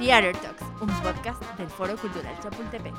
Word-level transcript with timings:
Theater 0.00 0.34
Talks, 0.34 0.62
un 0.80 0.88
podcast 1.02 1.42
del 1.58 1.68
Foro 1.68 1.94
Cultural 1.98 2.34
Chapultepec. 2.42 2.94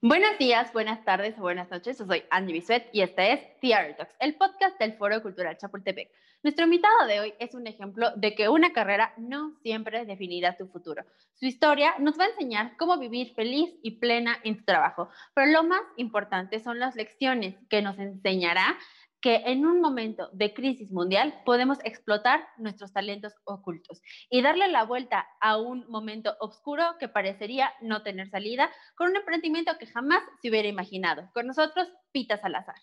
Buenos 0.00 0.38
días, 0.38 0.72
buenas 0.72 1.04
tardes 1.04 1.36
o 1.36 1.42
buenas 1.42 1.70
noches. 1.70 1.98
Yo 1.98 2.06
soy 2.06 2.22
Angie 2.30 2.54
Bisuet 2.54 2.88
y 2.94 3.02
este 3.02 3.34
es 3.34 3.60
Theater 3.60 3.96
Talks, 3.98 4.14
el 4.20 4.34
podcast 4.36 4.78
del 4.78 4.94
Foro 4.94 5.20
Cultural 5.20 5.58
Chapultepec. 5.58 6.10
Nuestro 6.42 6.64
invitado 6.64 7.06
de 7.06 7.20
hoy 7.20 7.34
es 7.38 7.52
un 7.54 7.66
ejemplo 7.66 8.10
de 8.16 8.34
que 8.34 8.48
una 8.48 8.72
carrera 8.72 9.12
no 9.18 9.58
siempre 9.62 10.06
definirá 10.06 10.56
tu 10.56 10.68
futuro. 10.68 11.04
Su 11.34 11.44
historia 11.44 11.96
nos 11.98 12.18
va 12.18 12.24
a 12.24 12.28
enseñar 12.28 12.78
cómo 12.78 12.96
vivir 12.96 13.34
feliz 13.34 13.74
y 13.82 13.98
plena 13.98 14.38
en 14.42 14.56
tu 14.56 14.64
trabajo, 14.64 15.10
pero 15.34 15.52
lo 15.52 15.64
más 15.64 15.82
importante 15.96 16.60
son 16.60 16.78
las 16.78 16.94
lecciones 16.96 17.56
que 17.68 17.82
nos 17.82 17.98
enseñará 17.98 18.78
que 19.20 19.36
en 19.46 19.66
un 19.66 19.80
momento 19.80 20.28
de 20.32 20.54
crisis 20.54 20.92
mundial 20.92 21.42
podemos 21.44 21.78
explotar 21.84 22.46
nuestros 22.56 22.92
talentos 22.92 23.34
ocultos 23.44 24.00
y 24.30 24.42
darle 24.42 24.68
la 24.68 24.84
vuelta 24.84 25.26
a 25.40 25.56
un 25.56 25.88
momento 25.88 26.36
oscuro 26.40 26.96
que 27.00 27.08
parecería 27.08 27.72
no 27.80 28.02
tener 28.02 28.30
salida 28.30 28.70
con 28.96 29.10
un 29.10 29.16
emprendimiento 29.16 29.76
que 29.78 29.86
jamás 29.86 30.22
se 30.40 30.50
hubiera 30.50 30.68
imaginado. 30.68 31.30
Con 31.34 31.46
nosotros, 31.46 31.88
Pita 32.12 32.38
Salazar. 32.40 32.76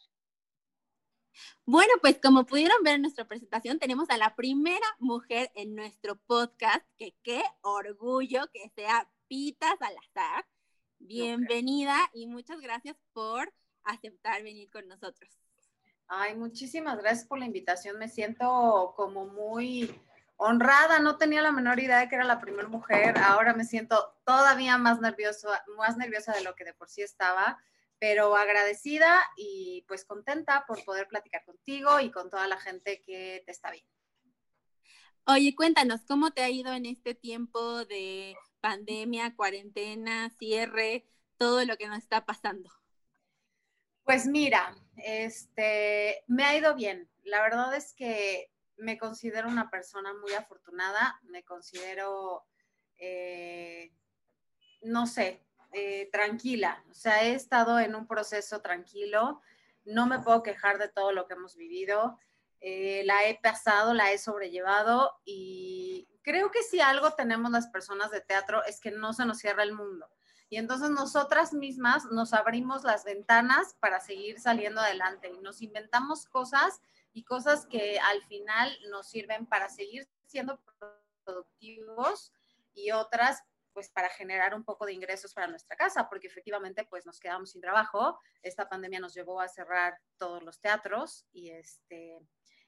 Bueno, 1.65 1.93
pues 2.01 2.19
como 2.21 2.45
pudieron 2.45 2.83
ver 2.83 2.95
en 2.95 3.01
nuestra 3.01 3.27
presentación, 3.27 3.79
tenemos 3.79 4.09
a 4.09 4.17
la 4.17 4.35
primera 4.35 4.87
mujer 4.99 5.51
en 5.55 5.75
nuestro 5.75 6.15
podcast, 6.15 6.85
que 6.97 7.13
qué 7.23 7.43
orgullo 7.61 8.47
que 8.53 8.69
sea 8.75 9.09
Pita 9.27 9.75
Salazar. 9.77 10.45
Bienvenida 10.99 11.97
y 12.13 12.27
muchas 12.27 12.61
gracias 12.61 12.95
por 13.13 13.53
aceptar 13.83 14.43
venir 14.43 14.69
con 14.69 14.87
nosotros. 14.87 15.44
Ay, 16.07 16.35
muchísimas 16.35 16.99
gracias 16.99 17.27
por 17.27 17.39
la 17.39 17.45
invitación. 17.45 17.97
Me 17.97 18.07
siento 18.07 18.93
como 18.95 19.25
muy 19.25 19.99
honrada. 20.37 20.99
No 20.99 21.17
tenía 21.17 21.41
la 21.41 21.51
menor 21.51 21.79
idea 21.79 21.99
de 21.99 22.09
que 22.09 22.15
era 22.15 22.23
la 22.23 22.39
primera 22.39 22.67
mujer. 22.67 23.17
Ahora 23.17 23.53
me 23.53 23.65
siento 23.65 24.15
todavía 24.23 24.77
más 24.77 25.01
nerviosa, 25.01 25.63
más 25.77 25.97
nerviosa 25.97 26.33
de 26.33 26.43
lo 26.43 26.55
que 26.55 26.65
de 26.65 26.73
por 26.73 26.89
sí 26.89 27.01
estaba, 27.01 27.57
pero 27.99 28.35
agradecida 28.35 29.23
y 29.35 29.83
pues 29.87 30.05
contenta 30.05 30.65
por 30.67 30.83
poder 30.85 31.07
platicar 31.07 31.43
contigo 31.43 31.99
y 31.99 32.11
con 32.11 32.29
toda 32.29 32.47
la 32.47 32.57
gente 32.57 33.01
que 33.01 33.41
te 33.45 33.51
está 33.51 33.71
viendo. 33.71 33.89
Oye, 35.27 35.55
cuéntanos, 35.55 36.01
¿cómo 36.07 36.31
te 36.31 36.43
ha 36.43 36.51
ido 36.51 36.71
en 36.73 36.85
este 36.85 37.15
tiempo 37.15 37.83
de 37.85 38.35
pandemia, 38.61 39.35
cuarentena, 39.35 40.29
cierre, 40.37 41.07
todo 41.37 41.65
lo 41.65 41.77
que 41.77 41.87
nos 41.87 41.97
está 41.97 42.27
pasando? 42.27 42.69
Pues 44.05 44.27
mira, 44.27 44.75
este, 44.97 46.23
me 46.27 46.45
ha 46.45 46.55
ido 46.55 46.75
bien. 46.75 47.09
La 47.23 47.41
verdad 47.41 47.75
es 47.75 47.91
que 47.93 48.51
me 48.77 48.99
considero 48.99 49.47
una 49.47 49.71
persona 49.71 50.13
muy 50.13 50.31
afortunada, 50.33 51.19
me 51.23 51.43
considero, 51.43 52.45
eh, 52.99 53.91
no 54.83 55.07
sé, 55.07 55.43
eh, 55.73 56.07
tranquila. 56.11 56.83
O 56.91 56.93
sea, 56.93 57.23
he 57.23 57.33
estado 57.33 57.79
en 57.79 57.95
un 57.95 58.05
proceso 58.05 58.61
tranquilo, 58.61 59.41
no 59.85 60.05
me 60.05 60.19
puedo 60.19 60.43
quejar 60.43 60.77
de 60.77 60.89
todo 60.89 61.11
lo 61.11 61.27
que 61.27 61.33
hemos 61.33 61.55
vivido. 61.55 62.19
Eh, 62.61 63.01
la 63.05 63.27
he 63.27 63.39
pasado, 63.41 63.95
la 63.95 64.11
he 64.11 64.19
sobrellevado 64.19 65.19
y 65.25 66.07
creo 66.21 66.51
que 66.51 66.61
si 66.61 66.79
algo 66.79 67.13
tenemos 67.13 67.51
las 67.51 67.67
personas 67.67 68.11
de 68.11 68.21
teatro 68.21 68.63
es 68.65 68.79
que 68.79 68.91
no 68.91 69.13
se 69.13 69.25
nos 69.25 69.39
cierra 69.39 69.63
el 69.63 69.73
mundo. 69.73 70.07
Y 70.49 70.57
entonces 70.57 70.89
nosotras 70.89 71.53
mismas 71.53 72.05
nos 72.05 72.33
abrimos 72.33 72.83
las 72.83 73.03
ventanas 73.03 73.75
para 73.79 73.99
seguir 73.99 74.39
saliendo 74.39 74.81
adelante 74.81 75.29
y 75.29 75.39
nos 75.39 75.61
inventamos 75.61 76.25
cosas 76.27 76.81
y 77.13 77.23
cosas 77.23 77.65
que 77.65 77.99
al 77.99 78.21
final 78.23 78.71
nos 78.91 79.07
sirven 79.07 79.45
para 79.45 79.69
seguir 79.69 80.07
siendo 80.25 80.59
productivos 81.23 82.31
y 82.73 82.91
otras 82.91 83.43
pues 83.73 83.89
para 83.89 84.09
generar 84.09 84.55
un 84.55 84.63
poco 84.63 84.85
de 84.85 84.93
ingresos 84.93 85.33
para 85.33 85.47
nuestra 85.47 85.75
casa, 85.75 86.07
porque 86.07 86.27
efectivamente 86.27 86.85
pues 86.85 87.05
nos 87.05 87.19
quedamos 87.19 87.51
sin 87.51 87.59
trabajo. 87.59 88.17
Esta 88.41 88.69
pandemia 88.69 89.01
nos 89.01 89.13
llevó 89.13 89.41
a 89.41 89.49
cerrar 89.49 89.99
todos 90.17 90.41
los 90.43 90.61
teatros 90.61 91.25
y 91.33 91.49
este 91.49 92.17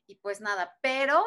y 0.06 0.16
pues 0.16 0.42
nada, 0.42 0.78
pero 0.82 1.24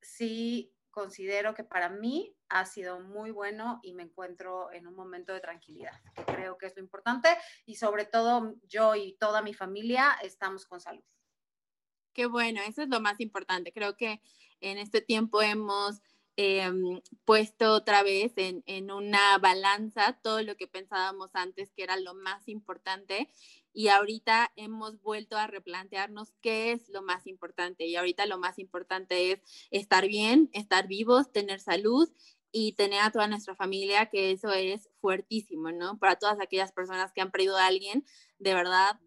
sí 0.00 0.74
considero 0.98 1.54
que 1.54 1.62
para 1.62 1.88
mí 1.88 2.34
ha 2.48 2.64
sido 2.64 2.98
muy 2.98 3.30
bueno 3.30 3.78
y 3.84 3.94
me 3.94 4.02
encuentro 4.02 4.72
en 4.72 4.88
un 4.88 4.96
momento 4.96 5.32
de 5.32 5.38
tranquilidad, 5.38 5.92
que 6.12 6.24
creo 6.24 6.58
que 6.58 6.66
es 6.66 6.74
lo 6.74 6.82
importante 6.82 7.28
y 7.66 7.76
sobre 7.76 8.04
todo 8.04 8.56
yo 8.66 8.96
y 8.96 9.16
toda 9.20 9.40
mi 9.40 9.54
familia 9.54 10.18
estamos 10.24 10.66
con 10.66 10.80
salud. 10.80 11.04
Qué 12.12 12.26
bueno, 12.26 12.60
eso 12.62 12.82
es 12.82 12.88
lo 12.88 12.98
más 12.98 13.20
importante. 13.20 13.72
Creo 13.72 13.96
que 13.96 14.20
en 14.60 14.76
este 14.76 15.00
tiempo 15.00 15.40
hemos 15.40 16.00
em, 16.34 17.00
puesto 17.24 17.74
otra 17.74 18.02
vez 18.02 18.32
en, 18.34 18.64
en, 18.66 18.90
una 18.90 19.38
balanza 19.38 20.18
todo 20.20 20.42
lo 20.42 20.56
que 20.56 20.66
pensábamos 20.66 21.30
antes 21.34 21.70
que 21.70 21.84
era 21.84 21.96
lo 21.96 22.14
más 22.14 22.48
importante 22.48 23.30
y 23.72 23.88
ahorita 23.88 24.52
hemos 24.56 25.00
vuelto 25.00 25.36
a 25.36 25.46
replantearnos 25.46 26.32
qué 26.40 26.72
es 26.72 26.88
lo 26.88 27.02
más 27.02 27.26
importante 27.26 27.86
y 27.86 27.96
ahorita 27.96 28.26
lo 28.26 28.38
más 28.38 28.58
importante 28.58 29.32
es 29.32 29.40
estar 29.70 30.06
bien, 30.06 30.50
estar 30.52 30.88
vivos, 30.88 31.32
tener 31.32 31.60
salud 31.60 32.10
y 32.50 32.72
tener 32.72 33.00
a 33.00 33.10
toda 33.10 33.28
nuestra 33.28 33.54
familia, 33.54 34.06
que 34.06 34.30
eso 34.32 34.52
es 34.52 34.88
fuertísimo, 35.00 35.70
¿no? 35.70 35.98
Para 35.98 36.16
todas 36.16 36.40
aquellas 36.40 36.72
personas 36.72 37.12
que 37.12 37.20
han 37.20 37.30
perdido 37.30 37.56
a 37.56 37.66
alguien, 37.66 38.04
de 38.38 38.54
verdad, 38.54 38.98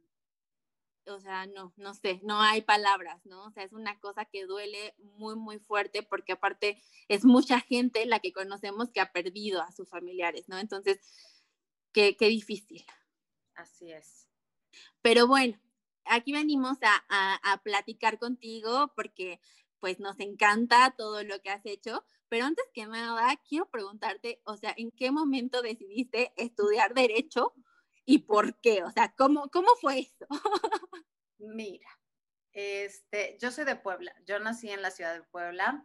o 1.08 1.20
sea, 1.20 1.48
no, 1.48 1.74
no 1.78 1.94
sé, 1.94 2.20
no 2.24 2.42
hay 2.42 2.62
palabras, 2.62 3.26
¿no? 3.26 3.46
O 3.46 3.52
sea, 3.52 3.64
es 3.64 3.74
una 3.74 4.00
cosa 4.00 4.26
que 4.26 4.46
duele 4.46 4.96
muy, 5.00 5.36
muy 5.36 5.60
fuerte 5.60 6.04
porque 6.04 6.34
aparte 6.34 6.82
es 7.08 7.26
mucha 7.26 7.60
gente 7.60 8.06
la 8.06 8.20
que 8.20 8.32
conocemos 8.32 8.92
que 8.92 9.02
ha 9.02 9.12
perdido 9.12 9.62
a 9.62 9.72
sus 9.72 9.90
familiares, 9.90 10.48
¿no? 10.48 10.58
Entonces, 10.60 11.00
qué, 11.92 12.16
qué 12.16 12.28
difícil. 12.28 12.86
Así 13.56 13.92
es. 13.92 14.31
Pero 15.02 15.28
bueno, 15.28 15.60
aquí 16.06 16.32
venimos 16.32 16.78
a, 16.82 17.62
platicar 17.64 18.18
contigo 18.18 18.92
porque 18.96 19.40
pues 19.80 20.00
nos 20.00 20.20
encanta 20.20 20.94
todo 20.96 21.24
lo 21.24 21.42
que 21.42 21.50
has 21.50 21.66
hecho, 21.66 22.06
pero 22.30 22.46
antes 22.46 22.66
que 22.74 22.86
nada, 22.86 23.36
quiero 23.48 23.68
preguntarte, 23.70 24.40
o 24.46 24.56
sea, 24.56 24.74
¿en 24.78 24.92
qué 24.92 25.12
momento 25.12 25.62
decidiste 25.62 26.32
estudiar 26.38 26.94
derecho 26.94 27.54
y 28.06 28.20
por 28.20 28.60
qué? 28.60 28.84
O 28.84 28.92
sea, 28.92 29.14
¿cómo, 29.18 29.50
cómo 29.50 29.70
fue 29.82 30.00
eso? 30.00 30.28
Mira, 31.40 31.90
este, 32.54 33.38
yo 33.42 33.50
soy 33.52 33.66
de 33.66 33.76
Puebla, 33.76 34.14
yo 34.26 34.40
nací 34.40 34.70
en 34.70 34.84
la 34.84 34.92
ciudad 34.92 35.16
de 35.16 35.24
Puebla, 35.24 35.84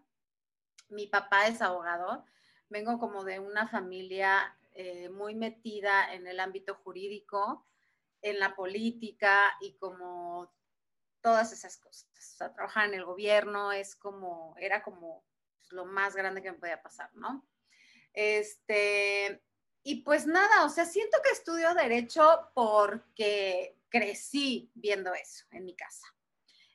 mi 0.88 1.06
papá 1.06 1.46
es 1.46 1.62
abogado, 1.62 2.24
vengo 2.68 2.98
como 2.98 3.24
de 3.24 3.40
una 3.40 3.66
familia 3.66 4.56
eh, 4.74 5.08
muy 5.08 5.34
metida 5.34 6.12
en 6.12 6.26
el 6.26 6.38
ámbito 6.38 6.74
jurídico, 6.74 7.66
en 8.26 8.40
la 8.40 8.56
política 8.56 9.56
y 9.60 9.76
como 9.76 10.52
todas 11.20 11.52
esas 11.52 11.76
cosas. 11.78 12.08
O 12.12 12.36
sea, 12.36 12.52
trabajar 12.52 12.88
en 12.88 12.94
el 12.94 13.04
gobierno 13.04 13.70
es 13.70 13.94
como, 13.94 14.56
era 14.58 14.82
como 14.82 15.24
pues, 15.58 15.70
lo 15.72 15.84
más 15.84 16.16
grande 16.16 16.42
que 16.42 16.50
me 16.50 16.58
podía 16.58 16.82
pasar, 16.82 17.14
¿no? 17.14 17.46
Este, 18.12 19.42
y 19.84 20.02
pues 20.02 20.26
nada, 20.26 20.64
o 20.64 20.68
sea, 20.68 20.86
siento 20.86 21.18
que 21.22 21.30
estudio 21.30 21.72
derecho 21.74 22.50
porque 22.52 23.78
crecí 23.88 24.72
viendo 24.74 25.14
eso 25.14 25.44
en 25.52 25.64
mi 25.64 25.76
casa. 25.76 26.06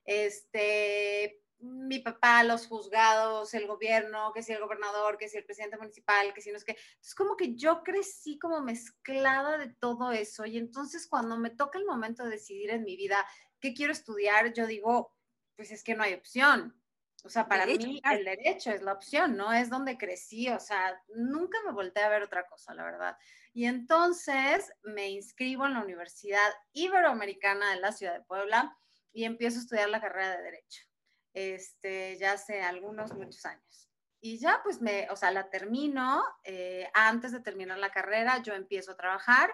Este, 0.06 1.41
mi 1.61 1.99
papá, 1.99 2.44
los 2.44 2.67
juzgados, 2.67 3.53
el 3.53 3.67
gobierno, 3.67 4.31
que 4.33 4.44
si 4.44 4.51
el 4.51 4.59
gobernador, 4.59 5.17
que 5.17 5.29
si 5.29 5.38
el 5.38 5.45
presidente 5.45 5.77
municipal, 5.77 6.33
que 6.33 6.41
si 6.41 6.51
no 6.51 6.57
es 6.57 6.63
que. 6.63 6.77
Es 7.01 7.16
como 7.16 7.35
que 7.35 7.55
yo 7.55 7.83
crecí 7.83 8.39
como 8.39 8.61
mezclada 8.61 9.57
de 9.57 9.67
todo 9.67 10.11
eso. 10.11 10.45
Y 10.45 10.57
entonces 10.57 11.07
cuando 11.07 11.38
me 11.38 11.49
toca 11.49 11.79
el 11.79 11.85
momento 11.85 12.23
de 12.23 12.31
decidir 12.31 12.72
en 12.72 12.83
mi 12.83 12.95
vida 12.95 13.25
qué 13.59 13.73
quiero 13.73 13.91
estudiar, 13.91 14.53
yo 14.53 14.67
digo, 14.67 15.16
pues 15.55 15.72
es 15.72 15.84
que 15.84 15.96
no 15.96 16.03
hay 16.03 16.13
opción. 16.13 16.75
O 17.23 17.29
sea, 17.29 17.47
para 17.47 17.67
mí 17.67 18.02
el 18.11 18.25
derecho 18.25 18.72
es 18.72 18.81
la 18.81 18.93
opción, 18.93 19.37
no 19.37 19.53
es 19.53 19.69
donde 19.69 19.97
crecí. 19.97 20.49
O 20.49 20.59
sea, 20.59 20.99
nunca 21.16 21.59
me 21.66 21.72
volteé 21.72 22.03
a 22.03 22.09
ver 22.09 22.23
otra 22.23 22.47
cosa, 22.47 22.73
la 22.73 22.84
verdad. 22.84 23.17
Y 23.53 23.66
entonces 23.66 24.72
me 24.84 25.09
inscribo 25.09 25.67
en 25.67 25.73
la 25.73 25.84
Universidad 25.84 26.49
Iberoamericana 26.73 27.72
de 27.72 27.79
la 27.79 27.91
Ciudad 27.91 28.14
de 28.14 28.25
Puebla 28.25 28.75
y 29.14 29.25
empiezo 29.25 29.59
a 29.59 29.61
estudiar 29.61 29.90
la 29.90 30.02
carrera 30.02 30.37
de 30.37 30.43
Derecho 30.43 30.91
este, 31.33 32.17
ya 32.17 32.33
hace 32.33 32.61
algunos, 32.61 33.13
muchos 33.13 33.45
años. 33.45 33.89
Y 34.19 34.37
ya 34.37 34.61
pues 34.63 34.81
me, 34.81 35.09
o 35.09 35.16
sea, 35.16 35.31
la 35.31 35.49
termino, 35.49 36.23
eh, 36.43 36.87
antes 36.93 37.31
de 37.31 37.39
terminar 37.39 37.79
la 37.79 37.91
carrera 37.91 38.41
yo 38.43 38.53
empiezo 38.53 38.91
a 38.91 38.97
trabajar 38.97 39.51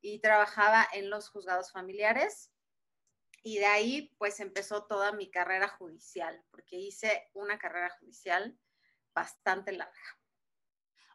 y 0.00 0.20
trabajaba 0.20 0.86
en 0.92 1.10
los 1.10 1.28
juzgados 1.28 1.70
familiares 1.70 2.50
y 3.42 3.58
de 3.58 3.66
ahí 3.66 4.14
pues 4.18 4.40
empezó 4.40 4.84
toda 4.84 5.12
mi 5.12 5.30
carrera 5.30 5.68
judicial, 5.68 6.42
porque 6.50 6.76
hice 6.76 7.30
una 7.34 7.58
carrera 7.58 7.90
judicial 8.00 8.58
bastante 9.14 9.72
larga. 9.72 10.20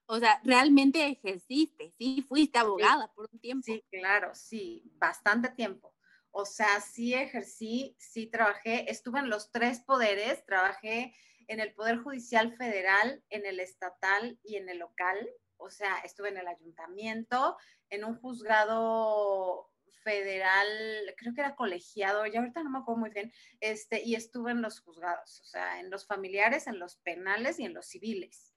O 0.08 0.20
sea, 0.20 0.40
realmente 0.44 1.06
ejerciste, 1.08 1.92
sí, 1.98 2.24
fuiste 2.28 2.60
abogada 2.60 3.12
por 3.14 3.28
un 3.32 3.40
tiempo. 3.40 3.64
Sí, 3.66 3.84
claro, 3.90 4.36
sí, 4.36 4.84
bastante 4.96 5.50
tiempo. 5.50 5.95
O 6.38 6.46
sea, 6.46 6.82
sí 6.82 7.14
ejercí, 7.14 7.96
sí 7.98 8.28
trabajé, 8.28 8.92
estuve 8.92 9.20
en 9.20 9.30
los 9.30 9.52
tres 9.52 9.80
poderes, 9.80 10.46
trabajé 10.46 11.16
en 11.48 11.62
el 11.62 11.74
Poder 11.74 12.00
Judicial 12.00 12.54
Federal, 12.58 13.24
en 13.30 13.46
el 13.46 13.62
estatal 13.62 14.38
y 14.44 14.58
en 14.58 14.68
el 14.68 14.80
local. 14.80 15.30
O 15.56 15.70
sea, 15.70 16.00
estuve 16.00 16.28
en 16.28 16.38
el 16.38 16.48
ayuntamiento, 16.50 17.56
en 17.90 18.04
un 18.04 18.18
juzgado 18.18 19.72
federal, 20.04 20.68
creo 21.16 21.34
que 21.34 21.40
era 21.40 21.56
colegiado, 21.56 22.26
ya 22.26 22.42
ahorita 22.42 22.64
no 22.64 22.70
me 22.70 22.80
acuerdo 22.80 23.00
muy 23.00 23.12
bien, 23.12 23.32
este, 23.62 24.04
y 24.04 24.16
estuve 24.16 24.52
en 24.52 24.62
los 24.62 24.82
juzgados, 24.82 25.40
o 25.40 25.46
sea, 25.46 25.80
en 25.80 25.90
los 25.90 26.06
familiares, 26.06 26.68
en 26.68 26.80
los 26.80 26.98
penales 26.98 27.62
y 27.62 27.64
en 27.64 27.74
los 27.74 27.88
civiles. 27.88 28.54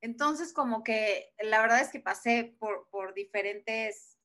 Entonces, 0.00 0.52
como 0.52 0.84
que 0.84 1.34
la 1.40 1.60
verdad 1.60 1.80
es 1.80 1.88
que 1.88 1.98
pasé 1.98 2.56
por, 2.60 2.88
por 2.88 3.14
diferentes, 3.14 4.15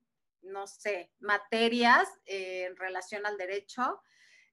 no 0.41 0.67
sé, 0.67 1.11
materias 1.19 2.07
eh, 2.25 2.65
en 2.65 2.75
relación 2.75 3.25
al 3.25 3.37
derecho. 3.37 4.01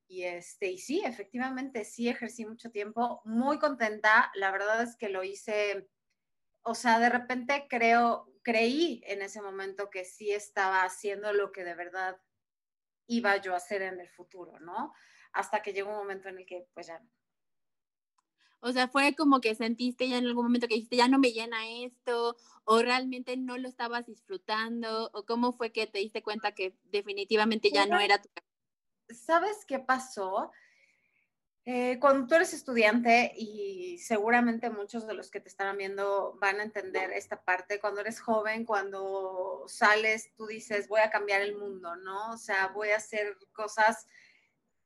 Y, 0.06 0.24
este, 0.24 0.70
y 0.70 0.78
sí, 0.78 1.02
efectivamente, 1.04 1.84
sí 1.84 2.08
ejercí 2.08 2.46
mucho 2.46 2.70
tiempo, 2.70 3.20
muy 3.24 3.58
contenta. 3.58 4.30
La 4.34 4.50
verdad 4.50 4.82
es 4.82 4.96
que 4.96 5.08
lo 5.08 5.22
hice, 5.22 5.88
o 6.62 6.74
sea, 6.74 6.98
de 6.98 7.10
repente 7.10 7.66
creo, 7.68 8.32
creí 8.42 9.02
en 9.06 9.22
ese 9.22 9.42
momento 9.42 9.90
que 9.90 10.04
sí 10.04 10.30
estaba 10.30 10.82
haciendo 10.82 11.32
lo 11.32 11.52
que 11.52 11.64
de 11.64 11.74
verdad 11.74 12.16
iba 13.06 13.36
yo 13.38 13.54
a 13.54 13.58
hacer 13.58 13.82
en 13.82 14.00
el 14.00 14.08
futuro, 14.08 14.58
¿no? 14.60 14.94
Hasta 15.32 15.62
que 15.62 15.72
llegó 15.72 15.90
un 15.90 15.96
momento 15.96 16.28
en 16.28 16.38
el 16.38 16.46
que 16.46 16.66
pues 16.72 16.86
ya 16.86 16.98
no. 16.98 17.17
O 18.60 18.72
sea, 18.72 18.88
fue 18.88 19.14
como 19.14 19.40
que 19.40 19.54
sentiste 19.54 20.08
ya 20.08 20.18
en 20.18 20.26
algún 20.26 20.46
momento 20.46 20.66
que 20.66 20.74
dijiste, 20.74 20.96
ya 20.96 21.08
no 21.08 21.18
me 21.18 21.32
llena 21.32 21.68
esto, 21.68 22.36
o 22.64 22.82
realmente 22.82 23.36
no 23.36 23.56
lo 23.56 23.68
estabas 23.68 24.06
disfrutando, 24.06 25.10
o 25.12 25.24
cómo 25.24 25.52
fue 25.52 25.70
que 25.72 25.86
te 25.86 26.00
diste 26.00 26.22
cuenta 26.22 26.52
que 26.52 26.74
definitivamente 26.84 27.70
ya 27.70 27.86
no 27.86 28.00
era 28.00 28.20
tu 28.20 28.28
¿Sabes 29.10 29.64
qué 29.66 29.78
pasó? 29.78 30.50
Eh, 31.70 31.98
cuando 32.00 32.26
tú 32.26 32.34
eres 32.34 32.54
estudiante 32.54 33.32
y 33.36 33.98
seguramente 33.98 34.70
muchos 34.70 35.06
de 35.06 35.12
los 35.12 35.30
que 35.30 35.38
te 35.38 35.48
están 35.48 35.76
viendo 35.76 36.34
van 36.40 36.60
a 36.60 36.62
entender 36.62 37.12
esta 37.12 37.42
parte, 37.42 37.78
cuando 37.78 38.00
eres 38.00 38.20
joven, 38.20 38.64
cuando 38.64 39.64
sales, 39.66 40.32
tú 40.34 40.46
dices, 40.46 40.88
voy 40.88 41.00
a 41.00 41.10
cambiar 41.10 41.42
el 41.42 41.56
mundo, 41.56 41.94
¿no? 41.96 42.30
O 42.30 42.38
sea, 42.38 42.68
voy 42.68 42.90
a 42.90 42.96
hacer 42.96 43.36
cosas 43.52 44.06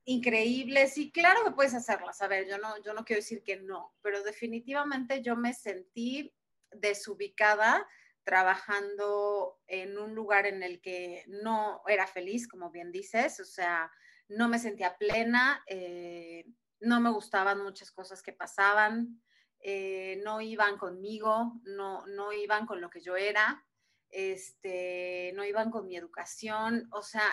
increíbles 0.05 0.99
y 0.99 1.13
claro 1.13 1.45
que 1.45 1.53
puedes 1.53 1.75
hacerlas. 1.75 2.21
A 2.23 2.29
ver, 2.29 2.49
yo 2.49 2.59
no, 2.59 2.81
yo 2.83 2.93
no 2.95 3.05
quiero 3.05 3.21
decir 3.21 3.43
que 3.43 3.57
no, 3.57 3.95
pero 4.03 4.23
definitivamente 4.23 5.23
yo 5.23 5.37
me 5.37 5.55
sentí 5.55 6.35
desubicada 6.71 7.87
trabajando 8.25 9.59
en 9.67 9.99
un 9.99 10.15
lugar 10.15 10.47
en 10.47 10.63
el 10.63 10.81
que 10.81 11.25
no 11.27 11.83
era 11.87 12.07
feliz, 12.07 12.47
como 12.47 12.71
bien 12.71 12.93
dices, 12.93 13.41
o 13.41 13.45
sea, 13.45 13.91
no 14.29 14.49
me 14.49 14.59
sentía 14.59 14.97
plena, 14.97 15.63
eh, 15.67 16.45
no 16.81 17.01
me 17.01 17.11
gustaban 17.11 17.63
muchas 17.63 17.91
cosas 17.91 18.23
que 18.23 18.33
pasaban, 18.33 19.21
eh, 19.61 20.21
no 20.25 20.41
iban 20.41 20.79
conmigo, 20.79 21.61
no, 21.65 22.07
no 22.07 22.33
iban 22.33 22.67
con 22.67 22.81
lo 22.81 22.91
que 22.91 23.01
yo 23.01 23.17
era, 23.17 23.65
este, 24.11 25.33
no 25.35 25.45
iban 25.45 25.71
con 25.71 25.87
mi 25.87 25.97
educación, 25.97 26.89
o 26.93 27.03
sea, 27.03 27.27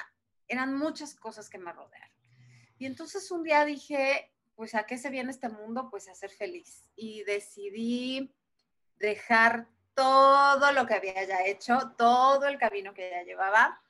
eran 0.48 0.76
muchas 0.76 1.16
cosas 1.16 1.50
que 1.50 1.60
me 1.60 1.72
rodearon. 1.72 2.09
Y 2.80 2.86
entonces 2.86 3.30
un 3.30 3.44
día 3.44 3.66
dije, 3.66 4.32
pues 4.56 4.74
a 4.74 4.86
qué 4.86 4.98
se 4.98 5.10
viene 5.10 5.32
este 5.32 5.50
mundo, 5.50 5.90
pues 5.92 6.08
a 6.08 6.16
ser 6.16 6.32
feliz. 6.32 6.86
Y 6.96 7.24
decidí 7.24 8.34
dejar 8.98 9.68
todo 9.94 10.72
lo 10.72 10.88
que 10.88 10.94
había 10.94 11.24
ya 11.26 11.46
hecho, 11.46 11.94
todo 11.98 12.48
el 12.48 12.58
camino 12.58 12.94
que 12.94 13.10
ya 13.10 13.24
llevaba 13.24 13.82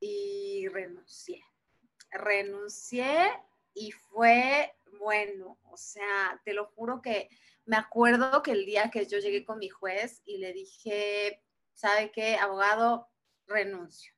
y 0.00 0.66
renuncié. 0.68 1.44
Renuncié 2.10 3.30
y 3.74 3.92
fue 3.92 4.74
bueno, 4.98 5.58
o 5.64 5.76
sea, 5.76 6.40
te 6.44 6.54
lo 6.54 6.66
juro 6.66 7.00
que 7.00 7.28
me 7.66 7.76
acuerdo 7.76 8.42
que 8.42 8.52
el 8.52 8.64
día 8.64 8.90
que 8.90 9.06
yo 9.06 9.18
llegué 9.18 9.44
con 9.44 9.58
mi 9.58 9.68
juez 9.68 10.22
y 10.24 10.38
le 10.38 10.52
dije, 10.52 11.42
¿sabe 11.74 12.10
qué, 12.10 12.36
abogado? 12.36 13.08
Renuncio. 13.46 14.12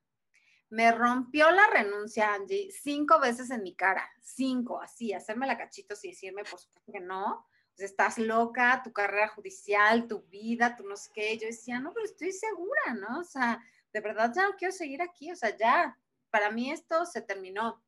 Me 0.73 0.91
rompió 0.91 1.51
la 1.51 1.67
renuncia, 1.67 2.33
Angie, 2.33 2.71
cinco 2.71 3.21
veces 3.21 3.51
en 3.51 3.63
mi 3.63 3.75
cara, 3.75 4.11
cinco, 4.23 4.81
así, 4.81 5.13
hacerme 5.13 5.47
la 5.47 5.59
cachitos 5.59 6.03
y 6.03 6.09
decirme, 6.09 6.45
por 6.45 6.59
supuesto 6.59 6.91
que 6.91 7.01
no, 7.01 7.47
pues 7.77 7.91
estás 7.91 8.17
loca, 8.17 8.81
tu 8.83 8.91
carrera 8.91 9.29
judicial, 9.29 10.09
tu 10.09 10.23
vida, 10.23 10.75
tu 10.75 10.89
no 10.89 10.97
sé 10.97 11.11
qué. 11.13 11.37
Yo 11.37 11.47
decía, 11.47 11.79
no, 11.79 11.93
pero 11.93 12.07
estoy 12.07 12.33
segura, 12.33 12.95
¿no? 12.95 13.21
O 13.21 13.25
sea, 13.25 13.63
de 13.93 14.01
verdad 14.01 14.33
ya 14.35 14.45
no 14.49 14.57
quiero 14.57 14.73
seguir 14.73 15.03
aquí, 15.03 15.31
o 15.31 15.37
sea, 15.37 15.55
ya, 15.55 15.99
para 16.31 16.51
mí 16.51 16.71
esto 16.73 17.05
se 17.05 17.21
terminó. 17.21 17.85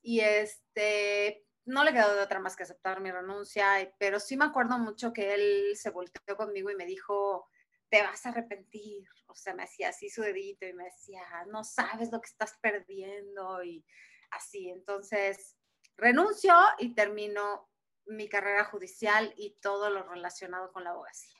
Y 0.00 0.20
este, 0.20 1.44
no 1.66 1.84
le 1.84 1.92
quedó 1.92 2.14
de 2.14 2.22
otra 2.22 2.40
más 2.40 2.56
que 2.56 2.62
aceptar 2.62 3.02
mi 3.02 3.10
renuncia, 3.10 3.94
pero 3.98 4.20
sí 4.20 4.38
me 4.38 4.46
acuerdo 4.46 4.78
mucho 4.78 5.12
que 5.12 5.34
él 5.34 5.76
se 5.76 5.90
volteó 5.90 6.34
conmigo 6.34 6.70
y 6.70 6.76
me 6.76 6.86
dijo, 6.86 7.46
te 7.88 8.02
vas 8.02 8.24
a 8.26 8.30
arrepentir. 8.30 9.06
O 9.26 9.34
sea, 9.34 9.54
me 9.54 9.64
hacía 9.64 9.90
así 9.90 10.08
su 10.08 10.22
dedito 10.22 10.66
y 10.66 10.72
me 10.72 10.84
decía, 10.84 11.22
no 11.50 11.64
sabes 11.64 12.10
lo 12.10 12.20
que 12.20 12.28
estás 12.28 12.58
perdiendo 12.60 13.62
y 13.62 13.84
así. 14.30 14.70
Entonces, 14.70 15.56
renuncio 15.96 16.54
y 16.78 16.94
termino 16.94 17.68
mi 18.06 18.28
carrera 18.28 18.64
judicial 18.64 19.32
y 19.36 19.56
todo 19.60 19.90
lo 19.90 20.04
relacionado 20.08 20.72
con 20.72 20.84
la 20.84 20.90
abogacía. 20.90 21.36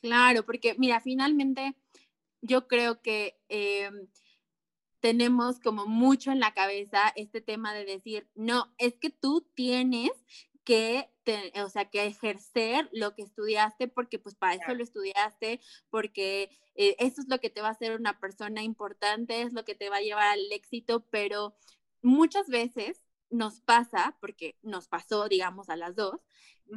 Claro, 0.00 0.44
porque 0.44 0.74
mira, 0.78 1.00
finalmente 1.00 1.76
yo 2.40 2.66
creo 2.66 3.02
que 3.02 3.38
em, 3.48 4.08
tenemos 5.00 5.60
como 5.60 5.86
mucho 5.86 6.30
en 6.30 6.40
la 6.40 6.54
cabeza 6.54 7.12
este 7.16 7.40
tema 7.40 7.74
de 7.74 7.84
decir, 7.84 8.28
no, 8.34 8.74
es 8.78 8.96
que 8.96 9.10
tú 9.10 9.48
tienes 9.54 10.10
que, 10.70 11.10
o 11.64 11.68
sea, 11.68 11.90
que 11.90 12.06
ejercer 12.06 12.88
lo 12.92 13.16
que 13.16 13.22
estudiaste 13.22 13.88
porque 13.88 14.20
pues 14.20 14.36
para 14.36 14.54
eso 14.54 14.72
lo 14.72 14.84
estudiaste, 14.84 15.60
porque 15.90 16.48
eh, 16.76 16.94
eso 17.00 17.20
es 17.20 17.28
lo 17.28 17.40
que 17.40 17.50
te 17.50 17.60
va 17.60 17.68
a 17.68 17.72
hacer 17.72 17.98
una 17.98 18.20
persona 18.20 18.62
importante, 18.62 19.42
es 19.42 19.52
lo 19.52 19.64
que 19.64 19.74
te 19.74 19.90
va 19.90 19.96
a 19.96 20.00
llevar 20.00 20.28
al 20.28 20.52
éxito, 20.52 21.04
pero 21.10 21.56
muchas 22.02 22.46
veces 22.46 23.02
nos 23.30 23.60
pasa, 23.60 24.16
porque 24.20 24.58
nos 24.62 24.86
pasó, 24.86 25.28
digamos, 25.28 25.70
a 25.70 25.76
las 25.76 25.96
dos, 25.96 26.20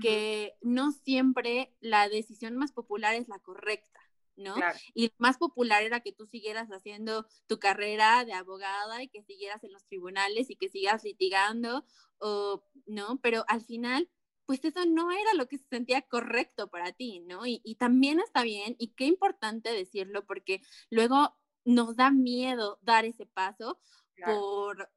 que 0.01 0.56
no 0.63 0.92
siempre 0.92 1.75
la 1.80 2.10
decisión 2.10 2.57
más 2.57 2.72
popular 2.72 3.13
es 3.13 3.28
la 3.28 3.38
correcta. 3.38 4.00
¿No? 4.35 4.56
Y 4.94 5.07
lo 5.07 5.13
más 5.18 5.38
popular 5.38 5.83
era 5.83 6.00
que 6.00 6.12
tú 6.12 6.25
siguieras 6.25 6.69
haciendo 6.69 7.27
tu 7.47 7.59
carrera 7.59 8.25
de 8.25 8.33
abogada 8.33 9.03
y 9.03 9.09
que 9.09 9.24
siguieras 9.24 9.63
en 9.63 9.74
los 9.74 9.85
tribunales 9.85 10.50
y 10.50 10.56
que 10.56 10.69
sigas 10.69 11.03
litigando, 11.03 11.85
o, 12.18 12.63
¿no? 12.85 13.19
Pero 13.21 13.45
al 13.47 13.61
final, 13.61 14.09
pues 14.45 14.63
eso 14.66 14.85
no 14.85 15.11
era 15.11 15.33
lo 15.35 15.47
que 15.47 15.57
se 15.57 15.68
sentía 15.68 16.02
correcto 16.02 16.69
para 16.69 16.92
ti, 16.92 17.19
¿no? 17.21 17.45
Y, 17.45 17.61
y 17.63 17.75
también 17.75 18.19
está 18.19 18.44
bien, 18.44 18.75
y 18.80 18.90
qué 18.94 19.06
importante 19.06 19.71
decirlo, 19.71 20.25
porque 20.25 20.61
luego 20.90 21.35
nos 21.66 21.95
da 21.95 22.11
miedo 22.11 22.80
dar 22.81 23.06
ese 23.06 23.25
paso 23.25 23.80
por 24.25 24.92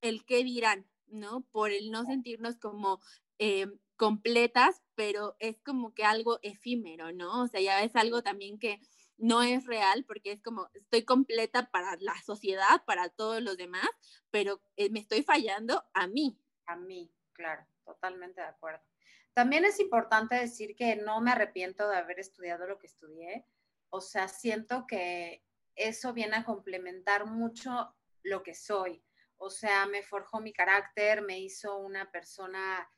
el 0.00 0.24
qué 0.24 0.44
dirán, 0.44 0.88
¿no? 1.06 1.42
Por 1.52 1.70
el 1.70 1.90
no 1.90 2.04
sentirnos 2.04 2.56
como 2.58 3.00
eh, 3.38 3.66
completas, 4.02 4.82
pero 4.96 5.36
es 5.38 5.60
como 5.60 5.94
que 5.94 6.02
algo 6.02 6.40
efímero, 6.42 7.12
¿no? 7.12 7.44
O 7.44 7.46
sea, 7.46 7.60
ya 7.60 7.84
es 7.84 7.94
algo 7.94 8.20
también 8.20 8.58
que 8.58 8.80
no 9.16 9.44
es 9.44 9.64
real 9.64 10.04
porque 10.08 10.32
es 10.32 10.42
como 10.42 10.68
estoy 10.74 11.04
completa 11.04 11.70
para 11.70 11.96
la 12.00 12.20
sociedad, 12.26 12.84
para 12.84 13.10
todos 13.10 13.40
los 13.40 13.56
demás, 13.56 13.88
pero 14.32 14.60
eh, 14.74 14.90
me 14.90 14.98
estoy 14.98 15.22
fallando 15.22 15.84
a 15.94 16.08
mí. 16.08 16.36
A 16.66 16.74
mí, 16.74 17.14
claro, 17.32 17.64
totalmente 17.84 18.40
de 18.40 18.48
acuerdo. 18.48 18.82
También 19.34 19.64
es 19.64 19.78
importante 19.78 20.34
decir 20.34 20.74
que 20.74 20.96
no 20.96 21.20
me 21.20 21.30
arrepiento 21.30 21.88
de 21.88 21.98
haber 21.98 22.18
estudiado 22.18 22.66
lo 22.66 22.80
que 22.80 22.88
estudié. 22.88 23.46
O 23.88 24.00
sea, 24.00 24.26
siento 24.26 24.84
que 24.88 25.44
eso 25.76 26.12
viene 26.12 26.38
a 26.38 26.44
complementar 26.44 27.26
mucho 27.26 27.94
lo 28.24 28.42
que 28.42 28.56
soy. 28.56 29.00
O 29.36 29.48
sea, 29.48 29.86
me 29.86 30.02
forjó 30.02 30.40
mi 30.40 30.52
carácter, 30.52 31.22
me 31.22 31.38
hizo 31.38 31.76
una 31.76 32.10
persona 32.10 32.90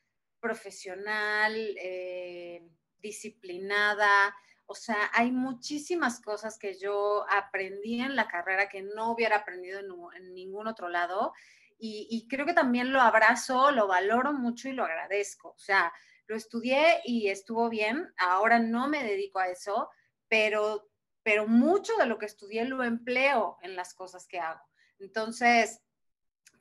profesional, 0.45 1.55
eh, 1.57 2.69
disciplinada. 2.99 4.37
O 4.67 4.75
sea, 4.75 5.11
hay 5.15 5.33
muchísimas 5.33 6.21
cosas 6.21 6.59
que 6.59 6.79
yo 6.79 7.25
aprendí 7.31 8.03
en 8.03 8.15
la 8.15 8.29
carrera 8.29 8.69
que 8.69 8.83
no 8.83 9.13
hubiera 9.13 9.37
aprendido 9.37 9.81
en, 9.81 10.35
ningún 10.35 10.67
otro 10.67 10.91
lado. 10.91 11.33
Y, 11.79 12.07
y, 12.11 12.29
creo 12.29 12.45
que 12.45 12.53
también 12.53 12.93
lo 12.93 13.01
abrazo, 13.01 13.71
lo 13.71 13.87
valoro 13.87 14.35
mucho 14.35 14.69
y 14.69 14.73
lo 14.73 14.85
agradezco. 14.85 15.49
O 15.49 15.59
sea, 15.59 15.91
lo 16.27 16.37
estudié 16.37 17.01
y 17.05 17.29
estuvo 17.29 17.71
bien. 17.71 18.13
Ahora 18.19 18.59
no 18.59 18.87
me 18.87 19.03
dedico 19.03 19.39
a 19.39 19.49
eso, 19.49 19.89
pero, 20.29 20.91
pero 21.23 21.47
mucho 21.49 21.97
de 21.97 22.05
lo 22.05 22.19
que 22.19 22.27
estudié 22.27 22.67
lo 22.67 22.85
empleo 22.85 23.57
en 23.63 23.77
las 23.77 23.95
cosas 23.95 24.27
que 24.27 24.41
hago. 24.41 24.61
Entonces, 24.99 25.81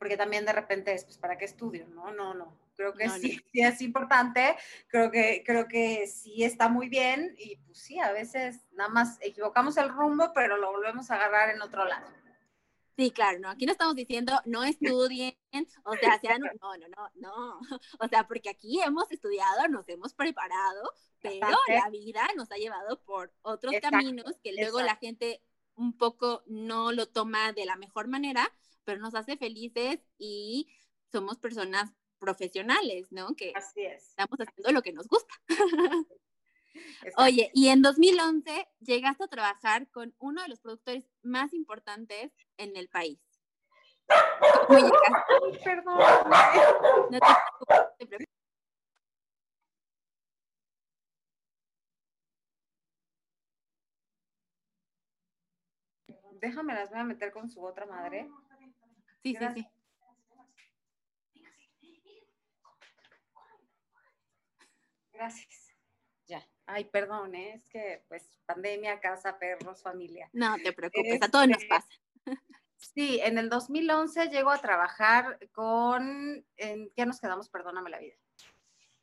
porque 0.04 0.18
también 0.18 0.44
de 0.44 0.52
repente 0.52 0.94
es, 0.94 1.06
pues, 1.06 1.18
¿para 1.18 1.38
qué 1.38 1.46
estudio? 1.46 1.88
No, 1.88 2.12
no, 2.12 2.34
no. 2.34 2.60
Creo 2.76 2.94
que 2.94 3.08
sí, 3.08 3.40
sí 3.54 3.62
es 3.62 3.82
importante, 3.82 4.54
creo 4.90 5.10
que, 5.10 5.44
creo 5.46 5.66
que 5.70 6.08
sí 6.08 6.44
está 6.44 6.68
muy 6.68 6.90
bien 6.90 7.34
y 7.38 7.56
pues 7.56 7.78
sí, 7.78 8.00
a 8.00 8.12
veces 8.12 8.60
nada 8.74 8.90
más 8.90 9.18
equivocamos 9.22 9.78
el 9.78 9.88
rumbo, 9.88 10.34
pero 10.36 10.58
lo 10.58 10.74
volvemos 10.74 11.10
a 11.10 11.16
agarrar 11.16 11.52
en 11.52 11.62
otro 11.62 11.86
lado. 11.86 12.06
Sí, 12.98 13.12
claro, 13.12 13.40
no, 13.40 13.50
aquí 13.50 13.66
no 13.66 13.72
estamos 13.72 13.96
diciendo 13.96 14.34
no 14.44 14.66
estudien, 14.66 15.38
o 15.86 15.96
sea, 15.96 16.20
sean, 16.20 16.42
no, 16.62 16.78
no, 16.78 16.88
no, 16.90 17.10
no, 17.16 17.60
o 18.00 18.08
sea, 18.10 18.28
porque 18.28 18.50
aquí 18.50 18.82
hemos 18.82 19.10
estudiado, 19.10 19.70
nos 19.70 19.88
hemos 19.88 20.14
preparado, 20.14 20.92
pero 21.22 21.48
la 21.70 21.90
vida 21.90 22.28
nos 22.36 22.52
ha 22.52 22.58
llevado 22.58 23.00
por 23.04 23.32
otros 23.42 23.74
caminos 23.82 24.36
que 24.44 24.52
luego 24.52 24.82
la 24.82 24.98
gente 24.98 25.42
un 25.76 25.98
poco 25.98 26.44
no 26.46 26.92
lo 26.92 27.08
toma 27.08 27.54
de 27.54 27.66
la 27.66 27.78
mejor 27.78 28.10
manera, 28.10 28.52
pero 28.84 29.00
nos 29.00 29.16
hace 29.16 29.38
felices 29.38 30.00
y 30.18 30.74
somos 31.12 31.38
personas 31.38 31.94
profesionales, 32.20 33.12
¿no? 33.12 33.36
Que 33.36 33.54
Así 33.56 33.82
es. 33.82 34.10
estamos 34.10 34.40
haciendo 34.40 34.72
lo 34.72 34.82
que 34.82 34.94
nos 34.94 35.08
gusta. 35.08 35.34
Oye, 37.18 37.52
y 37.54 37.68
en 37.68 37.82
2011 37.82 38.68
llegaste 38.80 39.26
a 39.26 39.28
trabajar 39.28 39.90
con 39.92 40.16
uno 40.20 40.42
de 40.42 40.48
los 40.48 40.60
productores 40.60 41.08
más 41.22 41.54
importantes 41.54 42.32
en 42.58 42.76
el 42.78 42.90
país. 42.90 43.20
¿Cómo 44.68 44.80
llegaste? 44.80 45.64
Perdón. 45.64 46.00
No 47.12 47.20
te 47.20 48.28
Déjame 56.42 56.74
las 56.74 56.90
voy 56.90 57.00
a 57.00 57.04
meter 57.06 57.32
con 57.32 57.50
su 57.50 57.64
otra 57.64 57.86
madre. 57.86 58.30
Sí, 59.24 59.36
sí, 59.36 59.46
sí. 59.56 59.68
Gracias. 65.14 65.64
Ay, 66.66 66.86
perdón, 66.86 67.36
¿eh? 67.36 67.54
es 67.56 67.66
que 67.68 68.04
pues 68.08 68.24
pandemia, 68.46 69.00
casa, 69.00 69.38
perros, 69.38 69.82
familia. 69.82 70.30
No 70.34 70.56
te 70.64 70.72
preocupes, 70.72 71.22
a 71.22 71.30
todos 71.30 71.48
nos 71.48 71.58
este, 71.58 71.68
pasa. 71.68 71.88
Sí, 72.78 73.20
en 73.24 73.38
el 73.38 73.50
2011 73.50 74.28
llego 74.28 74.52
a 74.52 74.58
trabajar 74.60 75.40
con, 75.52 76.46
¿en 76.58 76.90
qué 76.96 77.06
nos 77.06 77.20
quedamos? 77.20 77.50
Perdóname 77.50 77.90
la 77.90 78.00
vida. 78.00 78.16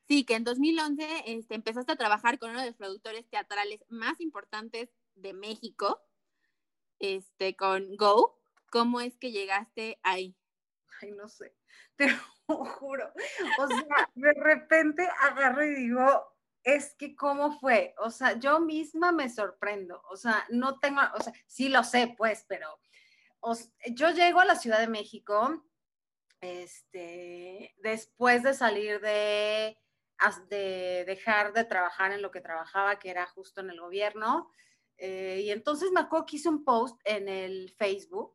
Sí, 0.06 0.24
que 0.24 0.34
en 0.34 0.44
2011 0.44 1.24
este, 1.26 1.54
empezaste 1.54 1.92
a 1.92 1.96
trabajar 1.96 2.38
con 2.38 2.50
uno 2.50 2.60
de 2.60 2.66
los 2.66 2.76
productores 2.76 3.28
teatrales 3.28 3.84
más 3.88 4.20
importantes 4.20 4.90
de 5.14 5.32
México, 5.32 6.02
este, 6.98 7.56
con 7.56 7.96
Go. 7.96 8.39
¿Cómo 8.70 9.00
es 9.00 9.18
que 9.18 9.32
llegaste 9.32 9.98
ahí? 10.02 10.36
Ay, 11.02 11.12
no 11.12 11.28
sé, 11.28 11.54
te 11.96 12.08
lo 12.48 12.64
juro. 12.64 13.12
O 13.58 13.66
sea, 13.66 14.10
de 14.14 14.32
repente 14.32 15.08
agarro 15.20 15.64
y 15.64 15.74
digo, 15.74 16.30
es 16.62 16.94
que 16.94 17.16
cómo 17.16 17.58
fue, 17.58 17.94
o 17.98 18.10
sea, 18.10 18.38
yo 18.38 18.60
misma 18.60 19.12
me 19.12 19.28
sorprendo, 19.28 20.02
o 20.10 20.16
sea, 20.16 20.44
no 20.50 20.78
tengo, 20.78 21.00
o 21.14 21.22
sea, 21.22 21.32
sí 21.46 21.68
lo 21.68 21.82
sé, 21.84 22.14
pues, 22.16 22.44
pero 22.48 22.78
yo 23.92 24.10
llego 24.10 24.40
a 24.40 24.44
la 24.44 24.56
Ciudad 24.56 24.78
de 24.78 24.88
México, 24.88 25.64
este, 26.40 27.74
después 27.78 28.42
de 28.42 28.54
salir 28.54 29.00
de, 29.00 29.78
de 30.48 31.04
dejar 31.06 31.54
de 31.54 31.64
trabajar 31.64 32.12
en 32.12 32.22
lo 32.22 32.30
que 32.30 32.42
trabajaba, 32.42 32.98
que 32.98 33.10
era 33.10 33.26
justo 33.26 33.62
en 33.62 33.70
el 33.70 33.80
gobierno, 33.80 34.50
eh, 34.98 35.40
y 35.44 35.50
entonces 35.50 35.90
me 35.92 36.00
acuerdo 36.00 36.26
que 36.26 36.36
hice 36.36 36.50
un 36.50 36.62
post 36.62 37.00
en 37.04 37.28
el 37.28 37.70
Facebook, 37.78 38.34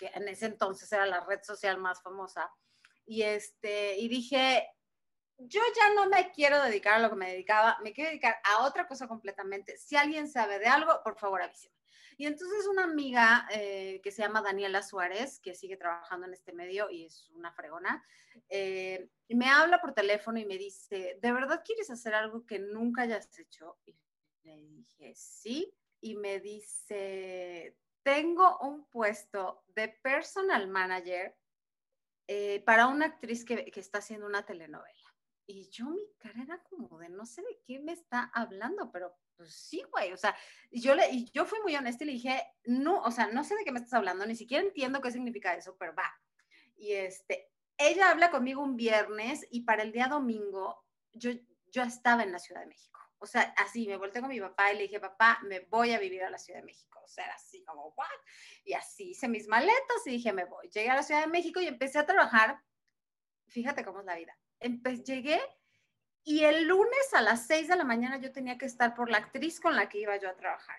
que 0.00 0.10
en 0.14 0.26
ese 0.28 0.46
entonces 0.46 0.90
era 0.90 1.04
la 1.04 1.20
red 1.20 1.40
social 1.42 1.76
más 1.76 2.02
famosa, 2.02 2.50
y 3.04 3.22
este, 3.22 3.98
y 3.98 4.08
dije, 4.08 4.66
yo 5.36 5.60
ya 5.76 5.94
no 5.94 6.08
me 6.08 6.32
quiero 6.32 6.62
dedicar 6.62 6.94
a 6.94 6.98
lo 7.00 7.10
que 7.10 7.16
me 7.16 7.30
dedicaba, 7.32 7.78
me 7.82 7.92
quiero 7.92 8.08
dedicar 8.08 8.36
a 8.44 8.64
otra 8.64 8.88
cosa 8.88 9.06
completamente. 9.08 9.76
Si 9.76 9.96
alguien 9.96 10.28
sabe 10.28 10.58
de 10.58 10.66
algo, 10.66 11.02
por 11.02 11.18
favor 11.18 11.42
avíseme. 11.42 11.74
Y 12.16 12.26
entonces 12.26 12.66
una 12.66 12.84
amiga 12.84 13.48
eh, 13.50 14.00
que 14.02 14.10
se 14.10 14.22
llama 14.22 14.42
Daniela 14.42 14.82
Suárez, 14.82 15.40
que 15.40 15.54
sigue 15.54 15.76
trabajando 15.76 16.26
en 16.26 16.34
este 16.34 16.52
medio 16.52 16.90
y 16.90 17.06
es 17.06 17.30
una 17.30 17.52
fregona, 17.52 18.04
eh, 18.48 19.08
me 19.28 19.48
habla 19.48 19.80
por 19.80 19.94
teléfono 19.94 20.38
y 20.38 20.44
me 20.44 20.58
dice, 20.58 21.18
¿de 21.20 21.32
verdad 21.32 21.62
quieres 21.64 21.90
hacer 21.90 22.14
algo 22.14 22.46
que 22.46 22.58
nunca 22.58 23.02
hayas 23.02 23.38
hecho? 23.38 23.78
Y 23.86 23.96
le 24.42 24.56
dije, 24.56 25.14
sí. 25.14 25.74
Y 26.02 26.14
me 26.14 26.40
dice, 26.40 27.76
tengo 28.02 28.58
un 28.58 28.86
puesto 28.86 29.62
de 29.68 29.88
personal 29.88 30.68
manager 30.68 31.36
eh, 32.26 32.62
para 32.64 32.86
una 32.86 33.06
actriz 33.06 33.44
que, 33.44 33.70
que 33.70 33.80
está 33.80 33.98
haciendo 33.98 34.26
una 34.26 34.44
telenovela. 34.44 34.96
Y 35.46 35.68
yo 35.70 35.86
mi 35.86 36.06
cara 36.18 36.42
era 36.42 36.62
como 36.62 36.98
de 36.98 37.08
no 37.08 37.26
sé 37.26 37.42
de 37.42 37.60
qué 37.66 37.80
me 37.80 37.92
está 37.92 38.30
hablando, 38.34 38.90
pero 38.92 39.16
pues 39.36 39.54
sí, 39.54 39.82
güey, 39.90 40.12
o 40.12 40.16
sea, 40.16 40.36
yo, 40.70 40.94
le, 40.94 41.24
yo 41.32 41.46
fui 41.46 41.58
muy 41.60 41.74
honesta 41.74 42.04
y 42.04 42.08
le 42.08 42.12
dije, 42.12 42.42
no, 42.64 43.02
o 43.02 43.10
sea, 43.10 43.28
no 43.28 43.42
sé 43.42 43.56
de 43.56 43.64
qué 43.64 43.72
me 43.72 43.78
estás 43.78 43.94
hablando, 43.94 44.26
ni 44.26 44.36
siquiera 44.36 44.62
entiendo 44.62 45.00
qué 45.00 45.10
significa 45.10 45.54
eso, 45.54 45.76
pero 45.78 45.94
va. 45.94 46.12
Y 46.76 46.92
este, 46.92 47.50
ella 47.78 48.10
habla 48.10 48.30
conmigo 48.30 48.62
un 48.62 48.76
viernes 48.76 49.46
y 49.50 49.62
para 49.62 49.82
el 49.82 49.92
día 49.92 50.08
domingo 50.08 50.84
yo, 51.12 51.30
yo 51.72 51.82
estaba 51.82 52.22
en 52.22 52.32
la 52.32 52.38
Ciudad 52.38 52.60
de 52.60 52.66
México. 52.66 52.89
O 53.20 53.26
sea, 53.26 53.54
así, 53.58 53.86
me 53.86 53.96
volteé 53.96 54.20
con 54.20 54.30
mi 54.30 54.40
papá 54.40 54.72
y 54.72 54.76
le 54.76 54.82
dije, 54.82 54.98
papá, 54.98 55.38
me 55.44 55.60
voy 55.60 55.92
a 55.92 55.98
vivir 55.98 56.24
a 56.24 56.30
la 56.30 56.38
Ciudad 56.38 56.60
de 56.60 56.66
México. 56.66 57.00
O 57.04 57.08
sea, 57.08 57.26
era 57.26 57.34
así 57.34 57.62
como, 57.64 57.94
¿what? 57.96 58.06
Y 58.64 58.72
así 58.72 59.10
hice 59.10 59.28
mis 59.28 59.46
maletas 59.46 60.06
y 60.06 60.10
dije, 60.10 60.32
me 60.32 60.44
voy. 60.44 60.68
Llegué 60.70 60.90
a 60.90 60.96
la 60.96 61.02
Ciudad 61.02 61.20
de 61.20 61.26
México 61.28 61.60
y 61.60 61.66
empecé 61.66 61.98
a 61.98 62.06
trabajar. 62.06 62.60
Fíjate 63.46 63.84
cómo 63.84 64.00
es 64.00 64.06
la 64.06 64.16
vida 64.16 64.36
llegué 65.04 65.40
y 66.24 66.44
el 66.44 66.66
lunes 66.66 67.14
a 67.14 67.22
las 67.22 67.46
6 67.46 67.68
de 67.68 67.76
la 67.76 67.84
mañana 67.84 68.18
yo 68.18 68.32
tenía 68.32 68.58
que 68.58 68.66
estar 68.66 68.94
por 68.94 69.10
la 69.10 69.18
actriz 69.18 69.60
con 69.60 69.74
la 69.74 69.88
que 69.88 69.98
iba 70.00 70.16
yo 70.18 70.28
a 70.28 70.36
trabajar. 70.36 70.76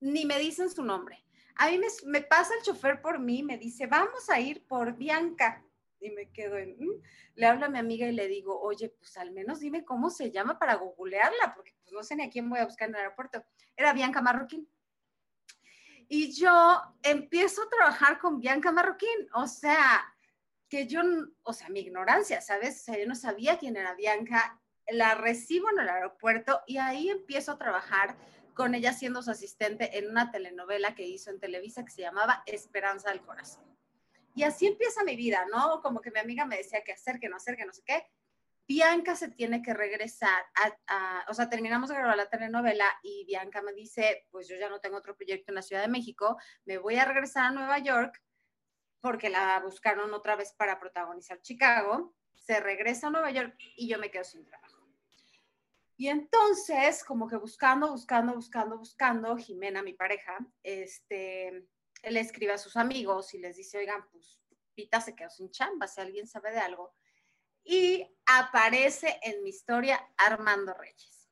Ni 0.00 0.24
me 0.24 0.38
dicen 0.38 0.70
su 0.70 0.84
nombre. 0.84 1.24
A 1.56 1.68
mí 1.68 1.80
me, 2.06 2.22
pasa 2.22 2.54
el 2.54 2.62
chofer 2.62 3.02
por 3.02 3.18
mí, 3.18 3.42
me 3.42 3.58
dice, 3.58 3.86
vamos 3.86 4.30
a 4.30 4.40
ir 4.40 4.66
por 4.66 4.96
Bianca. 4.96 5.62
Y 6.00 6.10
me 6.10 6.30
quedo 6.30 6.56
en, 6.56 6.76
mm". 6.78 7.02
le 7.34 7.46
hablo 7.46 7.66
a 7.66 7.68
mi 7.68 7.78
amiga 7.78 8.06
y 8.06 8.12
le 8.12 8.26
digo, 8.26 8.58
oye, 8.60 8.88
pues 8.88 9.16
al 9.16 9.32
menos 9.32 9.60
dime 9.60 9.84
cómo 9.84 10.10
se 10.10 10.30
llama 10.30 10.58
para 10.58 10.74
googlearla, 10.74 11.54
porque 11.54 11.74
pues 11.82 11.92
no 11.92 12.02
sé 12.02 12.16
ni 12.16 12.24
a 12.24 12.30
quién 12.30 12.48
voy 12.48 12.58
a 12.58 12.64
buscar 12.64 12.88
en 12.88 12.94
el 12.94 13.02
aeropuerto. 13.02 13.44
Era 13.76 13.92
Bianca 13.92 14.22
Marroquín. 14.22 14.68
Y 16.08 16.32
yo 16.32 16.82
empiezo 17.02 17.62
a 17.62 17.68
trabajar 17.68 18.18
con 18.18 18.40
Bianca 18.40 18.72
Marroquín, 18.72 19.28
o 19.34 19.46
sea, 19.46 20.02
que 20.68 20.86
yo, 20.86 21.02
o 21.42 21.52
sea, 21.52 21.68
mi 21.68 21.80
ignorancia, 21.80 22.40
¿sabes? 22.40 22.80
O 22.80 22.84
sea, 22.84 22.98
yo 22.98 23.06
no 23.06 23.14
sabía 23.14 23.58
quién 23.58 23.76
era 23.76 23.94
Bianca, 23.94 24.60
la 24.88 25.14
recibo 25.14 25.70
en 25.70 25.80
el 25.80 25.88
aeropuerto 25.88 26.62
y 26.66 26.78
ahí 26.78 27.10
empiezo 27.10 27.52
a 27.52 27.58
trabajar 27.58 28.16
con 28.54 28.74
ella 28.74 28.92
siendo 28.92 29.22
su 29.22 29.30
asistente 29.30 29.98
en 29.98 30.10
una 30.10 30.30
telenovela 30.30 30.94
que 30.94 31.06
hizo 31.06 31.30
en 31.30 31.40
Televisa 31.40 31.84
que 31.84 31.90
se 31.90 32.02
llamaba 32.02 32.42
Esperanza 32.46 33.10
del 33.10 33.20
Corazón. 33.20 33.69
Y 34.34 34.42
así 34.44 34.66
empieza 34.66 35.04
mi 35.04 35.16
vida, 35.16 35.44
¿no? 35.50 35.80
Como 35.82 36.00
que 36.00 36.10
mi 36.10 36.20
amiga 36.20 36.44
me 36.44 36.56
decía 36.56 36.82
qué 36.84 36.92
hacer, 36.92 37.18
qué 37.18 37.28
no 37.28 37.36
hacer, 37.36 37.56
qué 37.56 37.64
no 37.64 37.72
sé 37.72 37.82
qué. 37.84 38.06
Bianca 38.70 39.16
se 39.16 39.28
tiene 39.28 39.62
que 39.62 39.74
regresar 39.74 40.44
a, 40.86 41.24
o 41.28 41.34
sea, 41.34 41.48
terminamos 41.50 41.88
de 41.88 41.96
grabar 41.96 42.16
la 42.16 42.30
telenovela 42.30 42.86
y 43.02 43.24
Bianca 43.26 43.62
me 43.62 43.72
dice, 43.72 44.28
pues 44.30 44.46
yo 44.46 44.56
ya 44.56 44.68
no 44.68 44.78
tengo 44.78 44.96
otro 44.96 45.16
proyecto 45.16 45.50
en 45.50 45.56
la 45.56 45.62
Ciudad 45.62 45.82
de 45.82 45.88
México, 45.88 46.36
me 46.64 46.78
voy 46.78 46.94
a 46.94 47.04
regresar 47.04 47.46
a 47.46 47.50
Nueva 47.50 47.78
York 47.80 48.22
porque 49.00 49.28
la 49.28 49.58
buscaron 49.58 50.14
otra 50.14 50.36
vez 50.36 50.52
para 50.52 50.78
protagonizar 50.78 51.40
Chicago, 51.40 52.14
se 52.36 52.60
regresa 52.60 53.08
a 53.08 53.10
Nueva 53.10 53.32
York 53.32 53.56
y 53.58 53.88
yo 53.88 53.98
me 53.98 54.10
quedo 54.10 54.22
sin 54.22 54.44
trabajo. 54.44 54.86
Y 55.96 56.08
entonces, 56.08 57.02
como 57.02 57.28
que 57.28 57.36
buscando, 57.36 57.90
buscando, 57.90 58.34
buscando, 58.34 58.78
buscando, 58.78 59.36
Jimena, 59.36 59.82
mi 59.82 59.94
pareja, 59.94 60.38
este, 60.62 61.66
le 62.02 62.20
escribe 62.20 62.52
a 62.52 62.58
sus 62.58 62.76
amigos 62.76 63.34
y 63.34 63.38
les 63.38 63.56
dice, 63.56 63.78
oigan, 63.78 64.08
pues 64.10 64.40
Pita 64.74 65.00
se 65.00 65.14
quedó 65.14 65.30
sin 65.30 65.50
chamba, 65.50 65.86
si 65.86 66.00
alguien 66.00 66.26
sabe 66.26 66.52
de 66.52 66.60
algo. 66.60 66.94
Y 67.62 68.06
aparece 68.26 69.18
en 69.22 69.42
mi 69.42 69.50
historia 69.50 70.00
Armando 70.16 70.74
Reyes. 70.74 71.28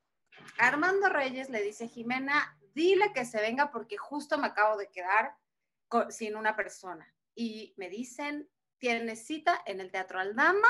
Armando 0.59 1.09
Reyes 1.09 1.49
le 1.49 1.63
dice, 1.63 1.89
Jimena, 1.89 2.59
dile 2.75 3.13
que 3.13 3.25
se 3.25 3.41
venga 3.41 3.71
porque 3.71 3.97
justo 3.97 4.39
me 4.39 4.49
acabo 4.49 4.77
de 4.77 4.91
quedar 4.91 5.35
sin 6.11 6.37
una 6.37 6.55
persona 6.55 7.13
y 7.35 7.73
me 7.77 7.89
dicen, 7.89 8.51
tienes 8.79 9.27
cita 9.27 9.63
en 9.65 9.81
el 9.81 9.91
Teatro 9.91 10.21
Aldama, 10.21 10.69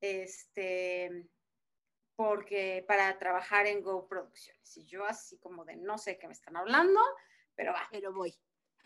este, 0.00 1.28
porque 2.16 2.84
para 2.88 3.18
trabajar 3.18 3.66
en 3.66 3.82
Go 3.82 4.08
Producciones. 4.08 4.76
Y 4.76 4.86
yo 4.86 5.04
así 5.04 5.38
como 5.38 5.64
de 5.64 5.76
no 5.76 5.98
sé 5.98 6.18
qué 6.18 6.26
me 6.26 6.32
están 6.32 6.56
hablando, 6.56 7.00
pero 7.54 7.72
va. 7.72 7.88
Pero 7.90 8.12
voy. 8.12 8.34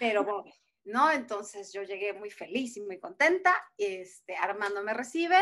Pero. 0.00 0.45
¿No? 0.85 1.12
Entonces 1.12 1.73
yo 1.75 1.83
llegué 1.83 2.14
muy 2.14 2.30
feliz 2.30 2.76
y 2.78 2.80
muy 2.80 2.99
contenta. 2.99 3.54
Este, 3.76 4.35
Armando 4.35 4.83
me 4.83 4.95
recibe, 4.95 5.38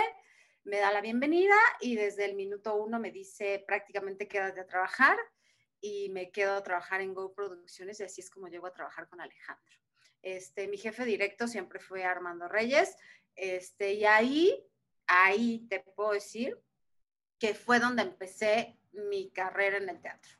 me 0.64 0.78
da 0.78 0.92
la 0.92 1.00
bienvenida 1.00 1.54
y 1.80 1.94
desde 1.94 2.24
el 2.24 2.34
minuto 2.34 2.74
uno 2.74 2.98
me 2.98 3.12
dice 3.12 3.64
prácticamente 3.66 4.26
quédate 4.26 4.60
a 4.60 4.66
trabajar 4.66 5.16
y 5.80 6.10
me 6.10 6.32
quedo 6.32 6.56
a 6.56 6.62
trabajar 6.64 7.00
en 7.00 7.14
Go 7.14 7.32
Producciones 7.34 8.00
y 8.00 8.02
así 8.02 8.20
es 8.20 8.30
como 8.30 8.48
llego 8.48 8.66
a 8.66 8.72
trabajar 8.72 9.08
con 9.08 9.20
Alejandro. 9.20 9.76
Este, 10.22 10.66
mi 10.66 10.76
jefe 10.76 11.04
directo 11.04 11.46
siempre 11.46 11.78
fue 11.78 12.02
Armando 12.02 12.48
Reyes, 12.48 12.96
este, 13.36 13.92
y 13.92 14.04
ahí, 14.04 14.66
ahí 15.06 15.66
te 15.68 15.80
puedo 15.80 16.12
decir 16.12 16.60
que 17.38 17.54
fue 17.54 17.78
donde 17.78 18.02
empecé 18.02 18.76
mi 18.90 19.30
carrera 19.30 19.76
en 19.76 19.88
el 19.88 20.00
teatro. 20.00 20.32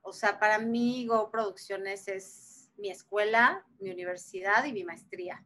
O 0.00 0.12
sea, 0.12 0.40
para 0.40 0.58
mí 0.58 1.06
Go 1.06 1.30
Producciones 1.30 2.08
es, 2.08 2.51
mi 2.76 2.90
escuela, 2.90 3.66
mi 3.78 3.90
universidad 3.90 4.64
y 4.64 4.72
mi 4.72 4.84
maestría. 4.84 5.44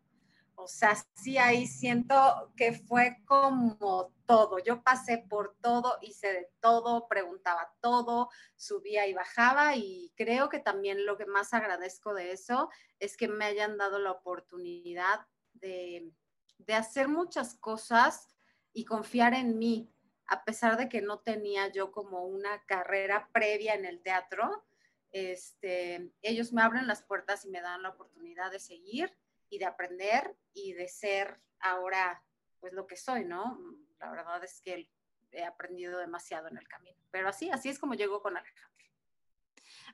O 0.59 0.69
sea, 0.69 0.97
sí 1.15 1.37
ahí 1.37 1.67
siento 1.67 2.53
que 2.57 2.73
fue 2.73 3.19
como 3.27 4.15
todo. 4.25 4.59
Yo 4.59 4.83
pasé 4.83 5.19
por 5.19 5.55
todo, 5.61 5.99
hice 6.01 6.33
de 6.33 6.51
todo, 6.61 7.09
preguntaba 7.09 7.75
todo, 7.81 8.31
subía 8.57 9.07
y 9.07 9.13
bajaba 9.13 9.77
y 9.77 10.13
creo 10.17 10.49
que 10.49 10.59
también 10.59 11.05
lo 11.05 11.19
que 11.19 11.27
más 11.27 11.53
agradezco 11.53 12.15
de 12.15 12.33
eso 12.33 12.71
es 12.99 13.19
que 13.19 13.29
me 13.29 13.45
hayan 13.45 13.77
dado 13.77 13.99
la 13.99 14.13
oportunidad 14.13 15.27
de, 15.53 16.11
de 16.59 16.75
hacer 16.75 17.09
muchas 17.09 17.55
cosas 17.55 18.35
y 18.73 18.87
confiar 18.87 19.35
en 19.35 19.59
mí, 19.59 19.93
a 20.27 20.43
pesar 20.45 20.79
de 20.79 20.89
que 20.89 21.03
no 21.03 21.21
tenía 21.21 21.69
yo 21.69 21.93
como 21.93 22.25
una 22.25 22.65
carrera 22.65 23.29
previa 23.33 23.75
en 23.75 23.85
el 23.85 24.03
teatro. 24.03 24.65
Este, 25.13 26.13
ellos 26.23 26.53
me 26.53 26.63
abren 26.63 26.87
las 26.87 27.03
puertas 27.03 27.45
y 27.45 27.51
me 27.51 27.61
dan 27.61 27.83
la 27.83 27.91
oportunidad 27.91 28.51
de 28.51 28.61
seguir 28.61 29.17
y 29.49 29.59
de 29.59 29.65
aprender 29.65 30.37
y 30.53 30.73
de 30.73 30.89
ser 30.89 31.41
ahora 31.61 32.23
pues 32.61 32.73
lo 32.73 32.87
que 32.87 32.97
soy, 32.97 33.25
¿no? 33.25 33.59
La 33.99 34.11
verdad 34.11 34.43
es 34.45 34.61
que 34.61 34.91
he 35.33 35.45
aprendido 35.45 35.99
demasiado 35.99 36.49
en 36.49 36.59
el 36.59 36.69
camino, 36.69 36.99
pero 37.11 37.29
así, 37.29 37.51
así 37.51 37.69
es 37.69 37.79
como 37.79 37.95
llego 37.95 38.23
con 38.23 38.37
Alejandro. 38.37 38.87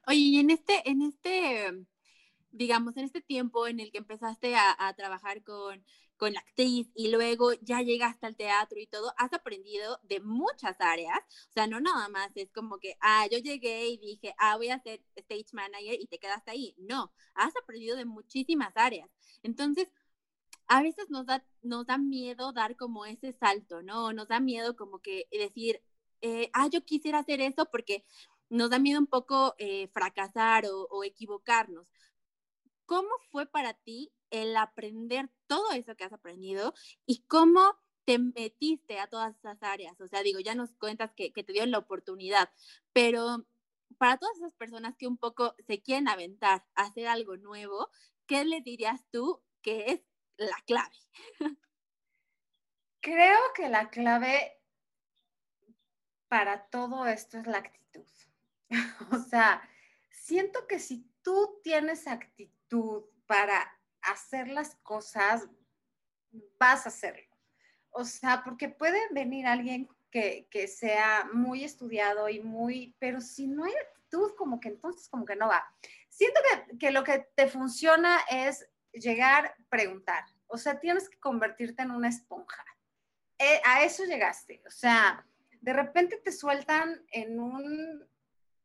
Oye, 0.07 0.19
y 0.19 0.41
en 0.41 0.51
este, 0.51 0.89
en 0.89 1.03
este, 1.03 1.87
digamos, 2.51 2.97
en 2.97 3.05
este 3.05 3.21
tiempo 3.21 3.67
en 3.67 3.81
el 3.81 3.91
que 3.91 3.99
empezaste 3.99 4.55
a, 4.57 4.75
a 4.79 4.95
trabajar 4.95 5.43
con, 5.43 5.85
con 6.23 6.35
la 6.35 6.39
actriz 6.39 6.89
y 6.95 7.11
luego 7.11 7.53
ya 7.63 7.83
llegaste 7.83 8.27
al 8.27 8.37
teatro 8.37 8.79
y 8.79 8.87
todo, 8.87 9.13
has 9.17 9.33
aprendido 9.33 9.99
de 10.05 10.21
muchas 10.21 10.81
áreas, 10.81 11.19
o 11.49 11.53
sea, 11.53 11.67
no 11.67 11.81
nada 11.81 12.09
más 12.11 12.31
es 12.37 12.49
como 12.53 12.79
que, 12.79 12.97
ah, 13.01 13.27
yo 13.29 13.39
llegué 13.39 13.89
y 13.89 13.99
dije, 13.99 14.33
ah, 14.39 14.57
voy 14.57 14.69
a 14.69 14.79
ser 14.79 15.03
stage 15.17 15.47
manager 15.51 16.01
y 16.01 16.07
te 16.07 16.21
quedaste 16.21 16.53
ahí, 16.53 16.77
no, 16.79 17.13
has 17.35 17.57
aprendido 17.57 17.97
de 17.97 18.05
muchísimas 18.05 18.73
áreas. 18.77 19.11
Entonces, 19.43 19.89
a 20.69 20.81
veces 20.81 21.11
nos 21.11 21.27
da, 21.27 21.45
nos 21.61 21.87
da 21.87 21.99
miedo 21.99 22.53
dar 22.53 22.77
como 22.77 23.05
ese 23.05 23.33
salto, 23.33 23.83
¿no? 23.83 24.13
Nos 24.13 24.29
da 24.29 24.39
miedo 24.39 24.77
como 24.77 25.01
que 25.01 25.27
decir, 25.33 25.83
eh, 26.21 26.51
ah, 26.53 26.69
yo 26.69 26.85
quisiera 26.85 27.19
hacer 27.19 27.41
eso 27.41 27.67
porque 27.67 28.05
nos 28.49 28.71
da 28.71 28.79
miedo 28.79 29.01
un 29.01 29.09
poco 29.09 29.57
eh, 29.59 29.89
fracasar 29.89 30.67
o, 30.67 30.87
o 30.89 31.03
equivocarnos. 31.03 31.89
¿Cómo 32.87 33.11
fue 33.33 33.47
para 33.47 33.75
ti 33.75 34.13
el 34.33 34.57
aprender 34.57 35.31
todo 35.47 35.71
eso 35.73 35.95
que 35.95 36.05
has 36.05 36.13
aprendido 36.13 36.75
y 37.07 37.23
cómo 37.29 37.79
te 38.05 38.19
metiste 38.19 38.99
a 38.99 39.07
todas 39.07 39.37
esas 39.37 39.63
áreas. 39.63 40.01
O 40.01 40.09
sea, 40.09 40.23
digo, 40.23 40.41
ya 40.41 40.55
nos 40.55 40.73
cuentas 40.75 41.13
que, 41.15 41.31
te 41.31 41.53
dio 41.53 41.65
la 41.67 41.79
oportunidad, 41.79 42.51
pero 42.93 43.47
para 43.99 44.17
todas 44.17 44.37
esas 44.39 44.55
personas 44.55 44.97
que 44.97 45.07
un 45.07 45.19
poco 45.19 45.55
se 45.67 45.81
quieren 45.81 46.09
aventar 46.09 46.65
a 46.75 46.85
hacer 46.85 47.07
algo 47.07 47.37
nuevo, 47.37 47.91
¿qué 48.27 48.45
le 48.45 48.61
dirías 48.63 49.07
tú 49.11 49.43
que 49.61 49.85
es 49.87 50.01
la 50.37 50.57
clave? 50.67 50.97
Creo 53.01 53.39
que 53.55 53.69
la 53.69 53.91
clave 53.91 54.61
para 56.29 56.67
todo 56.71 57.07
esto 57.07 57.39
es 57.39 57.47
la 57.47 57.59
actitud. 57.59 58.07
o 59.13 59.19
sea, 59.19 59.69
siento 60.11 60.67
que 60.67 60.79
si 60.79 61.07
tú 61.23 61.61
tienes 61.63 62.07
actitud 62.07 63.05
para 63.27 63.82
hacer 64.03 64.49
las 64.49 64.77
cosas, 64.77 65.49
vas 66.59 66.87
a 66.87 66.89
hacerlo. 66.89 67.37
O 67.91 68.05
sea, 68.05 68.43
porque 68.45 68.69
puede 68.69 69.01
venir 69.11 69.47
alguien 69.47 69.89
que, 70.11 70.47
sea 70.69 71.29
muy 71.33 71.65
estudiado 71.65 72.29
y 72.29 72.41
muy, 72.41 72.95
pero 72.99 73.21
si 73.21 73.47
no 73.47 73.65
hay 73.65 73.73
actitud, 73.73 74.35
como 74.37 74.61
que 74.61 74.69
entonces 74.69 75.09
como 75.09 75.25
que 75.25 75.37
no 75.37 75.49
va. 75.49 75.65
Siento 76.09 76.41
que, 76.79 76.91
lo 76.91 77.03
que 77.03 77.27
te 77.35 77.49
funciona 77.49 78.19
es 78.31 78.69
llegar, 78.93 79.55
preguntar. 79.71 80.25
O 80.47 80.59
sea, 80.59 80.79
tienes 80.79 81.09
que 81.09 81.19
convertirte 81.19 81.83
en 81.83 81.91
una 81.91 82.09
esponja. 82.09 82.65
Eh, 83.39 83.61
a 83.65 83.83
eso 83.85 84.05
llegaste. 84.05 84.63
O 84.67 84.71
sea, 84.71 85.27
de 85.61 85.73
repente 85.73 86.19
te 86.19 86.33
sueltan 86.33 87.03
en 87.11 87.41
un 87.41 88.07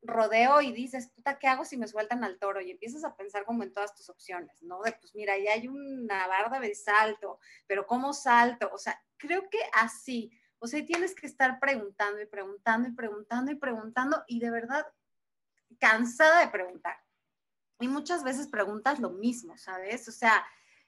rodeo 0.01 0.61
y 0.61 0.71
dices, 0.71 1.09
puta, 1.09 1.39
¿qué 1.39 1.47
hago 1.47 1.65
si 1.65 1.77
me 1.77 1.87
sueltan 1.87 2.23
al 2.23 2.37
toro? 2.39 2.61
Y 2.61 2.71
empiezas 2.71 3.03
a 3.03 3.15
pensar 3.15 3.45
como 3.45 3.63
en 3.63 3.73
todas 3.73 3.95
tus 3.95 4.09
opciones, 4.09 4.61
¿no? 4.61 4.81
De, 4.81 4.93
pues 4.93 5.13
mira, 5.15 5.37
ya 5.37 5.53
hay 5.53 5.67
una 5.67 6.27
barda 6.27 6.59
de 6.59 6.75
salto, 6.75 7.39
pero 7.67 7.85
¿cómo 7.85 8.13
salto? 8.13 8.69
O 8.73 8.77
sea, 8.77 9.01
creo 9.17 9.49
que 9.49 9.59
así, 9.73 10.31
o 10.59 10.67
sea, 10.67 10.85
tienes 10.85 11.15
que 11.15 11.27
estar 11.27 11.59
preguntando 11.59 12.21
y 12.21 12.25
preguntando 12.25 12.89
y 12.89 12.93
preguntando 12.93 13.51
y 13.51 13.55
preguntando 13.55 14.23
y 14.27 14.39
de 14.39 14.51
verdad 14.51 14.85
cansada 15.79 16.41
de 16.41 16.47
preguntar. 16.49 16.97
Y 17.79 17.87
muchas 17.87 18.23
veces 18.23 18.47
preguntas 18.47 18.99
lo 18.99 19.11
mismo, 19.11 19.57
¿sabes? 19.57 20.07
O 20.07 20.11
sea, 20.11 20.45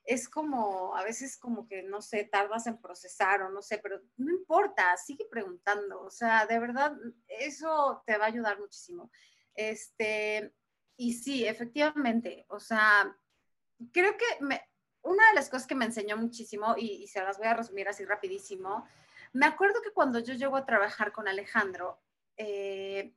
es 0.10 0.28
como, 0.28 0.96
a 0.96 1.04
veces 1.04 1.38
como 1.38 1.68
que, 1.68 1.84
no 1.84 2.02
sé, 2.02 2.24
tardas 2.24 2.66
en 2.66 2.82
procesar 2.82 3.44
o 3.44 3.52
no 3.52 3.62
sé, 3.62 3.78
pero 3.78 4.02
no 4.18 4.32
importa, 4.32 4.98
sigue 4.98 5.28
preguntando, 5.30 6.02
o 6.02 6.10
sea, 6.10 6.48
de 6.48 6.58
verdad, 6.58 6.98
eso 7.28 8.02
te 8.08 8.18
va 8.18 8.26
a 8.26 8.30
ayudar 8.30 8.60
muchísimo. 8.60 9.12
Este, 9.54 10.52
y 10.98 11.14
sí, 11.14 11.46
efectivamente, 11.46 12.48
o 12.50 12.60
sea, 12.60 13.16
creo 13.94 14.18
que 14.18 14.44
me, 14.44 14.68
una 15.04 15.28
de 15.28 15.36
las 15.36 15.48
cosas 15.48 15.68
que 15.68 15.76
me 15.76 15.86
enseñó 15.86 16.18
muchísimo, 16.18 16.74
y, 16.76 17.06
se 17.06 17.22
las 17.22 17.38
voy 17.38 17.46
a 17.46 17.54
resumir 17.54 17.88
así 17.88 18.04
rapidísimo, 18.04 18.88
me 19.32 19.46
acuerdo 19.46 19.80
que 19.84 19.94
cuando 19.94 20.18
yo 20.18 20.34
llego 20.34 20.58
a 20.58 20.66
trabajar 20.66 21.12
con 21.12 21.28
Alejandro, 21.28 22.02
eh, 22.36 23.14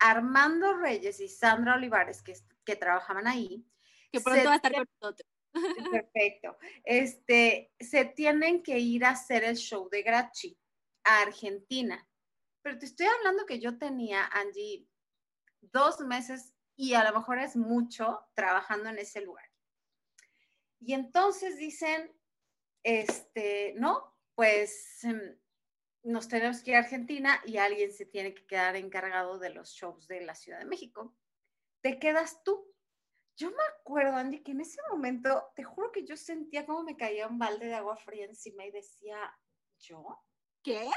Armando 0.00 0.74
Reyes 0.74 1.18
y 1.20 1.30
Sandra 1.30 1.76
Olivares, 1.76 2.20
que, 2.20 2.34
que 2.62 2.76
trabajaban 2.76 3.26
ahí, 3.26 3.66
que 4.12 4.20
pronto 4.20 4.44
va 4.44 4.52
a 4.52 4.56
estar 4.56 4.72
con 4.72 4.86
nosotros. 5.00 5.37
Perfecto. 5.90 6.58
Este, 6.84 7.72
se 7.78 8.04
tienen 8.04 8.62
que 8.62 8.78
ir 8.78 9.04
a 9.04 9.10
hacer 9.10 9.44
el 9.44 9.56
show 9.56 9.88
de 9.88 10.02
Grachi 10.02 10.58
a 11.04 11.22
Argentina. 11.22 12.06
Pero 12.62 12.78
te 12.78 12.86
estoy 12.86 13.06
hablando 13.06 13.46
que 13.46 13.60
yo 13.60 13.78
tenía, 13.78 14.26
Angie, 14.26 14.86
dos 15.60 16.00
meses 16.00 16.54
y 16.76 16.94
a 16.94 17.04
lo 17.04 17.18
mejor 17.18 17.38
es 17.38 17.56
mucho 17.56 18.26
trabajando 18.34 18.88
en 18.88 18.98
ese 18.98 19.20
lugar. 19.20 19.48
Y 20.80 20.92
entonces 20.94 21.58
dicen, 21.58 22.12
este, 22.84 23.74
no, 23.76 24.16
pues 24.34 25.02
em, 25.04 25.36
nos 26.04 26.28
tenemos 26.28 26.62
que 26.62 26.70
ir 26.70 26.76
a 26.76 26.80
Argentina 26.80 27.42
y 27.44 27.56
alguien 27.56 27.92
se 27.92 28.06
tiene 28.06 28.34
que 28.34 28.46
quedar 28.46 28.76
encargado 28.76 29.38
de 29.38 29.50
los 29.50 29.70
shows 29.70 30.06
de 30.06 30.20
la 30.20 30.34
Ciudad 30.34 30.60
de 30.60 30.66
México. 30.66 31.16
Te 31.82 31.98
quedas 31.98 32.42
tú. 32.44 32.64
Yo 33.38 33.50
me 33.50 33.62
acuerdo, 33.78 34.16
Andy, 34.16 34.40
que 34.40 34.50
en 34.50 34.62
ese 34.62 34.80
momento, 34.90 35.52
te 35.54 35.62
juro 35.62 35.92
que 35.92 36.04
yo 36.04 36.16
sentía 36.16 36.66
como 36.66 36.82
me 36.82 36.96
caía 36.96 37.28
un 37.28 37.38
balde 37.38 37.66
de 37.66 37.74
agua 37.76 37.96
fría 37.96 38.24
encima 38.24 38.64
y 38.64 38.72
decía, 38.72 39.16
¿yo? 39.78 40.24
¿Qué? 40.60 40.90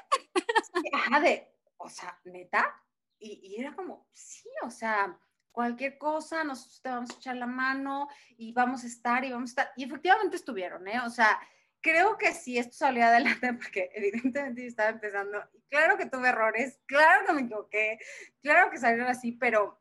Ajá, 0.92 1.20
de, 1.20 1.54
o 1.78 1.88
sea, 1.88 2.20
neta. 2.24 2.76
Y, 3.20 3.56
era 3.60 3.76
como, 3.76 4.08
sí, 4.12 4.50
o 4.64 4.72
sea, 4.72 5.20
cualquier 5.52 6.00
cosa, 6.00 6.44
nosotros 6.44 6.82
te 6.82 6.90
vamos 6.90 7.12
a 7.12 7.14
echar 7.14 7.36
la 7.36 7.46
mano 7.46 8.08
y 8.36 8.52
vamos 8.54 8.84
a 8.84 8.88
estar 8.88 9.24
y 9.24 9.32
vamos 9.32 9.52
a 9.52 9.52
estar. 9.52 9.74
Y 9.76 9.84
efectivamente 9.84 10.38
estuvieron, 10.38 10.88
¿eh? 10.88 11.00
O 11.06 11.12
sea, 11.12 11.40
creo 11.80 12.18
que 12.18 12.34
sí, 12.34 12.58
esto 12.58 12.74
salió 12.74 13.06
adelante 13.06 13.54
porque 13.54 13.92
evidentemente 13.94 14.64
yo 14.64 14.68
estaba 14.68 14.90
empezando. 14.90 15.48
Y 15.54 15.62
claro 15.70 15.96
que 15.96 16.08
tuve 16.08 16.30
errores, 16.30 16.80
claro 16.88 17.24
que 17.28 17.34
me 17.34 17.42
equivoqué, 17.42 18.00
claro 18.42 18.72
que 18.72 18.80
salieron 18.80 19.10
así, 19.10 19.32
pero 19.32 19.80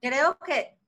creo 0.00 0.38
que 0.38 0.78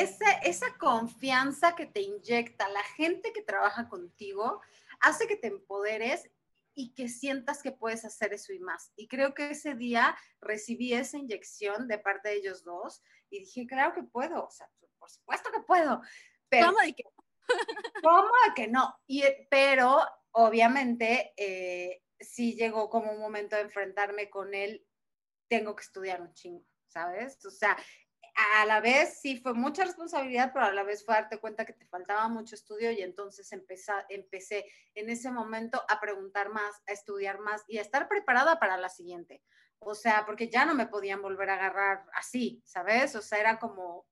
esa, 0.00 0.78
confianza 0.78 1.74
que 1.74 1.86
te 1.86 2.00
inyecta 2.00 2.68
la 2.68 2.82
gente 2.82 3.32
que 3.32 3.42
trabaja 3.42 3.88
contigo 3.88 4.60
hace 5.00 5.26
que 5.26 5.36
te 5.36 5.48
empoderes 5.48 6.30
y 6.74 6.94
que 6.94 7.08
sientas 7.08 7.62
que 7.62 7.72
puedes 7.72 8.04
hacer 8.04 8.32
eso 8.32 8.52
y 8.52 8.58
más. 8.58 8.92
Y 8.96 9.08
creo 9.08 9.34
que 9.34 9.50
ese 9.50 9.74
día 9.74 10.16
recibí 10.40 10.94
esa 10.94 11.18
inyección 11.18 11.88
de 11.88 11.98
parte 11.98 12.30
de 12.30 12.36
ellos 12.36 12.64
dos 12.64 13.02
y 13.30 13.40
dije, 13.40 13.66
claro 13.66 13.94
que 13.94 14.02
puedo, 14.02 14.46
o 14.46 14.50
sea, 14.50 14.68
por 14.98 15.10
supuesto 15.10 15.50
que 15.50 15.60
puedo. 15.60 16.00
Pero, 16.48 16.66
¿Cómo 16.66 16.78
de 16.80 16.94
que 16.94 17.04
¿Cómo 18.02 18.30
de 18.46 18.54
que 18.54 18.68
no? 18.68 18.94
Y, 19.06 19.24
pero 19.50 20.00
obviamente 20.32 21.32
eh, 21.36 22.02
sí 22.20 22.54
llegó 22.54 22.88
como 22.88 23.12
un 23.12 23.20
momento 23.20 23.56
de 23.56 23.62
enfrentarme 23.62 24.30
con 24.30 24.54
él, 24.54 24.86
tengo 25.48 25.76
que 25.76 25.82
estudiar 25.82 26.22
un 26.22 26.32
chingo, 26.32 26.64
¿sabes? 26.86 27.44
O 27.44 27.50
sea, 27.50 27.76
a 28.34 28.64
la 28.66 28.80
vez 28.80 29.20
sí 29.20 29.38
fue 29.38 29.54
mucha 29.54 29.84
responsabilidad, 29.84 30.52
pero 30.52 30.66
a 30.66 30.72
la 30.72 30.82
vez 30.82 31.04
fue 31.04 31.14
darte 31.14 31.38
cuenta 31.38 31.64
que 31.64 31.74
te 31.74 31.86
faltaba 31.86 32.28
mucho 32.28 32.54
estudio 32.54 32.90
y 32.90 33.02
entonces 33.02 33.52
empecé, 33.52 33.92
empecé 34.08 34.64
en 34.94 35.10
ese 35.10 35.30
momento 35.30 35.82
a 35.88 36.00
preguntar 36.00 36.50
más, 36.50 36.82
a 36.86 36.92
estudiar 36.92 37.40
más 37.40 37.62
y 37.68 37.78
a 37.78 37.82
estar 37.82 38.08
preparada 38.08 38.58
para 38.58 38.76
la 38.76 38.88
siguiente. 38.88 39.42
O 39.78 39.94
sea, 39.94 40.24
porque 40.24 40.48
ya 40.48 40.64
no 40.64 40.74
me 40.74 40.86
podían 40.86 41.20
volver 41.20 41.50
a 41.50 41.54
agarrar 41.54 42.06
así, 42.14 42.62
¿sabes? 42.64 43.14
O 43.16 43.22
sea, 43.22 43.38
era 43.38 43.58
como, 43.58 44.06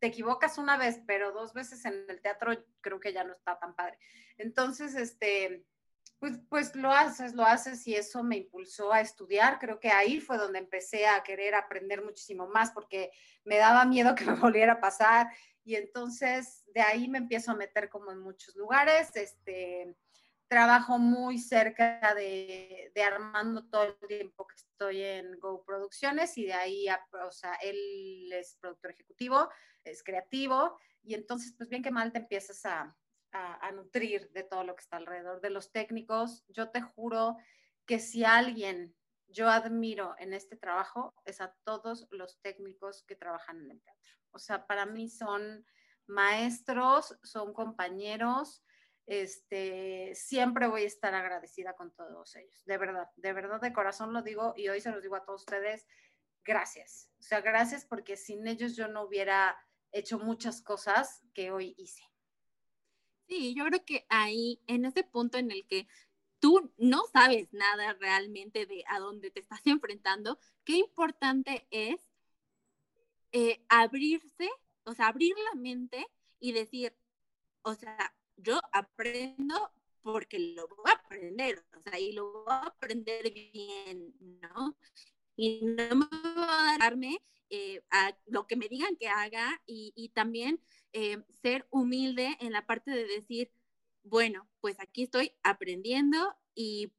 te 0.00 0.08
equivocas 0.08 0.58
una 0.58 0.76
vez, 0.76 1.00
pero 1.06 1.32
dos 1.32 1.54
veces 1.54 1.84
en 1.84 2.04
el 2.08 2.20
teatro 2.20 2.52
creo 2.80 2.98
que 2.98 3.12
ya 3.12 3.24
no 3.24 3.32
está 3.32 3.58
tan 3.58 3.74
padre. 3.76 3.98
Entonces, 4.36 4.96
este, 4.96 5.64
Pues, 6.22 6.38
pues 6.48 6.76
lo 6.76 6.92
haces, 6.92 7.34
lo 7.34 7.44
haces 7.44 7.84
y 7.88 7.96
eso 7.96 8.22
me 8.22 8.36
impulsó 8.36 8.92
a 8.92 9.00
estudiar. 9.00 9.58
Creo 9.58 9.80
que 9.80 9.90
ahí 9.90 10.20
fue 10.20 10.38
donde 10.38 10.60
empecé 10.60 11.04
a 11.04 11.20
querer 11.24 11.56
aprender 11.56 12.00
muchísimo 12.04 12.46
más 12.46 12.70
porque 12.70 13.10
me 13.42 13.56
daba 13.56 13.84
miedo 13.86 14.14
que 14.14 14.24
me 14.24 14.34
volviera 14.34 14.74
a 14.74 14.80
pasar 14.80 15.26
y 15.64 15.74
entonces 15.74 16.62
de 16.72 16.80
ahí 16.80 17.08
me 17.08 17.18
empiezo 17.18 17.50
a 17.50 17.56
meter 17.56 17.88
como 17.88 18.12
en 18.12 18.20
muchos 18.20 18.54
lugares. 18.54 19.10
Este, 19.16 19.96
trabajo 20.46 20.96
muy 20.96 21.38
cerca 21.38 22.14
de, 22.14 22.92
de, 22.94 23.02
Armando 23.02 23.68
todo 23.68 23.82
el 23.82 23.98
tiempo 24.06 24.46
que 24.46 24.54
estoy 24.54 25.02
en 25.02 25.40
Go 25.40 25.64
Producciones 25.64 26.38
y 26.38 26.44
de 26.44 26.52
ahí, 26.52 26.86
o 27.26 27.32
sea, 27.32 27.54
él 27.54 28.30
es 28.32 28.58
productor 28.60 28.92
ejecutivo, 28.92 29.48
es 29.82 30.04
creativo 30.04 30.78
y 31.02 31.14
entonces 31.14 31.52
pues 31.58 31.68
bien 31.68 31.82
que 31.82 31.90
mal 31.90 32.12
te 32.12 32.20
empiezas 32.20 32.64
a, 32.64 32.96
a, 33.32 33.70
nutrir 33.72 34.30
de 34.32 34.42
todo 34.42 34.64
lo 34.64 34.74
que 34.74 34.82
está 34.82 34.98
alrededor 34.98 35.40
de 35.40 35.50
los 35.50 35.72
técnicos. 35.72 36.44
Yo 36.48 36.70
te 36.70 36.82
juro 36.82 37.36
que 37.86 37.98
si 37.98 38.24
alguien 38.24 38.94
yo 39.28 39.48
admiro 39.48 40.14
en 40.18 40.34
este 40.34 40.56
trabajo 40.56 41.14
es 41.24 41.40
a 41.40 41.54
todos 41.64 42.06
los 42.10 42.40
técnicos 42.40 43.02
que 43.04 43.16
trabajan 43.16 43.62
en 43.62 43.70
el 43.70 43.82
teatro. 43.82 44.10
O 44.32 44.38
sea, 44.38 44.66
para 44.66 44.84
mí 44.86 45.08
son 45.08 45.64
maestros, 46.06 47.18
son 47.22 47.54
compañeros, 47.54 48.62
este, 49.06 50.14
siempre 50.14 50.66
voy 50.66 50.82
a 50.82 50.86
estar 50.86 51.14
agradecida 51.14 51.74
con 51.74 51.92
todos 51.94 52.36
ellos, 52.36 52.64
de 52.64 52.78
verdad, 52.78 53.08
de 53.16 53.32
verdad, 53.32 53.60
de 53.60 53.72
corazón 53.72 54.12
lo 54.12 54.22
digo 54.22 54.54
y 54.56 54.68
hoy 54.68 54.80
se 54.80 54.90
los 54.90 55.02
digo 55.02 55.16
a 55.16 55.24
todos 55.24 55.42
ustedes, 55.42 55.86
gracias. 56.44 57.10
O 57.18 57.22
sea, 57.22 57.40
gracias 57.40 57.84
porque 57.84 58.16
sin 58.16 58.46
ellos 58.46 58.76
yo 58.76 58.88
no 58.88 59.02
hubiera 59.02 59.56
hecho 59.90 60.18
muchas 60.18 60.62
cosas 60.62 61.20
que 61.34 61.50
hoy 61.50 61.74
hice. 61.78 62.11
Sí, 63.32 63.54
yo 63.54 63.64
creo 63.64 63.82
que 63.82 64.04
ahí, 64.10 64.60
en 64.66 64.84
ese 64.84 65.04
punto 65.04 65.38
en 65.38 65.50
el 65.50 65.66
que 65.66 65.88
tú 66.38 66.70
no 66.76 67.04
sabes 67.10 67.50
nada 67.50 67.94
realmente 67.94 68.66
de 68.66 68.84
a 68.86 68.98
dónde 68.98 69.30
te 69.30 69.40
estás 69.40 69.60
enfrentando, 69.64 70.38
qué 70.64 70.76
importante 70.76 71.66
es 71.70 71.98
eh, 73.32 73.64
abrirse, 73.70 74.50
o 74.84 74.92
sea, 74.92 75.06
abrir 75.06 75.34
la 75.50 75.58
mente 75.58 76.06
y 76.40 76.52
decir, 76.52 76.94
o 77.62 77.72
sea, 77.72 78.14
yo 78.36 78.60
aprendo 78.70 79.72
porque 80.02 80.38
lo 80.38 80.68
voy 80.68 80.90
a 80.90 80.96
aprender, 80.96 81.64
o 81.74 81.80
sea, 81.80 81.98
y 81.98 82.12
lo 82.12 82.44
voy 82.44 82.52
a 82.52 82.66
aprender 82.66 83.32
bien, 83.32 84.14
¿no? 84.20 84.76
Y 85.36 85.64
no 85.64 85.96
me 85.96 86.06
voy 86.06 86.44
a 86.48 86.76
darme 86.78 87.18
eh, 87.48 87.82
a 87.90 88.14
lo 88.26 88.46
que 88.46 88.56
me 88.56 88.68
digan 88.68 88.94
que 88.96 89.08
haga 89.08 89.62
y, 89.64 89.94
y 89.96 90.10
también 90.10 90.60
eh, 90.92 91.22
ser 91.42 91.66
humilde 91.70 92.36
en 92.40 92.52
la 92.52 92.66
parte 92.66 92.90
de 92.90 93.06
decir, 93.06 93.50
bueno, 94.02 94.48
pues 94.60 94.80
aquí 94.80 95.04
estoy 95.04 95.32
aprendiendo 95.42 96.34
y, 96.54 96.92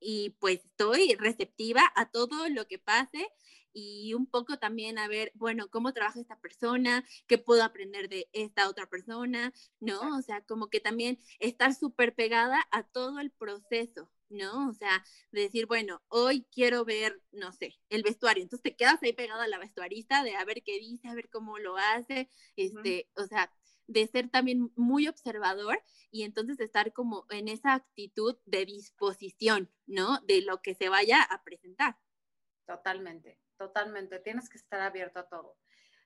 y 0.00 0.30
pues 0.40 0.64
estoy 0.64 1.14
receptiva 1.16 1.82
a 1.94 2.10
todo 2.10 2.48
lo 2.48 2.66
que 2.66 2.78
pase 2.78 3.28
y 3.72 4.14
un 4.14 4.26
poco 4.26 4.58
también 4.58 4.98
a 4.98 5.08
ver, 5.08 5.32
bueno, 5.34 5.68
cómo 5.70 5.92
trabaja 5.92 6.20
esta 6.20 6.40
persona, 6.40 7.04
qué 7.26 7.38
puedo 7.38 7.62
aprender 7.62 8.08
de 8.08 8.28
esta 8.32 8.68
otra 8.68 8.88
persona, 8.88 9.52
¿no? 9.78 10.16
O 10.16 10.22
sea, 10.22 10.42
como 10.44 10.68
que 10.68 10.80
también 10.80 11.18
estar 11.38 11.74
súper 11.74 12.14
pegada 12.14 12.66
a 12.72 12.82
todo 12.82 13.20
el 13.20 13.30
proceso, 13.30 14.10
¿no? 14.30 14.68
O 14.68 14.72
sea, 14.72 15.04
decir, 15.30 15.66
bueno, 15.66 16.02
hoy 16.08 16.46
quiero 16.52 16.84
ver, 16.84 17.20
no 17.32 17.52
sé, 17.52 17.78
el 17.90 18.02
vestuario. 18.02 18.42
Entonces 18.42 18.62
te 18.62 18.76
quedas 18.76 19.02
ahí 19.02 19.12
pegada 19.12 19.44
a 19.44 19.48
la 19.48 19.58
vestuarista 19.58 20.24
de 20.24 20.36
a 20.36 20.44
ver 20.44 20.62
qué 20.62 20.78
dice, 20.78 21.08
a 21.08 21.14
ver 21.14 21.28
cómo 21.28 21.58
lo 21.58 21.76
hace, 21.76 22.30
este, 22.56 23.08
o 23.16 23.26
sea, 23.26 23.52
de 23.86 24.06
ser 24.06 24.30
también 24.30 24.72
muy 24.76 25.08
observador 25.08 25.82
y 26.10 26.22
entonces 26.22 26.60
estar 26.60 26.92
como 26.92 27.26
en 27.30 27.48
esa 27.48 27.74
actitud 27.74 28.36
de 28.46 28.64
disposición, 28.64 29.70
¿no? 29.86 30.20
De 30.20 30.42
lo 30.42 30.62
que 30.62 30.74
se 30.74 30.88
vaya 30.88 31.22
a 31.22 31.42
presentar. 31.42 31.98
Totalmente, 32.66 33.38
totalmente. 33.58 34.20
Tienes 34.20 34.48
que 34.48 34.58
estar 34.58 34.80
abierto 34.80 35.18
a 35.18 35.28
todo. 35.28 35.56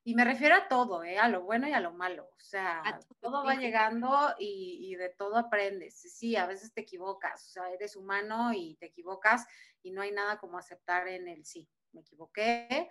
Y 0.06 0.14
me 0.14 0.24
refiero 0.24 0.54
a 0.54 0.68
todo, 0.68 1.02
¿eh? 1.02 1.18
a 1.18 1.28
lo 1.28 1.42
bueno 1.42 1.66
y 1.66 1.72
a 1.72 1.80
lo 1.80 1.92
malo. 1.92 2.28
O 2.36 2.40
sea, 2.40 2.82
todo 3.20 3.42
va 3.42 3.54
llegando 3.54 4.34
y, 4.38 4.78
y, 4.82 4.96
de 4.96 5.08
todo 5.08 5.38
aprendes. 5.38 5.94
Sí, 5.94 6.36
a 6.36 6.46
veces 6.46 6.74
te 6.74 6.82
equivocas, 6.82 7.48
o 7.48 7.50
sea, 7.52 7.70
eres 7.70 7.96
humano 7.96 8.52
y 8.52 8.76
te 8.76 8.86
equivocas 8.86 9.46
y 9.82 9.92
no 9.92 10.02
hay 10.02 10.12
nada 10.12 10.38
como 10.38 10.58
aceptar 10.58 11.08
en 11.08 11.26
el 11.26 11.46
sí, 11.46 11.66
me 11.92 12.02
equivoqué 12.02 12.90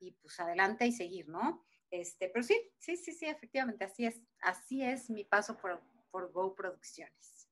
y 0.00 0.12
pues 0.12 0.38
adelante 0.38 0.86
y 0.86 0.92
seguir, 0.92 1.28
¿no? 1.28 1.64
Este, 1.90 2.28
pero 2.28 2.42
sí, 2.42 2.58
sí, 2.78 2.96
sí, 2.96 3.12
sí, 3.12 3.26
efectivamente, 3.26 3.84
así 3.84 4.06
es. 4.06 4.20
Así 4.40 4.82
es 4.82 5.08
mi 5.10 5.24
paso 5.24 5.56
por, 5.56 5.80
por 6.10 6.32
Go 6.32 6.54
Producciones. 6.54 7.48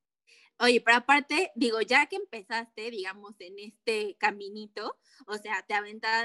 Oye, 0.58 0.82
pero 0.82 0.98
aparte, 0.98 1.52
digo, 1.54 1.80
ya 1.80 2.06
que 2.06 2.16
empezaste, 2.16 2.90
digamos, 2.90 3.34
en 3.40 3.58
este 3.58 4.16
caminito, 4.18 4.98
o 5.26 5.38
sea, 5.38 5.64
te, 5.66 5.74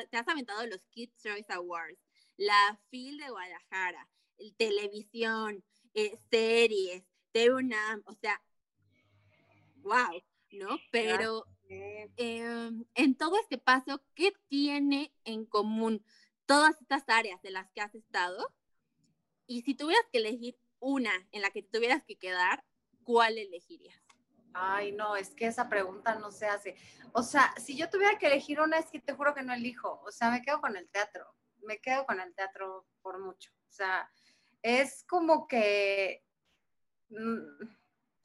te 0.10 0.17
has 0.17 0.28
aventado 0.28 0.65
los 0.67 0.86
Kids 0.89 1.15
Choice 1.21 1.54
Awards, 1.54 2.05
la 2.38 2.80
FIL 2.89 3.17
de 3.17 3.30
Guadalajara, 3.30 4.08
televisión, 4.58 5.63
eh, 5.93 6.17
series, 6.30 7.04
TUNAM, 7.32 8.04
o 8.06 8.13
sea, 8.13 8.41
wow, 9.78 10.21
¿no? 10.52 10.78
Pero 10.91 11.45
em, 11.67 12.86
en 12.93 13.15
todo 13.15 13.38
este 13.39 13.58
paso, 13.58 14.02
¿qué 14.13 14.34
tiene 14.48 15.13
en 15.24 15.45
común 15.45 16.04
todas 16.45 16.80
estas 16.82 17.04
áreas 17.08 17.41
de 17.41 17.52
las 17.52 17.69
que 17.71 17.82
has 17.82 17.95
estado? 17.95 18.54
Y 19.48 19.62
si 19.62 19.76
tuvieras 19.76 20.06
que 20.12 20.19
elegir 20.19 20.58
una 20.80 21.12
en 21.32 21.41
la 21.41 21.50
que 21.50 21.63
te 21.63 21.78
tuvieras 21.78 22.04
que 22.04 22.17
quedar, 22.17 22.63
¿cuál 23.04 23.38
elegirías? 23.38 24.02
Ay, 24.54 24.93
no, 24.93 25.15
es 25.17 25.32
que 25.32 25.48
esa 25.48 25.67
pregunta 25.67 26.15
no 26.15 26.32
se 26.32 26.45
hace. 26.45 26.76
O 27.12 27.24
sea, 27.24 27.54
si 27.58 27.76
yo 27.76 27.89
tuviera 27.89 28.17
que 28.17 28.28
elegir 28.28 28.62
una, 28.62 28.80
es 28.80 28.89
que 28.89 29.02
te 29.02 29.13
juro 29.13 29.34
que 29.34 29.43
no 29.43 29.54
elijo. 29.54 30.02
O 30.06 30.12
sea, 30.12 30.32
me 30.32 30.41
quedo 30.41 30.62
con 30.62 30.78
el 30.78 30.88
teatro 30.89 31.36
me 31.65 31.80
quedo 31.80 32.06
con 32.06 32.19
el 32.19 32.34
teatro 32.34 32.88
por 33.01 33.19
mucho. 33.19 33.51
O 33.69 33.71
sea, 33.71 34.10
es 34.62 35.04
como 35.08 35.47
que, 35.47 36.25
mm, 37.10 37.67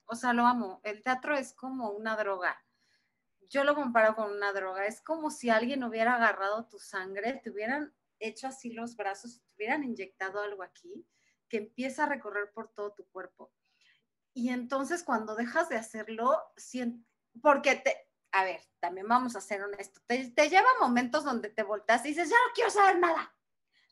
o 0.07 0.15
sea, 0.15 0.33
lo 0.33 0.47
amo. 0.47 0.81
El 0.85 1.03
teatro 1.03 1.37
es 1.37 1.53
como 1.55 1.91
una 1.91 2.17
droga. 2.17 2.63
Yo 3.49 3.65
lo 3.65 3.75
comparo 3.75 4.15
con 4.15 4.31
una 4.31 4.53
droga. 4.53 4.87
Es 4.87 5.01
como 5.03 5.31
si 5.31 5.51
alguien 5.51 5.85
hubiera 5.85 6.15
agarrado 6.15 6.67
tu 6.69 6.79
sangre, 6.79 7.41
te 7.43 7.51
hubieran 7.51 7.95
hecho 8.21 8.47
así 8.47 8.73
los 8.73 8.97
brazos, 8.97 9.43
te 9.43 9.55
hubieran 9.55 9.83
inyectado 9.83 10.41
algo 10.41 10.63
aquí, 10.63 11.07
que 11.49 11.57
empieza 11.57 12.05
a 12.05 12.09
recorrer 12.09 12.53
por 12.53 12.73
todo 12.73 12.93
tu 12.93 13.07
cuerpo. 13.09 13.53
Y 14.33 14.51
entonces 14.51 15.03
cuando 15.03 15.35
dejas 15.35 15.69
de 15.69 15.77
hacerlo, 15.77 16.39
porque 17.43 17.77
te, 17.77 18.10
a 18.33 18.45
ver, 18.45 18.61
también 18.79 19.09
vamos 19.09 19.37
a 19.37 19.41
ser 19.41 19.63
honestos, 19.63 20.03
te, 20.07 20.31
te, 20.31 20.49
lleva 20.49 20.69
momentos 20.81 21.25
donde 21.25 21.51
te 21.51 21.63
volteas 21.63 22.05
y 22.05 22.09
dices, 22.09 22.29
ya 22.31 22.37
no 22.37 22.53
quiero 22.55 22.71
saber 22.71 22.99
nada, 22.99 23.35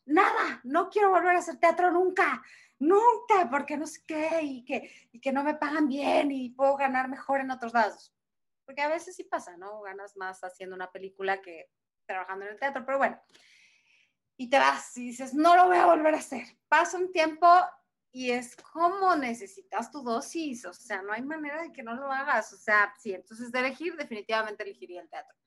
nada, 0.05 0.61
no 0.63 0.89
quiero 0.89 1.09
volver 1.09 1.35
a 1.35 1.39
hacer 1.39 1.57
teatro 1.57 1.91
nunca, 1.91 2.41
nunca, 2.79 3.49
porque 3.49 3.77
no 3.77 3.85
sé 3.85 4.01
qué, 4.07 4.41
y 4.41 4.65
que, 4.65 4.91
y 5.11 5.19
que 5.19 5.31
no 5.31 5.43
me 5.43 5.55
pagan 5.55 5.87
bien 5.87 6.31
y 6.31 6.49
puedo 6.49 6.77
ganar 6.77 7.09
mejor 7.09 7.41
en 7.41 7.51
otros 7.51 7.73
lados. 7.73 8.13
Porque 8.65 8.81
a 8.81 8.87
veces 8.87 9.15
sí 9.15 9.23
pasa, 9.23 9.57
¿no? 9.57 9.81
Ganas 9.81 10.15
más 10.15 10.43
haciendo 10.43 10.75
una 10.75 10.91
película 10.91 11.41
que 11.41 11.69
trabajando 12.05 12.45
en 12.45 12.51
el 12.51 12.59
teatro, 12.59 12.85
pero 12.85 12.97
bueno. 12.97 13.21
Y 14.37 14.49
te 14.49 14.57
vas 14.57 14.95
y 14.97 15.07
dices, 15.07 15.33
no 15.33 15.55
lo 15.55 15.67
voy 15.67 15.77
a 15.77 15.85
volver 15.85 16.13
a 16.15 16.19
hacer. 16.19 16.45
Pasa 16.67 16.97
un 16.97 17.11
tiempo 17.11 17.47
y 18.11 18.31
es 18.31 18.55
como 18.55 19.15
necesitas 19.15 19.91
tu 19.91 20.01
dosis, 20.01 20.65
o 20.65 20.73
sea, 20.73 21.01
no 21.01 21.13
hay 21.13 21.21
manera 21.21 21.61
de 21.61 21.71
que 21.71 21.83
no 21.83 21.93
lo 21.93 22.11
hagas, 22.11 22.51
o 22.53 22.57
sea, 22.57 22.93
sí, 22.99 23.13
entonces 23.13 23.51
de 23.51 23.59
elegir, 23.59 23.95
definitivamente 23.95 24.63
elegiría 24.63 25.01
el 25.01 25.09
teatro. 25.09 25.37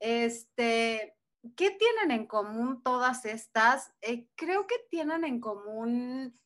Este, 0.00 1.16
¿qué 1.56 1.70
tienen 1.70 2.10
en 2.10 2.26
común 2.26 2.82
todas 2.82 3.24
estas? 3.24 3.92
Eh, 4.00 4.28
creo 4.36 4.66
que 4.66 4.76
tienen 4.90 5.24
en 5.24 5.40
común 5.40 6.38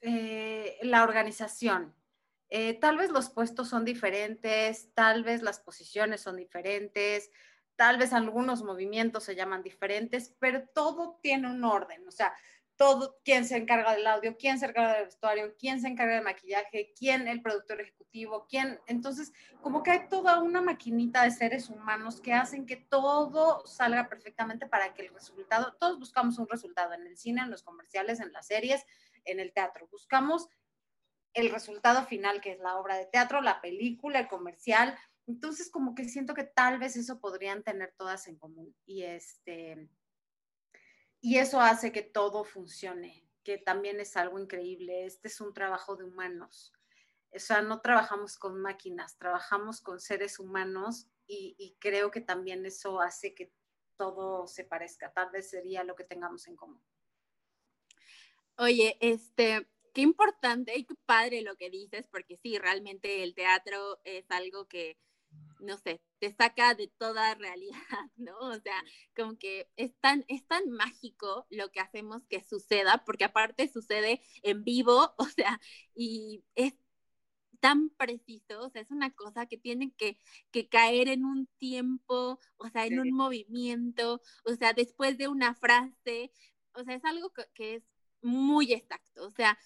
eh, 0.00 0.78
la 0.82 1.02
organización. 1.02 1.94
Eh, 2.50 2.74
tal 2.74 2.96
vez 2.96 3.10
los 3.10 3.28
puestos 3.28 3.68
son 3.68 3.84
diferentes, 3.84 4.94
tal 4.94 5.24
vez 5.24 5.42
las 5.42 5.60
posiciones 5.60 6.22
son 6.22 6.36
diferentes, 6.36 7.30
tal 7.76 7.98
vez 7.98 8.12
algunos 8.12 8.62
movimientos 8.62 9.24
se 9.24 9.34
llaman 9.34 9.62
diferentes, 9.62 10.34
pero 10.38 10.66
todo 10.68 11.18
tiene 11.22 11.50
un 11.50 11.64
orden. 11.64 12.06
O 12.08 12.10
sea, 12.10 12.34
todo, 12.78 13.18
quién 13.24 13.44
se 13.44 13.56
encarga 13.56 13.94
del 13.94 14.06
audio, 14.06 14.36
quién 14.38 14.58
se 14.58 14.66
encarga 14.66 14.94
del 14.94 15.06
vestuario, 15.06 15.54
quién 15.58 15.80
se 15.80 15.88
encarga 15.88 16.14
del 16.14 16.24
maquillaje, 16.24 16.94
quién 16.96 17.26
el 17.26 17.42
productor 17.42 17.80
ejecutivo, 17.80 18.46
quién. 18.48 18.78
Entonces, 18.86 19.32
como 19.60 19.82
que 19.82 19.90
hay 19.90 20.08
toda 20.08 20.40
una 20.40 20.62
maquinita 20.62 21.24
de 21.24 21.32
seres 21.32 21.68
humanos 21.68 22.20
que 22.20 22.32
hacen 22.32 22.66
que 22.66 22.76
todo 22.76 23.66
salga 23.66 24.08
perfectamente 24.08 24.66
para 24.66 24.94
que 24.94 25.02
el 25.02 25.12
resultado, 25.12 25.74
todos 25.80 25.98
buscamos 25.98 26.38
un 26.38 26.48
resultado 26.48 26.94
en 26.94 27.04
el 27.04 27.18
cine, 27.18 27.42
en 27.42 27.50
los 27.50 27.64
comerciales, 27.64 28.20
en 28.20 28.32
las 28.32 28.46
series, 28.46 28.84
en 29.24 29.40
el 29.40 29.52
teatro. 29.52 29.88
Buscamos 29.90 30.48
el 31.34 31.50
resultado 31.50 32.06
final, 32.06 32.40
que 32.40 32.52
es 32.52 32.60
la 32.60 32.76
obra 32.76 32.96
de 32.96 33.06
teatro, 33.06 33.40
la 33.40 33.60
película, 33.60 34.20
el 34.20 34.28
comercial. 34.28 34.96
Entonces, 35.26 35.68
como 35.68 35.96
que 35.96 36.04
siento 36.04 36.32
que 36.32 36.44
tal 36.44 36.78
vez 36.78 36.94
eso 36.94 37.20
podrían 37.20 37.64
tener 37.64 37.92
todas 37.98 38.28
en 38.28 38.38
común. 38.38 38.72
Y 38.86 39.02
este 39.02 39.88
y 41.20 41.38
eso 41.38 41.60
hace 41.60 41.92
que 41.92 42.02
todo 42.02 42.44
funcione, 42.44 43.26
que 43.42 43.58
también 43.58 44.00
es 44.00 44.16
algo 44.16 44.38
increíble. 44.38 45.04
Este 45.04 45.28
es 45.28 45.40
un 45.40 45.52
trabajo 45.52 45.96
de 45.96 46.04
humanos. 46.04 46.72
O 47.34 47.38
sea, 47.38 47.60
no 47.62 47.80
trabajamos 47.80 48.38
con 48.38 48.60
máquinas, 48.60 49.18
trabajamos 49.18 49.80
con 49.80 50.00
seres 50.00 50.38
humanos 50.38 51.08
y, 51.26 51.76
creo 51.78 52.10
que 52.10 52.22
también 52.22 52.64
eso 52.64 53.00
hace 53.00 53.34
que 53.34 53.52
todo 53.96 54.46
se 54.46 54.64
parezca. 54.64 55.12
Tal 55.12 55.30
vez 55.30 55.50
sería 55.50 55.84
lo 55.84 55.94
que 55.94 56.04
tengamos 56.04 56.46
en 56.46 56.56
común. 56.56 56.82
Oye, 58.56 58.96
este, 59.00 59.68
qué 59.92 60.00
importante 60.00 60.76
y 60.76 60.84
qué 60.84 60.94
padre 61.04 61.42
lo 61.42 61.56
que 61.56 61.68
dices, 61.68 62.08
porque 62.08 62.38
sí, 62.38 62.58
realmente 62.58 63.22
el 63.22 63.34
teatro 63.34 64.00
es 64.04 64.30
algo 64.30 64.66
que, 64.66 64.98
no 65.60 65.76
sé, 65.78 66.00
te 66.18 66.32
saca 66.32 66.74
de 66.74 66.88
toda 66.98 67.34
realidad, 67.34 67.76
¿no? 68.16 68.36
O 68.38 68.58
sea, 68.60 68.82
como 69.16 69.38
que 69.38 69.70
es 69.76 69.94
tan, 70.00 70.24
es 70.28 70.46
tan 70.46 70.70
mágico 70.70 71.46
lo 71.50 71.70
que 71.70 71.80
hacemos 71.80 72.26
que 72.26 72.42
suceda, 72.44 73.04
porque 73.04 73.24
aparte 73.24 73.68
sucede 73.68 74.22
en 74.42 74.64
vivo, 74.64 75.14
o 75.18 75.24
sea, 75.26 75.60
y 75.94 76.44
es 76.54 76.74
tan 77.60 77.90
preciso, 77.90 78.60
o 78.60 78.70
sea, 78.70 78.82
es 78.82 78.90
una 78.90 79.10
cosa 79.12 79.46
que 79.46 79.56
tiene 79.58 79.92
que, 79.96 80.20
que 80.50 80.68
caer 80.68 81.08
en 81.08 81.24
un 81.24 81.46
tiempo, 81.58 82.38
o 82.56 82.68
sea, 82.70 82.86
en 82.86 83.00
un 83.00 83.10
movimiento, 83.10 84.20
o 84.44 84.54
sea, 84.54 84.72
después 84.72 85.18
de 85.18 85.28
una 85.28 85.54
frase, 85.54 86.32
o 86.74 86.84
sea, 86.84 86.94
es 86.94 87.04
algo 87.04 87.32
que, 87.54 87.74
es 87.76 87.82
muy 88.22 88.72
exacto, 88.72 89.26
o 89.26 89.30
sea, 89.32 89.58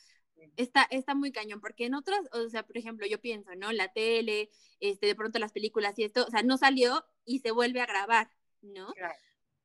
está, 0.56 0.82
está 0.90 1.14
muy 1.14 1.32
cañón, 1.32 1.60
porque 1.60 1.86
en 1.86 1.94
otras, 1.94 2.20
o 2.32 2.48
sea, 2.48 2.64
por 2.64 2.76
ejemplo, 2.76 3.06
yo 3.06 3.20
pienso, 3.20 3.54
¿no? 3.56 3.72
La 3.72 3.92
tele, 3.92 4.50
este, 4.80 5.06
de 5.06 5.14
pronto 5.14 5.38
las 5.38 5.52
películas 5.52 5.98
y 5.98 6.04
esto, 6.04 6.24
o 6.26 6.30
sea, 6.30 6.42
no 6.42 6.56
salió 6.56 7.04
y 7.24 7.40
se 7.40 7.50
vuelve 7.50 7.80
a 7.80 7.86
grabar, 7.86 8.30
¿no? 8.60 8.92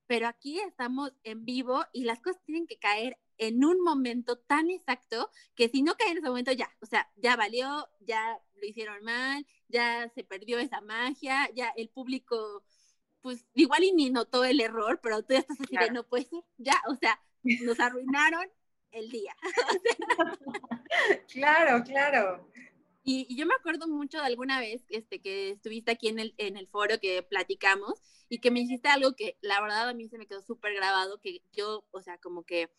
Pero 0.08 0.28
aquí 0.28 0.60
estamos 0.60 1.12
en 1.24 1.44
vivo 1.44 1.84
y 1.92 2.06
las 2.06 2.22
cosas 2.22 2.42
tienen 2.46 2.68
que 2.68 2.80
caer 2.80 3.18
en 3.38 3.64
un 3.64 3.82
momento 3.82 4.38
tan 4.38 4.70
exacto 4.70 5.30
que 5.56 5.70
si 5.70 5.82
no 5.82 5.96
cae 5.96 6.12
en 6.12 6.18
ese 6.18 6.28
momento 6.28 6.52
ya, 6.52 6.70
o 6.82 6.86
sea, 6.86 7.12
ya 7.16 7.36
valió, 7.36 7.88
ya 8.00 8.40
lo 8.56 8.68
hicieron 8.68 9.04
mal, 9.04 9.46
ya 9.68 10.10
se 10.16 10.24
perdió 10.24 10.60
esa 10.60 10.82
magia, 10.82 11.50
ya 11.54 11.70
el 11.76 11.90
público, 11.90 12.64
pues 13.22 13.46
igual 13.54 13.84
y 13.84 13.92
ni 13.92 14.10
notó 14.10 14.44
el 14.46 14.62
error, 14.62 15.00
pero 15.04 15.22
tú 15.24 15.34
ya 15.34 15.40
estás 15.40 15.60
así 15.62 15.76
de 15.78 15.92
no 15.92 16.08
puede 16.08 16.26
ser, 16.26 16.44
ya, 16.58 16.82
o 16.88 16.96
sea, 16.96 17.22
nos 17.44 17.80
arruinaron 17.80 18.50
el 18.92 19.10
día. 19.10 19.36
claro, 21.32 21.84
claro. 21.84 22.50
Y, 23.04 23.34
yo 23.36 23.46
me 23.46 23.54
acuerdo 23.54 23.88
mucho 23.88 24.20
de 24.20 24.26
alguna 24.26 24.60
vez 24.60 24.84
este, 24.90 25.22
que 25.22 25.52
estuviste 25.52 25.92
aquí 25.92 26.10
en 26.10 26.20
el, 26.20 26.36
en 26.38 26.58
el 26.58 26.68
foro 26.68 27.00
que 27.00 27.24
platicamos 27.24 28.02
y 28.28 28.40
que 28.40 28.52
me 28.52 28.60
dijiste 28.60 28.90
algo 28.90 29.16
que 29.16 29.38
la 29.42 29.62
verdad 29.62 29.88
a 29.88 29.94
mí 29.94 30.10
se 30.10 30.18
me 30.18 30.28
quedó 30.28 30.42
súper 30.42 30.74
grabado, 30.74 31.20
que 31.22 31.42
yo, 31.54 31.86
o 31.92 32.02
sea, 32.02 32.18
como 32.18 32.44
que 32.44 32.70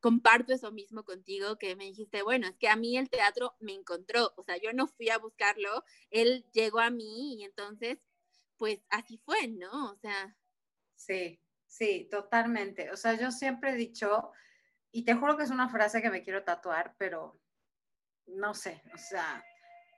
comparto 0.00 0.52
eso 0.52 0.72
mismo 0.72 1.04
contigo, 1.04 1.56
que 1.56 1.76
me 1.76 1.84
dijiste, 1.84 2.22
bueno, 2.22 2.48
es 2.48 2.56
que 2.56 2.68
a 2.68 2.76
mí 2.76 2.96
el 2.96 3.08
teatro 3.08 3.54
me 3.60 3.72
encontró, 3.72 4.32
o 4.36 4.42
sea, 4.42 4.56
yo 4.56 4.72
no 4.72 4.86
fui 4.86 5.10
a 5.10 5.18
buscarlo, 5.18 5.84
él 6.10 6.44
llegó 6.52 6.80
a 6.80 6.90
mí 6.90 7.36
y 7.38 7.44
entonces, 7.44 7.98
pues 8.56 8.80
así 8.90 9.18
fue, 9.18 9.48
¿no? 9.48 9.92
O 9.92 9.96
sea. 9.96 10.36
Sí, 10.94 11.40
sí, 11.66 12.08
totalmente. 12.10 12.90
O 12.90 12.96
sea, 12.96 13.18
yo 13.18 13.30
siempre 13.30 13.70
he 13.70 13.76
dicho, 13.76 14.32
y 14.92 15.04
te 15.04 15.14
juro 15.14 15.36
que 15.36 15.44
es 15.44 15.50
una 15.50 15.68
frase 15.68 16.02
que 16.02 16.10
me 16.10 16.22
quiero 16.22 16.44
tatuar, 16.44 16.94
pero 16.98 17.40
no 18.26 18.54
sé, 18.54 18.82
o 18.94 18.98
sea, 18.98 19.44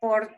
por 0.01 0.35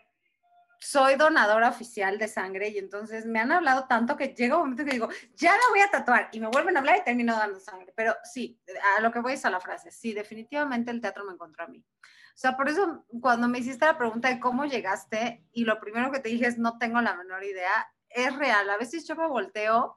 soy 0.85 1.14
donadora 1.14 1.71
oficial 1.71 2.19
de 2.19 2.29
sangre 2.29 2.69
y 2.69 2.77
entonces 2.79 3.25
me 3.25 3.40
han 3.40 3.51
hablado 3.53 3.87
tanto 3.87 4.19
que 4.19 4.35
llega 4.35 4.57
un 4.57 4.64
momento 4.64 4.85
que 4.85 4.90
digo, 4.90 5.09
ya 5.35 5.53
la 5.53 5.62
voy 5.71 5.81
a 5.81 5.90
tatuar 5.90 6.29
y 6.31 6.40
me 6.40 6.49
vuelven 6.49 6.77
a 6.77 6.81
hablar 6.81 6.99
y 6.99 7.05
termino 7.05 7.35
dando 7.35 7.59
sangre. 7.59 7.95
Pero 7.97 8.14
sí, 8.23 8.61
a 8.97 9.01
lo 9.01 9.11
que 9.11 9.21
voy 9.21 9.33
es 9.33 9.45
a 9.47 9.51
la 9.51 9.61
frase, 9.61 9.90
sí, 9.90 10.12
definitivamente 10.12 10.90
el 10.90 11.01
teatro 11.01 11.25
me 11.25 11.33
encontró 11.33 11.64
a 11.64 11.69
mí. 11.69 11.83
O 11.99 12.37
sea, 12.37 12.55
por 12.55 12.69
eso 12.69 13.07
cuando 13.21 13.49
me 13.49 13.61
hiciste 13.61 13.87
la 13.87 13.97
pregunta 13.97 14.29
de 14.29 14.40
cómo 14.40 14.67
llegaste 14.67 15.47
y 15.53 15.64
lo 15.64 15.81
primero 15.81 16.12
que 16.12 16.21
te 16.21 16.29
dije 16.29 16.47
es 16.47 16.59
no 16.59 16.77
tengo 16.77 17.01
la 17.01 17.14
menor 17.14 17.45
idea, 17.45 17.90
es 18.11 18.37
real. 18.37 18.69
A 18.69 18.77
veces 18.77 19.07
yo 19.09 19.17
me 19.17 19.27
volteo 19.27 19.97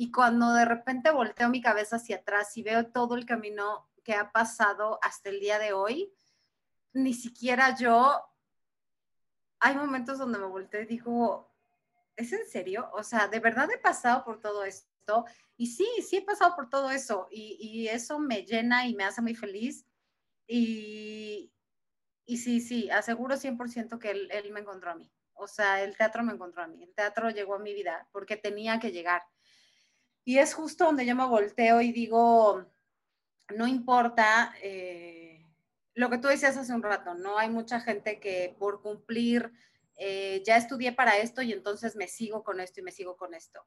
y 0.00 0.10
cuando 0.10 0.54
de 0.54 0.64
repente 0.64 1.10
volteo 1.10 1.50
mi 1.50 1.60
cabeza 1.60 1.96
hacia 1.96 2.16
atrás 2.16 2.56
y 2.56 2.62
veo 2.62 2.86
todo 2.86 3.16
el 3.16 3.26
camino 3.26 3.86
que 4.02 4.14
ha 4.14 4.32
pasado 4.32 4.98
hasta 5.02 5.28
el 5.28 5.40
día 5.40 5.58
de 5.58 5.74
hoy, 5.74 6.10
ni 6.94 7.12
siquiera 7.12 7.76
yo 7.76 8.18
hay 9.58 9.76
momentos 9.76 10.16
donde 10.16 10.38
me 10.38 10.46
volteé 10.46 10.84
y 10.84 10.86
digo, 10.86 11.54
¿es 12.16 12.32
en 12.32 12.46
serio? 12.46 12.88
O 12.94 13.02
sea, 13.02 13.28
¿de 13.28 13.40
verdad 13.40 13.70
he 13.70 13.76
pasado 13.76 14.24
por 14.24 14.40
todo 14.40 14.64
esto? 14.64 15.26
Y 15.58 15.66
sí, 15.66 15.86
sí 16.08 16.16
he 16.16 16.22
pasado 16.22 16.56
por 16.56 16.70
todo 16.70 16.90
eso 16.90 17.28
y, 17.30 17.86
eso 17.88 18.18
me 18.18 18.46
llena 18.46 18.86
y 18.86 18.94
me 18.94 19.04
hace 19.04 19.20
muy 19.20 19.34
feliz. 19.34 19.84
Y, 20.46 21.52
y 22.24 22.38
sí, 22.38 22.62
sí, 22.62 22.88
aseguro 22.88 23.36
100% 23.36 23.98
que 23.98 24.12
él, 24.12 24.30
él 24.32 24.50
me 24.50 24.60
encontró 24.60 24.92
a 24.92 24.94
mí. 24.94 25.12
O 25.34 25.46
sea, 25.46 25.82
el 25.82 25.94
teatro 25.94 26.22
me 26.22 26.32
encontró 26.32 26.62
a 26.62 26.68
mí. 26.68 26.82
El 26.82 26.94
teatro 26.94 27.28
llegó 27.28 27.56
a 27.56 27.58
mi 27.58 27.74
vida 27.74 28.08
porque 28.12 28.38
tenía 28.38 28.80
que 28.80 28.92
llegar. 28.92 29.24
Y 30.24 30.38
es 30.38 30.54
justo 30.54 30.84
donde 30.84 31.06
yo 31.06 31.16
me 31.16 31.26
volteo 31.26 31.80
y 31.80 31.92
digo, 31.92 32.66
no 33.56 33.66
importa. 33.66 34.54
Eh, 34.62 35.46
lo 35.94 36.08
que 36.08 36.18
tú 36.18 36.28
decías 36.28 36.56
hace 36.56 36.72
un 36.72 36.82
rato, 36.82 37.14
¿no? 37.14 37.38
Hay 37.38 37.50
mucha 37.50 37.80
gente 37.80 38.20
que 38.20 38.54
por 38.58 38.80
cumplir, 38.80 39.52
eh, 39.96 40.42
ya 40.46 40.56
estudié 40.56 40.92
para 40.92 41.18
esto 41.18 41.42
y 41.42 41.52
entonces 41.52 41.94
me 41.96 42.08
sigo 42.08 42.42
con 42.42 42.60
esto 42.60 42.80
y 42.80 42.82
me 42.82 42.92
sigo 42.92 43.16
con 43.16 43.34
esto. 43.34 43.66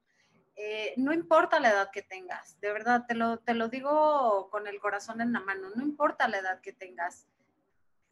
Eh, 0.55 0.93
no 0.97 1.13
importa 1.13 1.59
la 1.59 1.71
edad 1.71 1.91
que 1.91 2.03
tengas, 2.03 2.59
de 2.59 2.71
verdad, 2.71 3.05
te 3.07 3.15
lo, 3.15 3.39
te 3.39 3.53
lo 3.55 3.69
digo 3.69 4.49
con 4.51 4.67
el 4.67 4.79
corazón 4.79 5.19
en 5.21 5.33
la 5.33 5.39
mano, 5.39 5.69
no 5.75 5.83
importa 5.83 6.27
la 6.27 6.39
edad 6.39 6.61
que 6.61 6.73
tengas. 6.73 7.27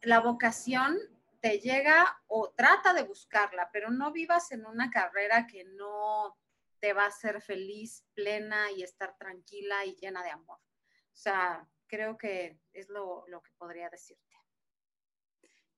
La 0.00 0.20
vocación 0.20 0.98
te 1.40 1.58
llega 1.58 2.20
o 2.26 2.50
trata 2.50 2.94
de 2.94 3.02
buscarla, 3.02 3.70
pero 3.72 3.90
no 3.90 4.12
vivas 4.12 4.52
en 4.52 4.66
una 4.66 4.90
carrera 4.90 5.46
que 5.46 5.64
no 5.64 6.36
te 6.82 6.92
va 6.94 7.04
a 7.04 7.08
hacer 7.08 7.40
feliz, 7.40 8.04
plena 8.12 8.72
y 8.72 8.82
estar 8.82 9.16
tranquila 9.16 9.86
y 9.86 9.94
llena 9.94 10.24
de 10.24 10.30
amor. 10.30 10.58
O 10.58 11.16
sea, 11.16 11.70
creo 11.86 12.18
que 12.18 12.58
es 12.72 12.88
lo, 12.88 13.24
que 13.28 13.52
podría 13.56 13.88
decirte. 13.88 14.34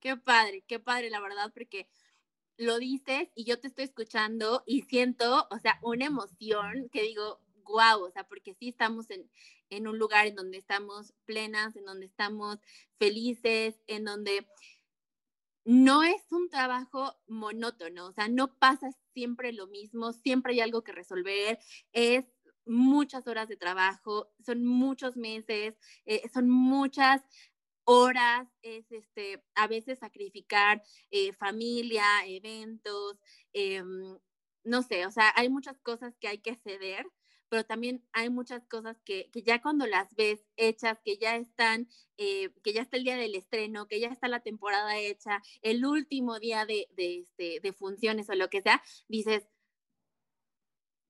Qué 0.01 0.17
padre, 0.17 0.65
qué 0.67 0.81
padre, 0.81 1.11
la 1.11 1.21
verdad, 1.21 1.53
porque 1.53 1.91
lo 2.57 2.79
dices 2.79 3.29
y 3.35 3.45
yo 3.45 3.61
te 3.61 3.69
estoy 3.69 3.85
escuchando 3.85 4.65
y 4.67 4.83
siento, 4.83 5.47
o 5.51 5.59
sea, 5.59 5.79
una 5.83 6.07
emoción 6.07 6.89
que 6.89 7.03
digo, 7.03 7.39
guau, 7.65 8.05
o 8.05 8.11
sea, 8.11 8.27
porque 8.27 8.55
sí 8.55 8.71
estamos 8.71 9.11
en, 9.11 9.31
en 9.69 9.87
un 9.87 9.99
lugar 9.99 10.27
en 10.27 10.37
donde 10.37 10.57
estamos 10.57 11.13
plenas, 11.27 11.77
en 11.77 11.85
donde 11.85 12.07
estamos 12.07 12.61
felices, 12.97 13.79
en 13.89 14.07
donde 14.07 14.49
no 15.65 16.03
es 16.03 16.23
un 16.31 16.49
trabajo 16.49 17.15
monótono, 17.27 18.07
o 18.07 18.13
sea, 18.13 18.29
no 18.29 18.55
pasa 18.55 18.89
siempre 19.15 19.53
lo 19.53 19.67
mismo, 19.69 20.13
siempre 20.13 20.53
hay 20.53 20.61
algo 20.61 20.85
que 20.85 20.93
resolver, 20.93 21.59
es 21.93 22.27
muchas 22.67 23.27
horas 23.27 23.49
de 23.49 23.57
trabajo, 23.57 24.33
son 24.45 24.65
muchos 24.65 25.17
meses, 25.17 25.79
eh, 26.07 26.23
son 26.33 26.51
muchas 26.51 27.23
horas, 27.85 28.49
es 28.63 28.91
este, 28.91 29.43
a 29.55 29.69
veces 29.69 29.99
sacrificar 29.99 30.83
eh, 31.11 31.33
familia, 31.33 32.05
eventos, 32.27 33.21
em, 33.53 34.19
no 34.65 34.83
sé, 34.83 35.07
o 35.07 35.11
sea, 35.11 35.33
hay 35.37 35.49
muchas 35.49 35.81
cosas 35.81 36.17
que 36.19 36.29
hay 36.29 36.39
que 36.39 36.57
ceder, 36.57 37.07
pero 37.55 37.65
también 37.65 38.03
hay 38.13 38.31
muchas 38.31 38.67
cosas 38.67 39.01
que, 39.05 39.31
ya 39.33 39.63
cuando 39.63 39.87
las 39.87 40.13
ves 40.17 40.45
hechas, 40.57 40.99
que 41.05 41.19
ya 41.19 41.37
están, 41.37 41.89
eh, 42.17 42.51
que 42.65 42.73
ya 42.73 42.83
está 42.83 42.97
el 42.97 43.05
día 43.05 43.17
del 43.17 43.37
estreno, 43.37 43.87
que 43.87 44.01
ya 44.01 44.09
está 44.09 44.27
la 44.27 44.41
temporada 44.41 44.99
hecha, 44.99 45.41
el 45.63 45.87
último 45.87 46.41
día 46.41 46.67
de, 46.67 46.89
de, 46.97 47.21
este, 47.21 47.61
de 47.61 47.73
funciones 47.73 48.29
o 48.29 48.35
lo 48.35 48.51
que 48.51 48.61
sea, 48.61 48.83
dices, 49.07 49.47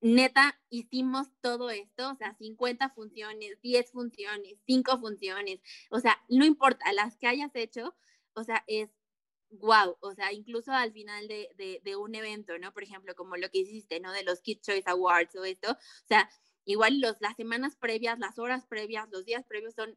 neta, 0.02 0.60
hicimos 0.68 1.28
todo 1.40 1.70
esto, 1.70 2.10
o 2.10 2.14
sea, 2.14 2.34
50 2.34 2.90
funciones, 2.90 3.58
10 3.62 3.90
funciones, 3.90 4.58
5 4.66 5.00
funciones, 5.00 5.62
o 5.88 5.98
sea, 5.98 6.22
no 6.28 6.44
importa, 6.44 6.92
las 6.92 7.16
que 7.16 7.26
hayas 7.26 7.52
hecho, 7.54 7.94
o 8.34 8.44
sea, 8.44 8.64
es 8.66 8.90
wow, 9.58 9.96
o 10.00 10.12
sea, 10.14 10.32
incluso 10.32 10.72
al 10.72 10.92
final 10.92 11.28
de, 11.28 11.80
de, 11.82 11.96
un 11.96 12.14
evento, 12.14 12.58
¿no? 12.58 12.72
Por 12.72 12.82
ejemplo, 12.82 13.14
como 13.14 13.36
lo 13.36 13.50
que 13.50 13.58
hiciste, 13.58 14.00
¿no? 14.00 14.12
De 14.12 14.22
los 14.22 14.40
Kids 14.40 14.62
Choice 14.62 14.88
Awards 14.90 15.34
o 15.36 15.44
esto, 15.44 15.72
o 15.72 16.06
sea, 16.06 16.28
igual 16.64 17.00
los, 17.00 17.20
las 17.20 17.36
semanas 17.36 17.76
previas, 17.76 18.18
las 18.18 18.38
horas 18.38 18.66
previas, 18.66 19.08
los 19.10 19.24
días 19.24 19.44
previos 19.44 19.74
son 19.74 19.96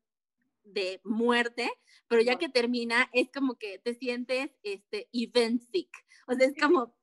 de 0.63 1.00
muerte, 1.04 1.72
pero 2.08 2.22
ya 2.22 2.38
que 2.38 2.50
termina 2.50 3.10
es 3.13 3.30
como 3.32 3.56
que 3.56 3.80
te 3.80 3.93
sientes 3.93 4.52
este 4.63 5.10
event 5.13 5.62
sick. 5.72 5.89
O 6.28 6.34
sea, 6.34 6.48
es 6.48 6.56
como, 6.60 6.93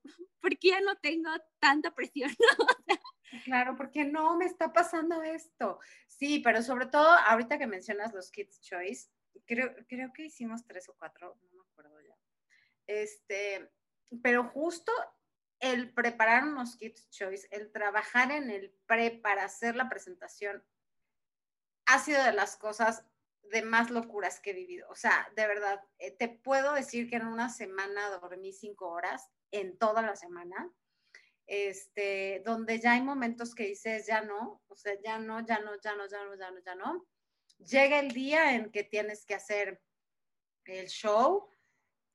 ¿por 0.40 0.58
qué 0.58 0.68
ya 0.68 0.80
no 0.80 0.96
tengo 0.96 1.30
tanta 1.60 1.94
presión? 1.94 2.30
claro, 3.44 3.74
porque 3.76 4.04
no 4.04 4.36
me 4.36 4.44
está 4.44 4.72
pasando 4.72 5.22
esto. 5.22 5.78
Sí, 6.08 6.40
pero 6.40 6.62
sobre 6.62 6.86
todo 6.86 7.08
ahorita 7.08 7.58
que 7.58 7.66
mencionas 7.66 8.12
los 8.12 8.30
Kids 8.30 8.60
Choice, 8.60 9.08
creo, 9.46 9.74
creo 9.88 10.12
que 10.12 10.26
hicimos 10.26 10.64
tres 10.66 10.88
o 10.88 10.94
cuatro, 10.98 11.36
no 11.50 11.62
me 11.62 11.70
acuerdo 11.70 12.00
ya. 12.02 12.13
Este, 12.86 13.70
pero 14.22 14.44
justo 14.44 14.92
el 15.60 15.92
preparar 15.92 16.44
unos 16.44 16.76
Kids 16.76 17.08
Choice, 17.10 17.48
el 17.50 17.72
trabajar 17.72 18.30
en 18.30 18.50
el 18.50 18.70
pre 18.86 19.10
para 19.10 19.44
hacer 19.44 19.76
la 19.76 19.88
presentación, 19.88 20.62
ha 21.86 21.98
sido 21.98 22.22
de 22.22 22.32
las 22.32 22.56
cosas 22.56 23.04
de 23.50 23.62
más 23.62 23.90
locuras 23.90 24.40
que 24.40 24.50
he 24.50 24.54
vivido. 24.54 24.88
O 24.90 24.94
sea, 24.94 25.30
de 25.36 25.46
verdad, 25.46 25.80
eh, 25.98 26.10
te 26.10 26.28
puedo 26.28 26.74
decir 26.74 27.08
que 27.08 27.16
en 27.16 27.26
una 27.26 27.48
semana 27.48 28.10
dormí 28.10 28.52
cinco 28.52 28.88
horas, 28.88 29.30
en 29.50 29.78
toda 29.78 30.02
la 30.02 30.16
semana, 30.16 30.72
este, 31.46 32.42
donde 32.44 32.80
ya 32.80 32.92
hay 32.92 33.02
momentos 33.02 33.54
que 33.54 33.66
dices, 33.66 34.06
ya 34.06 34.22
no, 34.22 34.62
o 34.68 34.76
sea, 34.76 35.00
ya 35.02 35.18
no, 35.18 35.44
ya 35.46 35.58
no, 35.58 35.78
ya 35.80 35.94
no, 35.94 36.06
ya 36.08 36.24
no, 36.24 36.34
ya 36.36 36.50
no, 36.50 36.60
ya 36.60 36.74
no. 36.74 37.06
Llega 37.58 38.00
el 38.00 38.10
día 38.12 38.54
en 38.54 38.70
que 38.72 38.82
tienes 38.82 39.24
que 39.26 39.34
hacer 39.34 39.80
el 40.64 40.88
show, 40.88 41.48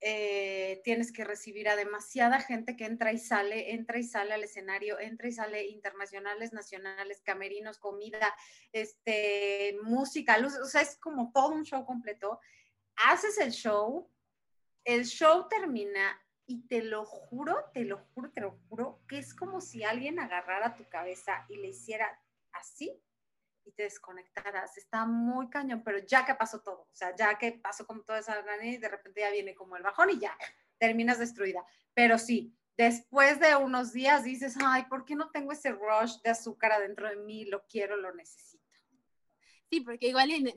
eh, 0.02 0.82
tienes 0.84 1.12
que 1.12 1.26
recibir 1.26 1.68
a 1.68 1.76
demasiada 1.76 2.40
gente 2.40 2.78
que 2.78 2.86
entra 2.86 3.12
y 3.12 3.18
sale, 3.18 3.74
entra 3.74 4.00
y 4.00 4.04
sale 4.04 4.34
al 4.34 4.44
escenario, 4.44 5.00
entra 5.00 5.28
y 5.28 5.32
sale 5.34 5.68
internacionales, 5.68 6.54
nacionales, 6.54 7.22
camerinos, 7.22 7.80
comida, 7.80 8.34
este, 8.72 9.78
música, 9.84 10.38
luz, 10.38 10.56
o 10.56 10.66
sea, 10.66 10.82
es 10.82 10.98
como 10.98 11.32
todo 11.34 11.50
un 11.50 11.66
show 11.66 11.86
completo. 11.86 12.40
Haces 13.08 13.38
el 13.40 13.52
show, 13.52 14.10
el 14.86 15.06
show 15.06 15.48
termina 15.50 16.22
y 16.46 16.66
te 16.68 16.82
lo 16.82 17.06
juro, 17.06 17.66
te 17.74 17.84
lo 17.84 17.98
juro, 17.98 18.32
te 18.32 18.42
lo 18.42 18.58
juro, 18.70 19.02
que 19.08 19.20
es 19.20 19.34
como 19.34 19.60
si 19.60 19.84
alguien 19.84 20.20
agarrara 20.20 20.76
tu 20.76 20.88
cabeza 20.88 21.46
y 21.50 21.58
le 21.58 21.68
hiciera 21.68 22.20
así 22.54 23.02
y 23.70 23.72
te 23.72 23.84
desconectaras. 23.84 24.78
Está 24.78 25.06
muy 25.06 25.50
cañón, 25.50 25.84
pero 25.84 26.00
ya 26.00 26.26
que 26.26 26.36
pasó 26.36 26.62
todo, 26.62 26.82
o 26.82 26.96
sea, 26.96 27.16
ya 27.16 27.38
que 27.38 27.54
pasó 27.54 27.86
como 27.86 28.02
toda 28.02 28.20
esa 28.20 28.42
gran 28.42 28.66
y 28.66 28.78
de 28.78 28.90
repente 28.90 29.22
ya 29.22 29.32
viene 29.32 29.56
como 29.56 29.78
el 29.78 29.84
bajón 29.84 30.10
y 30.10 30.20
ya 30.20 30.36
terminas 30.78 31.20
destruida. 31.20 31.64
Pero 31.94 32.18
sí, 32.18 32.58
después 32.78 33.40
de 33.40 33.56
unos 33.56 33.94
días 33.94 34.24
dices, 34.24 34.58
ay, 34.64 34.86
¿por 34.86 35.06
qué 35.06 35.16
no 35.16 35.30
tengo 35.30 35.52
ese 35.52 35.72
rush 35.72 36.20
de 36.24 36.32
azúcar 36.32 36.72
adentro 36.72 37.08
de 37.08 37.18
mí? 37.18 37.46
Lo 37.46 37.66
quiero, 37.68 37.96
lo 37.96 38.14
necesito. 38.14 38.49
Sí, 39.70 39.82
porque 39.82 40.08
igual 40.08 40.32
en, 40.32 40.52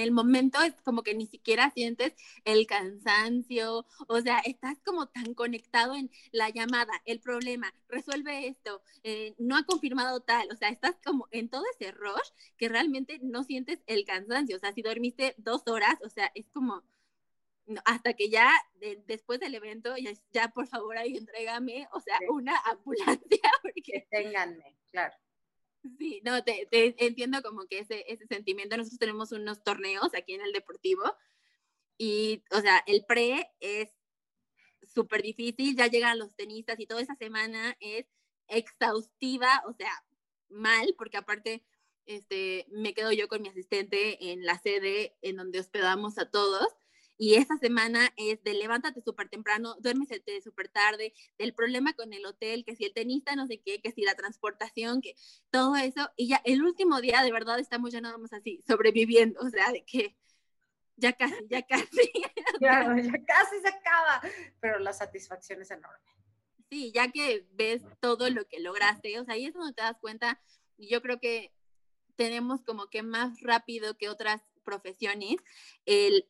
el 0.00 0.12
momento 0.12 0.60
es 0.60 0.74
como 0.82 1.02
que 1.02 1.14
ni 1.14 1.26
siquiera 1.26 1.70
sientes 1.70 2.12
el 2.44 2.66
cansancio, 2.66 3.86
o 4.08 4.20
sea, 4.20 4.40
estás 4.40 4.78
como 4.84 5.06
tan 5.08 5.32
conectado 5.32 5.94
en 5.94 6.10
la 6.32 6.50
llamada, 6.50 6.92
el 7.06 7.18
problema, 7.18 7.72
resuelve 7.88 8.46
esto, 8.46 8.82
eh, 9.04 9.34
no 9.38 9.56
ha 9.56 9.64
confirmado 9.64 10.20
tal, 10.20 10.48
o 10.52 10.56
sea, 10.56 10.68
estás 10.68 10.96
como 11.02 11.28
en 11.30 11.48
todo 11.48 11.64
ese 11.72 11.92
rush 11.92 12.28
que 12.58 12.68
realmente 12.68 13.18
no 13.22 13.42
sientes 13.42 13.80
el 13.86 14.04
cansancio, 14.04 14.56
o 14.56 14.60
sea, 14.60 14.74
si 14.74 14.82
dormiste 14.82 15.34
dos 15.38 15.62
horas, 15.66 15.96
o 16.04 16.10
sea, 16.10 16.30
es 16.34 16.46
como 16.52 16.82
hasta 17.84 18.14
que 18.14 18.28
ya 18.28 18.50
después 19.06 19.40
del 19.40 19.54
evento, 19.54 19.96
ya, 19.96 20.10
ya, 20.32 20.48
por 20.48 20.66
favor 20.66 20.96
ahí 20.98 21.16
entrégame, 21.16 21.88
o 21.92 22.00
sea, 22.00 22.18
una 22.30 22.56
ambulancia. 22.58 23.18
Porque... 23.62 24.06
Ténganme, 24.10 24.76
claro. 24.90 25.14
Sí, 25.98 26.20
no, 26.24 26.42
te, 26.42 26.68
entiendo 26.72 27.42
como 27.42 27.66
que 27.66 27.80
ese, 27.80 28.04
ese 28.08 28.26
sentimiento. 28.26 28.76
Nosotros 28.76 28.98
tenemos 28.98 29.32
unos 29.32 29.62
torneos 29.62 30.14
aquí 30.14 30.34
en 30.34 30.42
el 30.42 30.52
Deportivo 30.52 31.02
y, 31.96 32.42
o 32.50 32.60
sea, 32.60 32.82
el 32.86 33.04
pre 33.04 33.50
es 33.60 33.90
súper 34.82 35.22
difícil, 35.22 35.76
ya 35.76 35.86
llegan 35.86 36.18
los 36.18 36.34
tenistas 36.34 36.78
y 36.80 36.86
toda 36.86 37.02
esa 37.02 37.16
semana 37.16 37.76
es 37.80 38.06
exhaustiva, 38.48 39.62
o 39.66 39.72
sea, 39.72 39.90
mal, 40.48 40.94
porque 40.96 41.18
aparte 41.18 41.64
este, 42.06 42.66
me 42.70 42.94
quedo 42.94 43.12
yo 43.12 43.28
con 43.28 43.42
mi 43.42 43.48
asistente 43.48 44.32
en 44.32 44.44
la 44.44 44.58
sede 44.58 45.16
en 45.22 45.36
donde 45.36 45.60
hospedamos 45.60 46.18
a 46.18 46.30
todos 46.30 46.68
y 47.18 47.34
esa 47.34 47.58
semana 47.58 48.12
es 48.16 48.42
de 48.44 48.54
levántate 48.54 49.02
súper 49.02 49.28
temprano, 49.28 49.74
duérmete 49.80 50.40
súper 50.40 50.68
tarde, 50.68 51.12
del 51.36 51.52
problema 51.52 51.92
con 51.92 52.12
el 52.12 52.24
hotel, 52.24 52.64
que 52.64 52.76
si 52.76 52.84
el 52.84 52.94
tenista 52.94 53.34
no 53.34 53.48
sé 53.48 53.60
qué, 53.60 53.80
que 53.80 53.90
si 53.90 54.02
la 54.02 54.14
transportación, 54.14 55.00
que 55.00 55.16
todo 55.50 55.74
eso. 55.74 56.10
Y 56.16 56.28
ya 56.28 56.40
el 56.44 56.62
último 56.62 57.00
día 57.00 57.22
de 57.22 57.32
verdad 57.32 57.58
estamos 57.58 57.92
ya 57.92 58.00
nada 58.00 58.18
más 58.18 58.32
así, 58.32 58.62
sobreviviendo, 58.66 59.40
o 59.40 59.50
sea, 59.50 59.72
de 59.72 59.84
que 59.84 60.16
ya 60.96 61.12
casi, 61.12 61.34
ya 61.50 61.62
casi. 61.66 61.86
Claro, 62.58 62.96
ya 62.96 63.12
casi 63.24 63.60
se 63.60 63.68
acaba, 63.68 64.20
pero 64.60 64.78
la 64.78 64.92
satisfacción 64.92 65.60
es 65.60 65.70
enorme. 65.70 66.10
Sí, 66.70 66.92
ya 66.92 67.10
que 67.10 67.46
ves 67.52 67.82
todo 68.00 68.30
lo 68.30 68.46
que 68.46 68.60
lograste, 68.60 69.18
o 69.18 69.24
sea, 69.24 69.34
ahí 69.34 69.46
es 69.46 69.54
donde 69.54 69.74
te 69.74 69.82
das 69.82 69.98
cuenta, 70.00 70.40
y 70.76 70.88
yo 70.88 71.02
creo 71.02 71.18
que 71.18 71.52
tenemos 72.16 72.62
como 72.62 72.88
que 72.88 73.02
más 73.02 73.40
rápido 73.42 73.96
que 73.96 74.08
otras 74.08 74.42
profesiones 74.64 75.36
el 75.86 76.28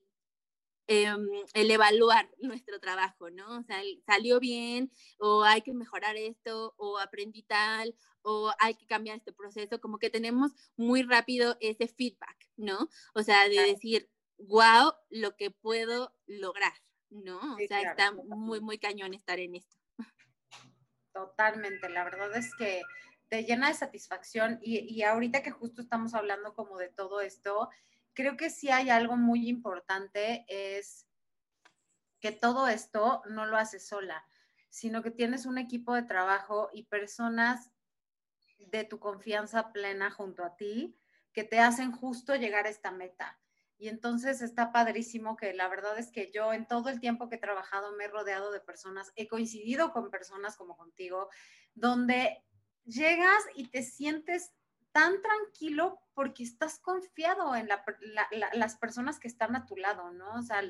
Em, 0.90 1.28
el 1.52 1.70
evaluar 1.70 2.30
nuestro 2.38 2.80
trabajo, 2.80 3.28
¿no? 3.28 3.58
O 3.58 3.62
sea, 3.62 3.82
salió 4.06 4.40
bien 4.40 4.90
o 5.18 5.44
hay 5.44 5.60
que 5.60 5.74
mejorar 5.74 6.16
esto 6.16 6.74
o 6.78 6.98
aprendí 6.98 7.42
tal 7.42 7.94
o 8.22 8.50
hay 8.58 8.74
que 8.74 8.86
cambiar 8.86 9.18
este 9.18 9.34
proceso, 9.34 9.82
como 9.82 9.98
que 9.98 10.08
tenemos 10.08 10.52
muy 10.78 11.02
rápido 11.02 11.58
ese 11.60 11.88
feedback, 11.88 12.48
¿no? 12.56 12.88
O 13.14 13.22
sea, 13.22 13.50
de 13.50 13.60
decir, 13.66 14.08
wow, 14.38 14.94
lo 15.10 15.36
que 15.36 15.50
puedo 15.50 16.16
lograr, 16.26 16.72
¿no? 17.10 17.36
O 17.36 17.58
sea, 17.68 17.82
está 17.82 18.12
muy, 18.12 18.60
muy 18.62 18.78
cañón 18.78 19.12
estar 19.12 19.38
en 19.40 19.56
esto. 19.56 19.76
Totalmente, 21.12 21.90
la 21.90 22.04
verdad 22.04 22.34
es 22.34 22.54
que 22.54 22.80
te 23.28 23.44
llena 23.44 23.68
de 23.68 23.74
satisfacción 23.74 24.58
y, 24.62 24.78
y 24.78 25.02
ahorita 25.02 25.42
que 25.42 25.50
justo 25.50 25.82
estamos 25.82 26.14
hablando 26.14 26.54
como 26.54 26.78
de 26.78 26.88
todo 26.88 27.20
esto, 27.20 27.68
creo 28.18 28.36
que 28.36 28.50
sí 28.50 28.68
hay 28.68 28.90
algo 28.90 29.16
muy 29.16 29.48
importante, 29.48 30.44
es 30.48 31.06
que 32.18 32.32
todo 32.32 32.66
esto 32.66 33.22
no 33.30 33.46
lo 33.46 33.56
haces 33.56 33.86
sola, 33.86 34.26
sino 34.70 35.04
que 35.04 35.12
tienes 35.12 35.46
un 35.46 35.56
equipo 35.56 35.94
de 35.94 36.02
trabajo 36.02 36.68
y 36.72 36.82
personas 36.82 37.70
de 38.58 38.82
tu 38.82 38.98
confianza 38.98 39.72
plena 39.72 40.10
junto 40.10 40.42
a 40.42 40.56
ti 40.56 40.98
que 41.32 41.44
te 41.44 41.60
hacen 41.60 41.92
justo 41.92 42.34
llegar 42.34 42.66
a 42.66 42.70
esta 42.70 42.90
meta. 42.90 43.38
Y 43.76 43.86
entonces 43.86 44.42
está 44.42 44.72
padrísimo 44.72 45.36
que 45.36 45.54
la 45.54 45.68
verdad 45.68 45.96
es 45.96 46.10
que 46.10 46.32
yo 46.32 46.52
en 46.52 46.66
todo 46.66 46.88
el 46.88 46.98
tiempo 46.98 47.28
que 47.28 47.36
he 47.36 47.38
trabajado 47.38 47.92
me 47.92 48.06
he 48.06 48.08
rodeado 48.08 48.50
de 48.50 48.58
personas, 48.58 49.12
he 49.14 49.28
coincidido 49.28 49.92
con 49.92 50.10
personas 50.10 50.56
como 50.56 50.76
contigo, 50.76 51.28
donde 51.76 52.44
llegas 52.84 53.44
y 53.54 53.68
te 53.68 53.84
sientes 53.84 54.57
tan 54.92 55.20
tranquilo 55.22 56.00
porque 56.14 56.42
estás 56.42 56.78
confiado 56.80 57.54
en 57.54 57.68
las 57.68 58.76
personas 58.76 59.18
que 59.18 59.28
están 59.28 59.54
a 59.54 59.66
tu 59.66 59.76
lado, 59.76 60.10
¿no? 60.12 60.34
O 60.34 60.42
sea, 60.42 60.62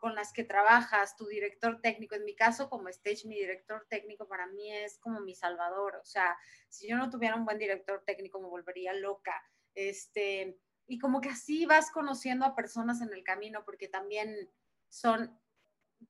con 0.00 0.14
las 0.14 0.32
que 0.32 0.44
trabajas, 0.44 1.16
tu 1.16 1.26
director 1.26 1.80
técnico, 1.80 2.14
en 2.14 2.24
mi 2.24 2.34
caso 2.34 2.68
como 2.68 2.88
stage, 2.88 3.26
mi 3.26 3.36
director 3.36 3.86
técnico 3.88 4.28
para 4.28 4.46
mí 4.46 4.72
es 4.72 4.98
como 4.98 5.20
mi 5.20 5.34
salvador, 5.34 5.96
o 5.96 6.04
sea, 6.04 6.36
si 6.68 6.88
yo 6.88 6.96
no 6.96 7.08
tuviera 7.10 7.34
un 7.34 7.44
buen 7.44 7.58
director 7.58 8.02
técnico 8.04 8.40
me 8.40 8.48
volvería 8.48 8.92
loca, 8.92 9.42
este, 9.74 10.58
y 10.86 10.98
como 10.98 11.20
que 11.20 11.30
así 11.30 11.66
vas 11.66 11.90
conociendo 11.90 12.44
a 12.44 12.54
personas 12.54 13.00
en 13.00 13.12
el 13.12 13.24
camino, 13.24 13.64
porque 13.64 13.88
también 13.88 14.50
son 14.88 15.40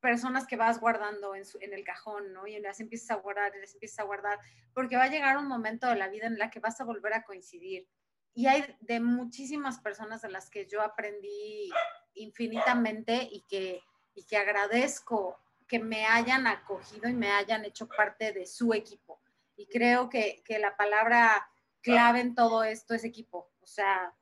personas 0.00 0.46
que 0.46 0.56
vas 0.56 0.80
guardando 0.80 1.34
en, 1.34 1.44
en, 1.60 1.72
el 1.72 1.84
cajón, 1.84 2.32
¿no? 2.32 2.46
Y 2.46 2.58
las 2.60 2.80
empiezas 2.80 3.10
a 3.10 3.20
guardar, 3.20 3.52
y 3.56 3.60
las 3.60 3.74
empiezas 3.74 4.00
a 4.00 4.04
guardar, 4.04 4.38
porque 4.72 4.96
va 4.96 5.04
a 5.04 5.08
llegar 5.08 5.38
un 5.38 5.48
momento 5.48 5.86
de 5.88 5.96
la 5.96 6.08
vida 6.08 6.26
en 6.26 6.38
la 6.38 6.50
que 6.50 6.60
vas 6.60 6.80
a 6.80 6.84
volver 6.84 7.14
a 7.14 7.24
coincidir. 7.24 7.88
Y 8.34 8.46
hay 8.48 8.76
de 8.80 9.00
muchísimas 9.00 9.80
personas 9.80 10.22
de 10.22 10.28
las 10.28 10.50
que 10.50 10.66
yo 10.66 10.82
aprendí 10.82 11.70
infinitamente 12.14 13.28
y 13.30 13.42
que, 13.48 13.80
y 14.14 14.24
que 14.24 14.36
agradezco 14.36 15.38
que 15.66 15.78
me 15.78 16.04
hayan 16.04 16.46
acogido 16.46 17.08
y 17.08 17.14
me 17.14 17.30
hayan 17.30 17.64
hecho 17.64 17.88
parte 17.88 18.32
de 18.32 18.46
su 18.46 18.74
equipo. 18.74 19.20
Y 19.56 19.66
creo 19.66 20.08
que, 20.08 20.42
que 20.44 20.58
la 20.58 20.76
palabra 20.76 21.48
clave 21.80 22.20
en 22.20 22.34
todo 22.34 22.62
esto 22.62 22.94
es 22.94 23.04
equipo. 23.04 23.50
O 23.60 23.66
sea, 23.66 24.14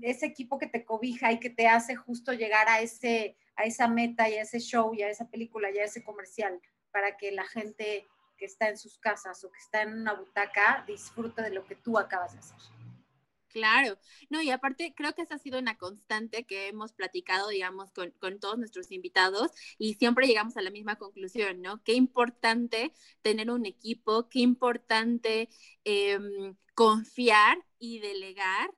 ese 0.00 0.26
equipo 0.26 0.58
que 0.58 0.66
te 0.66 0.84
cobija 0.84 1.32
y 1.32 1.38
que 1.38 1.50
te 1.50 1.68
hace 1.68 1.94
justo 1.94 2.32
llegar 2.32 2.68
a 2.68 2.80
ese 2.80 3.36
esa 3.64 3.88
meta 3.88 4.28
y 4.28 4.34
a 4.34 4.42
ese 4.42 4.60
show 4.60 4.94
y 4.94 5.02
a 5.02 5.08
esa 5.08 5.28
película 5.28 5.70
y 5.70 5.78
a 5.78 5.84
ese 5.84 6.02
comercial 6.04 6.60
para 6.90 7.16
que 7.16 7.32
la 7.32 7.44
gente 7.44 8.06
que 8.36 8.46
está 8.46 8.68
en 8.68 8.76
sus 8.76 8.98
casas 8.98 9.42
o 9.44 9.50
que 9.50 9.58
está 9.58 9.82
en 9.82 9.92
una 9.92 10.14
butaca 10.14 10.84
disfrute 10.86 11.42
de 11.42 11.50
lo 11.50 11.64
que 11.64 11.76
tú 11.76 11.98
acabas 11.98 12.32
de 12.32 12.40
hacer. 12.40 12.58
Claro, 13.52 13.98
no, 14.30 14.40
y 14.40 14.50
aparte 14.50 14.94
creo 14.96 15.14
que 15.14 15.22
esa 15.22 15.34
ha 15.34 15.38
sido 15.38 15.58
una 15.58 15.76
constante 15.76 16.44
que 16.44 16.68
hemos 16.68 16.94
platicado, 16.94 17.48
digamos, 17.50 17.92
con, 17.92 18.10
con, 18.12 18.40
todos 18.40 18.58
nuestros 18.58 18.90
invitados 18.90 19.50
y 19.76 19.94
siempre 19.94 20.26
llegamos 20.26 20.56
a 20.56 20.62
la 20.62 20.70
misma 20.70 20.96
conclusión, 20.96 21.60
¿no? 21.60 21.82
Qué 21.82 21.92
importante 21.92 22.94
tener 23.20 23.50
un 23.50 23.66
equipo, 23.66 24.30
qué 24.30 24.40
importante 24.40 25.50
em, 25.84 26.56
confiar 26.74 27.58
y 27.78 28.00
delegar 28.00 28.74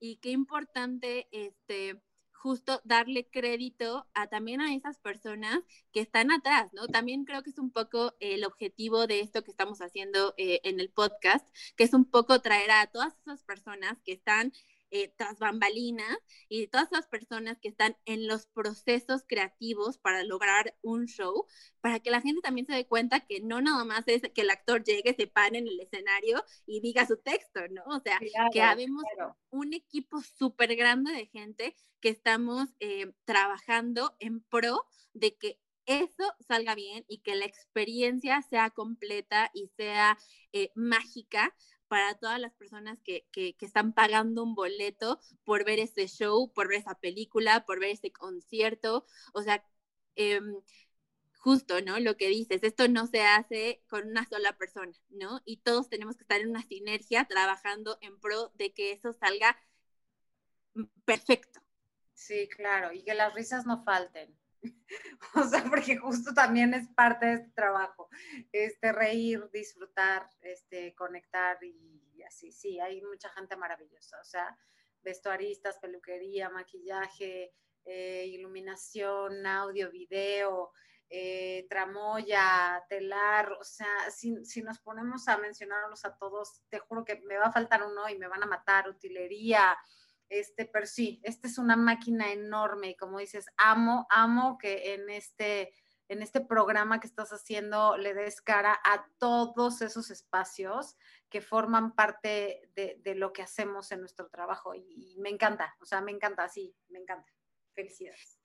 y 0.00 0.16
qué 0.16 0.30
importante, 0.30 1.28
este, 1.30 2.02
justo 2.36 2.80
darle 2.84 3.26
crédito 3.28 4.06
a 4.14 4.28
también 4.28 4.60
a 4.60 4.74
esas 4.74 4.98
personas 4.98 5.60
que 5.92 6.00
están 6.00 6.30
atrás, 6.30 6.72
¿no? 6.72 6.86
También 6.86 7.24
creo 7.24 7.42
que 7.42 7.50
es 7.50 7.58
un 7.58 7.70
poco 7.70 8.14
el 8.20 8.44
objetivo 8.44 9.06
de 9.06 9.20
esto 9.20 9.42
que 9.42 9.50
estamos 9.50 9.80
haciendo 9.80 10.34
eh, 10.36 10.60
en 10.64 10.80
el 10.80 10.90
podcast, 10.90 11.48
que 11.76 11.84
es 11.84 11.94
un 11.94 12.04
poco 12.04 12.40
traer 12.40 12.70
a 12.70 12.86
todas 12.86 13.16
esas 13.18 13.42
personas 13.42 13.96
que 14.04 14.12
están 14.12 14.52
eh, 14.90 15.12
tras 15.16 15.38
bambalinas 15.38 16.16
y 16.48 16.60
de 16.60 16.68
todas 16.68 16.90
las 16.92 17.06
personas 17.06 17.58
que 17.60 17.68
están 17.68 17.96
en 18.04 18.26
los 18.26 18.46
procesos 18.46 19.24
creativos 19.26 19.98
para 19.98 20.22
lograr 20.24 20.76
un 20.82 21.06
show, 21.06 21.46
para 21.80 22.00
que 22.00 22.10
la 22.10 22.20
gente 22.20 22.40
también 22.40 22.66
se 22.66 22.74
dé 22.74 22.86
cuenta 22.86 23.20
que 23.20 23.40
no 23.40 23.60
nada 23.60 23.84
más 23.84 24.04
es 24.06 24.22
que 24.34 24.42
el 24.42 24.50
actor 24.50 24.84
llegue, 24.84 25.14
se 25.14 25.26
pare 25.26 25.58
en 25.58 25.66
el 25.66 25.80
escenario 25.80 26.44
y 26.66 26.80
diga 26.80 27.06
su 27.06 27.16
texto, 27.16 27.60
¿no? 27.68 27.82
O 27.86 28.00
sea, 28.00 28.20
que 28.52 28.62
habemos 28.62 29.02
un 29.50 29.72
equipo 29.72 30.20
súper 30.22 30.76
grande 30.76 31.12
de 31.12 31.26
gente 31.26 31.76
que 32.00 32.08
estamos 32.10 32.68
eh, 32.80 33.12
trabajando 33.24 34.14
en 34.20 34.40
pro 34.40 34.84
de 35.14 35.36
que 35.36 35.58
eso 35.86 36.34
salga 36.46 36.74
bien 36.74 37.04
y 37.08 37.18
que 37.18 37.36
la 37.36 37.44
experiencia 37.44 38.42
sea 38.42 38.70
completa 38.70 39.50
y 39.54 39.68
sea 39.76 40.18
eh, 40.52 40.72
mágica 40.74 41.54
para 41.88 42.14
todas 42.14 42.40
las 42.40 42.52
personas 42.54 42.98
que, 43.02 43.26
están 43.60 43.92
pagando 43.92 44.42
un 44.42 44.54
boleto 44.54 45.20
por 45.44 45.64
ver 45.64 45.78
ese 45.78 46.08
show, 46.08 46.52
por 46.52 46.68
ver 46.68 46.78
esa 46.80 46.98
película, 46.98 47.64
por 47.64 47.80
ver 47.80 47.90
ese 47.90 48.12
concierto. 48.12 49.06
O 49.32 49.42
sea, 49.42 49.64
em, 50.16 50.60
justo, 51.38 51.80
¿no? 51.82 52.00
Lo 52.00 52.16
que 52.16 52.28
dices, 52.28 52.62
esto 52.62 52.88
no 52.88 53.06
se 53.06 53.22
hace 53.22 53.82
con 53.88 54.08
una 54.08 54.26
sola 54.28 54.56
persona, 54.58 54.92
¿no? 55.10 55.42
Y 55.44 55.58
todos 55.58 55.88
tenemos 55.88 56.16
que 56.16 56.24
estar 56.24 56.40
en 56.40 56.50
una 56.50 56.62
sinergia 56.62 57.24
trabajando 57.26 57.98
en 58.00 58.18
pro 58.18 58.50
de 58.54 58.72
que 58.72 58.92
eso 58.92 59.12
salga 59.12 59.56
perfecto. 61.04 61.60
Sí, 62.14 62.48
claro, 62.48 62.92
y 62.92 63.04
que 63.04 63.14
las 63.14 63.34
risas 63.34 63.66
no 63.66 63.84
falten. 63.84 64.34
o 65.34 65.42
sea, 65.44 65.64
porque 65.64 65.96
justo 65.96 66.32
también 66.34 66.74
es 66.74 66.88
parte 66.88 67.26
de 67.26 67.34
este 67.34 67.50
trabajo, 67.50 68.08
este 68.52 68.92
reír, 68.92 69.48
disfrutar, 69.52 70.28
este 70.40 70.94
conectar 70.94 71.58
y 71.62 72.22
así, 72.22 72.52
sí, 72.52 72.80
hay 72.80 73.00
mucha 73.02 73.28
gente 73.30 73.56
maravillosa, 73.56 74.20
o 74.20 74.24
sea, 74.24 74.56
vestuaristas, 75.02 75.78
peluquería, 75.78 76.50
maquillaje, 76.50 77.54
eh, 77.84 78.26
iluminación, 78.26 79.46
audio, 79.46 79.90
video, 79.90 80.72
eh, 81.08 81.66
tramoya, 81.70 82.84
telar, 82.88 83.52
o 83.52 83.62
sea, 83.62 84.10
si, 84.10 84.44
si, 84.44 84.60
nos 84.62 84.80
ponemos 84.80 85.28
a 85.28 85.38
mencionarlos 85.38 86.04
a 86.04 86.16
todos, 86.16 86.62
te 86.68 86.80
juro 86.80 87.04
que 87.04 87.20
me 87.20 87.38
va 87.38 87.46
a 87.46 87.52
faltar 87.52 87.84
uno 87.84 88.08
y 88.08 88.18
me 88.18 88.26
van 88.26 88.42
a 88.42 88.46
matar, 88.46 88.88
utilería, 88.88 89.78
este, 90.28 90.66
pero 90.66 90.86
sí, 90.86 91.20
esta 91.22 91.48
es 91.48 91.58
una 91.58 91.76
máquina 91.76 92.32
enorme 92.32 92.90
y 92.90 92.96
como 92.96 93.18
dices, 93.18 93.46
amo, 93.56 94.06
amo 94.10 94.58
que 94.58 94.94
en 94.94 95.08
este, 95.10 95.72
en 96.08 96.22
este 96.22 96.40
programa 96.40 97.00
que 97.00 97.06
estás 97.06 97.30
haciendo 97.30 97.96
le 97.96 98.14
des 98.14 98.40
cara 98.40 98.78
a 98.84 99.06
todos 99.18 99.82
esos 99.82 100.10
espacios 100.10 100.96
que 101.28 101.40
forman 101.40 101.94
parte 101.94 102.70
de, 102.74 103.14
lo 103.14 103.32
que 103.32 103.42
hacemos 103.42 103.90
en 103.92 104.00
nuestro 104.00 104.28
trabajo 104.28 104.74
y, 104.74 105.16
me 105.18 105.30
encanta, 105.30 105.76
o 105.80 105.84
sea, 105.84 106.00
me 106.00 106.12
encanta, 106.12 106.48
sí, 106.48 106.74
me 106.88 106.98
encanta. 106.98 107.32
Felicidades. 107.72 108.40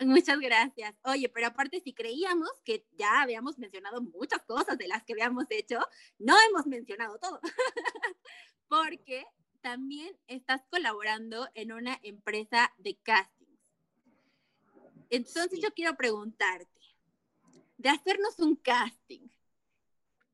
Muchas 0.00 0.38
gracias. 0.38 0.94
Oye, 1.04 1.28
pero 1.28 1.48
aparte, 1.48 1.80
si 1.80 1.94
creíamos 1.94 2.50
que 2.64 2.86
ya 2.92 3.22
habíamos 3.22 3.58
mencionado 3.58 4.00
muchas 4.02 4.42
cosas 4.42 4.78
de 4.78 4.88
las 4.88 5.04
que 5.04 5.12
habíamos 5.12 5.46
hecho, 5.50 5.80
no 6.18 6.36
hemos 6.48 6.66
mencionado 6.66 7.18
todo. 7.18 7.40
Porque 8.68 9.24
también 9.62 10.18
estás 10.26 10.62
colaborando 10.68 11.48
en 11.54 11.72
una 11.72 11.98
empresa 12.02 12.74
de 12.78 12.96
castings. 12.96 13.42
Entonces 15.08 15.60
yo 15.60 15.72
quiero 15.72 15.96
preguntarte, 15.96 16.80
de 17.76 17.88
hacernos 17.88 18.38
un 18.38 18.56
casting, 18.56 19.28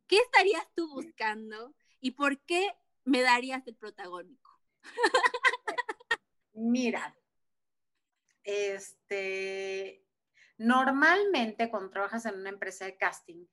¿qué 0.07 0.17
estarías 0.17 0.67
tú 0.75 0.89
buscando 0.89 1.75
y 2.01 2.13
por 2.13 2.41
qué 2.41 2.75
me 3.05 3.23
darías 3.23 3.67
el 3.67 3.77
protagónico? 3.77 4.61
Mira, 6.53 7.17
este, 8.45 10.05
normalmente 10.59 11.71
cuando 11.71 11.91
trabajas 11.91 12.27
en 12.27 12.35
una 12.35 12.51
empresa 12.51 12.85
de 12.85 12.97
casting, 12.97 13.47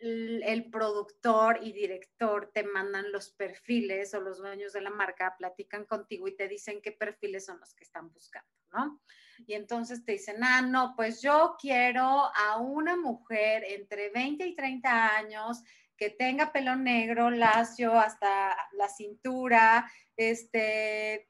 el 0.00 0.70
productor 0.70 1.58
y 1.62 1.72
director 1.72 2.50
te 2.52 2.62
mandan 2.62 3.12
los 3.12 3.30
perfiles 3.30 4.14
o 4.14 4.20
los 4.20 4.38
dueños 4.38 4.72
de 4.72 4.80
la 4.80 4.90
marca 4.90 5.36
platican 5.36 5.84
contigo 5.84 6.26
y 6.26 6.36
te 6.36 6.48
dicen 6.48 6.80
qué 6.82 6.92
perfiles 6.92 7.44
son 7.44 7.60
los 7.60 7.74
que 7.74 7.84
están 7.84 8.10
buscando, 8.12 8.50
¿no? 8.72 9.00
Y 9.46 9.54
entonces 9.54 10.04
te 10.04 10.12
dicen, 10.12 10.42
ah, 10.42 10.62
no, 10.62 10.94
pues 10.96 11.20
yo 11.20 11.56
quiero 11.60 12.04
a 12.04 12.58
una 12.58 12.96
mujer 12.96 13.64
entre 13.66 14.10
20 14.10 14.46
y 14.46 14.54
30 14.54 15.16
años 15.16 15.62
que 15.96 16.08
tenga 16.08 16.50
pelo 16.50 16.76
negro, 16.76 17.30
lacio 17.30 17.98
hasta 17.98 18.56
la 18.72 18.88
cintura, 18.88 19.90
este, 20.16 21.28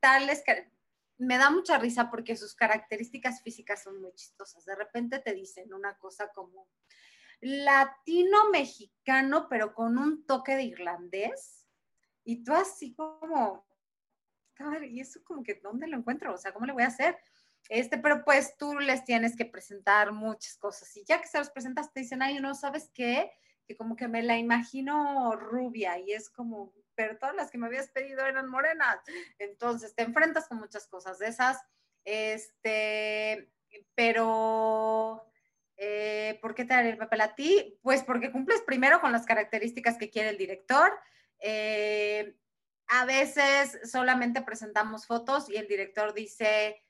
tales, 0.00 0.44
me 1.16 1.38
da 1.38 1.50
mucha 1.50 1.78
risa 1.78 2.10
porque 2.10 2.36
sus 2.36 2.54
características 2.54 3.42
físicas 3.42 3.82
son 3.82 4.02
muy 4.02 4.12
chistosas. 4.12 4.66
De 4.66 4.74
repente 4.74 5.18
te 5.20 5.32
dicen 5.32 5.72
una 5.72 5.96
cosa 5.96 6.28
como, 6.34 6.68
latino-mexicano, 7.42 9.48
pero 9.50 9.74
con 9.74 9.98
un 9.98 10.24
toque 10.24 10.56
de 10.56 10.62
irlandés. 10.62 11.68
Y 12.24 12.42
tú 12.44 12.54
así 12.54 12.94
como, 12.94 13.66
y 14.88 15.00
eso 15.00 15.22
como 15.24 15.42
que, 15.42 15.56
¿dónde 15.56 15.88
lo 15.88 15.98
encuentro? 15.98 16.32
O 16.32 16.38
sea, 16.38 16.52
¿cómo 16.52 16.66
le 16.66 16.72
voy 16.72 16.84
a 16.84 16.88
hacer? 16.88 17.18
Este, 17.68 17.98
pero 17.98 18.24
pues 18.24 18.56
tú 18.56 18.78
les 18.78 19.04
tienes 19.04 19.36
que 19.36 19.44
presentar 19.44 20.12
muchas 20.12 20.56
cosas. 20.56 20.96
Y 20.96 21.04
ya 21.04 21.20
que 21.20 21.28
se 21.28 21.38
los 21.38 21.50
presentas, 21.50 21.92
te 21.92 22.00
dicen, 22.00 22.22
ay, 22.22 22.40
no, 22.40 22.54
¿sabes 22.54 22.90
qué? 22.94 23.30
Que 23.66 23.76
como 23.76 23.96
que 23.96 24.08
me 24.08 24.22
la 24.22 24.38
imagino 24.38 25.36
rubia 25.36 25.98
y 25.98 26.12
es 26.12 26.30
como, 26.30 26.72
pero 26.94 27.18
todas 27.18 27.34
las 27.34 27.50
que 27.50 27.58
me 27.58 27.66
habías 27.66 27.90
pedido 27.90 28.24
eran 28.24 28.48
morenas. 28.48 29.00
Entonces 29.38 29.94
te 29.94 30.04
enfrentas 30.04 30.48
con 30.48 30.56
muchas 30.58 30.86
cosas 30.86 31.18
de 31.18 31.28
esas. 31.28 31.60
Este, 32.04 33.52
pero 33.94 35.31
eh, 35.84 36.38
¿Por 36.40 36.54
qué 36.54 36.64
te 36.64 36.74
daré 36.74 36.90
el 36.90 36.96
papel 36.96 37.22
a 37.22 37.34
ti? 37.34 37.76
Pues 37.82 38.04
porque 38.04 38.30
cumples 38.30 38.60
primero 38.60 39.00
con 39.00 39.10
las 39.10 39.26
características 39.26 39.98
que 39.98 40.10
quiere 40.10 40.28
el 40.28 40.38
director. 40.38 40.92
Eh, 41.40 42.36
a 42.86 43.04
veces 43.04 43.80
solamente 43.90 44.42
presentamos 44.42 45.06
fotos 45.06 45.48
y 45.48 45.56
el 45.56 45.66
director 45.66 46.14
dice, 46.14 46.84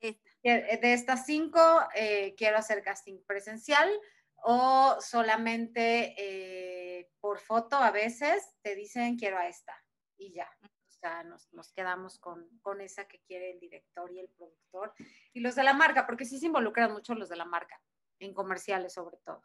de 0.00 0.92
estas 0.92 1.26
cinco 1.26 1.60
eh, 1.96 2.36
quiero 2.36 2.58
hacer 2.58 2.84
casting 2.84 3.18
presencial 3.26 3.90
o 4.36 4.96
solamente 5.00 7.10
por 7.18 7.40
foto 7.40 7.74
a 7.74 7.90
veces 7.90 8.48
te 8.62 8.76
dicen 8.76 9.18
quiero 9.18 9.38
a 9.38 9.48
esta 9.48 9.74
y 10.18 10.32
ya. 10.32 10.48
O 10.62 10.92
sea, 10.92 11.24
nos, 11.24 11.52
nos 11.52 11.72
quedamos 11.72 12.20
con, 12.20 12.48
con, 12.62 12.80
esa 12.80 13.08
que 13.08 13.18
quiere 13.22 13.50
el 13.50 13.58
director 13.58 14.08
y 14.12 14.20
el 14.20 14.28
productor 14.28 14.94
y 15.32 15.40
los 15.40 15.56
de 15.56 15.64
la 15.64 15.72
marca, 15.72 16.06
porque 16.06 16.24
sí 16.24 16.38
se 16.38 16.46
involucran 16.46 16.92
mucho 16.92 17.16
los 17.16 17.28
de 17.28 17.36
la 17.36 17.44
marca 17.44 17.80
en 18.18 18.34
comerciales 18.34 18.94
sobre 18.94 19.16
todo. 19.18 19.42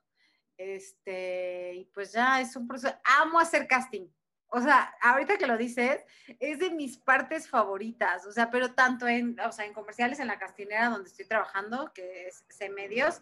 Este, 0.57 1.73
y 1.75 1.85
pues 1.85 2.11
ya 2.11 2.39
es 2.41 2.55
un 2.55 2.67
proceso, 2.67 2.95
amo 3.03 3.39
hacer 3.39 3.67
casting. 3.67 4.07
O 4.53 4.59
sea, 4.59 4.93
ahorita 5.01 5.37
que 5.37 5.47
lo 5.47 5.57
dices, 5.57 6.03
es 6.39 6.59
de 6.59 6.71
mis 6.71 6.97
partes 6.97 7.49
favoritas, 7.49 8.25
o 8.25 8.33
sea, 8.33 8.51
pero 8.51 8.73
tanto 8.73 9.07
en, 9.07 9.39
o 9.39 9.51
sea, 9.51 9.65
en 9.65 9.73
comerciales, 9.73 10.19
en 10.19 10.27
la 10.27 10.37
castinera 10.37 10.89
donde 10.89 11.09
estoy 11.09 11.25
trabajando, 11.25 11.91
que 11.93 12.27
es 12.27 12.43
C 12.49 12.69
Medios, 12.69 13.21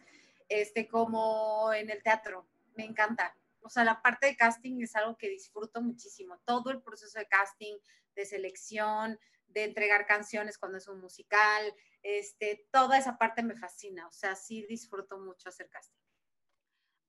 este, 0.49 0.87
como 0.87 1.71
en 1.71 1.91
el 1.91 2.01
teatro, 2.01 2.47
me 2.75 2.83
encanta. 2.83 3.35
O 3.61 3.69
sea, 3.69 3.83
la 3.83 4.01
parte 4.01 4.25
de 4.25 4.35
casting 4.35 4.81
es 4.81 4.95
algo 4.95 5.17
que 5.17 5.29
disfruto 5.29 5.81
muchísimo. 5.81 6.39
Todo 6.45 6.71
el 6.71 6.81
proceso 6.81 7.19
de 7.19 7.27
casting, 7.27 7.75
de 8.15 8.25
selección, 8.25 9.19
de 9.49 9.63
entregar 9.63 10.05
canciones 10.05 10.57
cuando 10.57 10.77
es 10.77 10.87
un 10.87 10.99
musical, 10.99 11.73
este, 12.01 12.67
toda 12.71 12.97
esa 12.97 13.17
parte 13.17 13.43
me 13.43 13.55
fascina, 13.55 14.07
o 14.07 14.11
sea, 14.11 14.35
sí 14.35 14.65
disfruto 14.67 15.17
mucho 15.19 15.49
hacer 15.49 15.69
casting. 15.69 15.99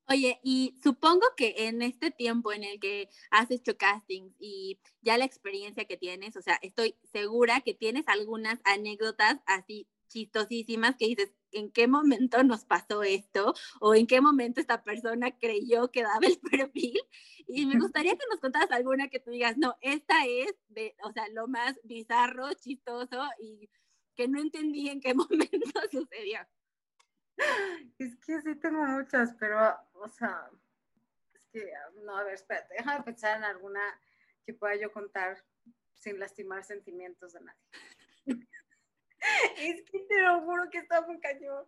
Oye, 0.09 0.41
y 0.43 0.76
supongo 0.82 1.24
que 1.36 1.55
en 1.68 1.82
este 1.82 2.11
tiempo 2.11 2.53
en 2.53 2.64
el 2.64 2.80
que 2.80 3.09
has 3.30 3.49
hecho 3.53 3.76
castings 3.76 4.34
y 4.41 4.80
ya 5.03 5.16
la 5.16 5.24
experiencia 5.24 5.84
que 5.84 5.97
tienes, 5.97 6.36
o 6.36 6.43
sea, 6.43 6.59
estoy 6.62 6.97
segura 7.12 7.61
que 7.61 7.74
tienes 7.74 8.03
algunas 8.09 8.59
anécdotas 8.64 9.38
así 9.47 9.86
chistosísimas 10.11 10.96
que 10.96 11.06
dices, 11.06 11.32
¿en 11.52 11.70
qué 11.70 11.88
momento 11.88 12.42
nos 12.42 12.64
pasó 12.64 13.02
esto? 13.02 13.54
¿O 13.80 13.94
en 13.94 14.06
qué 14.06 14.20
momento 14.20 14.61
esta 14.61 14.82
persona 14.82 15.38
creyó 15.38 15.90
que 15.90 16.02
daba 16.02 16.26
el 16.26 16.38
perfil? 16.68 17.00
Y 17.46 17.66
me 17.66 17.78
gustaría 17.78 18.12
que 18.12 18.26
nos 18.30 18.40
contaras 18.40 18.70
alguna 18.70 19.08
que 19.08 19.20
tú 19.20 19.30
digas, 19.30 19.56
no, 19.56 19.76
esta 19.80 20.26
es, 20.26 20.54
de, 20.68 20.94
o 21.02 21.12
sea, 21.12 21.28
lo 21.30 21.48
más 21.48 21.80
bizarro, 21.84 22.52
chistoso 22.54 23.22
y 23.40 23.70
que 24.14 24.28
no 24.28 24.40
entendí 24.40 24.88
en 24.88 25.00
qué 25.00 25.14
momento 25.14 25.80
sucedió. 25.90 26.40
Es 27.98 28.16
que 28.16 28.40
sí 28.42 28.54
tengo 28.56 28.84
muchas, 28.84 29.34
pero, 29.38 29.74
o 29.94 30.08
sea, 30.08 30.50
es 31.32 31.42
que, 31.52 31.72
no, 32.02 32.16
a 32.16 32.24
ver, 32.24 32.34
espérate, 32.34 32.74
déjame 32.74 33.02
pensar 33.04 33.38
en 33.38 33.44
alguna 33.44 33.80
que 34.44 34.52
pueda 34.52 34.76
yo 34.76 34.92
contar 34.92 35.42
sin 35.94 36.18
lastimar 36.18 36.64
sentimientos 36.64 37.32
de 37.32 37.40
nadie. 37.40 38.46
es 39.58 39.82
que 39.82 40.00
te 40.00 40.22
lo 40.22 40.40
juro 40.42 40.68
que 40.70 40.78
está 40.78 41.00
muy 41.02 41.18
cañón. 41.20 41.64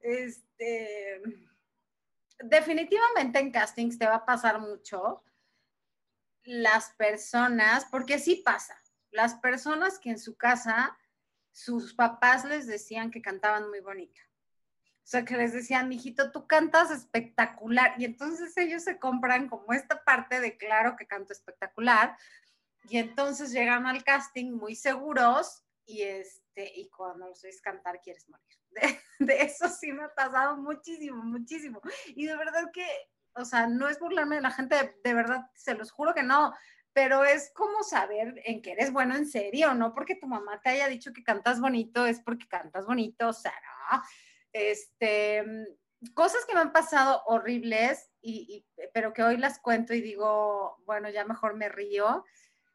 Este, 0.00 1.20
definitivamente 2.38 3.38
en 3.38 3.50
castings 3.50 3.98
te 3.98 4.06
va 4.06 4.16
a 4.16 4.26
pasar 4.26 4.60
mucho 4.60 5.22
las 6.44 6.90
personas, 6.92 7.86
porque 7.90 8.18
sí 8.18 8.42
pasa, 8.44 8.76
las 9.10 9.34
personas 9.34 9.98
que 9.98 10.10
en 10.10 10.18
su 10.18 10.36
casa 10.36 10.98
sus 11.54 11.94
papás 11.94 12.44
les 12.44 12.66
decían 12.66 13.10
que 13.10 13.22
cantaban 13.22 13.68
muy 13.68 13.80
bonito. 13.80 14.20
O 15.04 15.06
sea, 15.06 15.24
que 15.24 15.36
les 15.36 15.52
decían, 15.52 15.88
mijito, 15.88 16.32
tú 16.32 16.46
cantas 16.46 16.90
espectacular. 16.90 17.94
Y 17.98 18.06
entonces 18.06 18.56
ellos 18.56 18.82
se 18.82 18.98
compran 18.98 19.48
como 19.48 19.72
esta 19.72 20.02
parte 20.02 20.40
de 20.40 20.56
claro 20.56 20.96
que 20.96 21.06
canto 21.06 21.32
espectacular. 21.32 22.16
Y 22.88 22.98
entonces 22.98 23.52
llegan 23.52 23.86
al 23.86 24.02
casting 24.02 24.52
muy 24.52 24.74
seguros 24.74 25.62
y, 25.86 26.02
este, 26.54 26.80
y 26.80 26.88
cuando 26.88 27.28
los 27.28 27.42
ves 27.42 27.60
cantar 27.60 28.00
quieres 28.00 28.28
morir. 28.28 28.58
De, 29.18 29.42
eso 29.42 29.68
sí 29.68 29.92
me 29.92 30.04
ha 30.04 30.14
pasado 30.14 30.56
muchísimo, 30.56 31.22
muchísimo. 31.22 31.80
Y 32.08 32.26
de 32.26 32.36
verdad 32.36 32.70
que, 32.72 32.86
o 33.34 33.44
sea, 33.44 33.66
no 33.66 33.88
es 33.88 33.98
burlarme 33.98 34.36
de 34.36 34.42
la 34.42 34.50
gente, 34.50 34.96
de 35.02 35.14
verdad, 35.14 35.50
se 35.54 35.74
los 35.74 35.90
juro 35.90 36.14
que 36.14 36.22
no 36.22 36.52
pero 36.96 37.24
es 37.24 37.50
como 37.56 37.82
saber 37.82 38.40
en 38.44 38.62
qué 38.62 38.70
eres 38.70 38.92
bueno 38.92 39.16
en 39.16 39.26
serio, 39.26 39.74
no 39.74 39.92
porque 39.92 40.14
tu 40.14 40.28
mamá 40.28 40.60
te 40.62 40.70
haya 40.70 40.86
dicho 40.86 41.12
que 41.12 41.24
cantas 41.24 41.60
bonito, 41.60 42.06
es 42.06 42.20
porque 42.20 42.46
cantas 42.46 42.86
bonito, 42.86 43.30
o 43.30 43.32
sea, 43.32 43.52
no. 43.90 44.00
Este, 44.52 45.44
cosas 46.14 46.46
que 46.46 46.54
me 46.54 46.60
han 46.60 46.72
pasado 46.72 47.24
horribles, 47.26 48.12
y, 48.22 48.64
pero 48.92 49.12
que 49.12 49.24
hoy 49.24 49.38
las 49.38 49.58
cuento 49.58 49.92
y 49.92 50.02
digo, 50.02 50.76
bueno, 50.86 51.10
ya 51.10 51.24
mejor 51.24 51.56
me 51.56 51.68
río. 51.68 52.24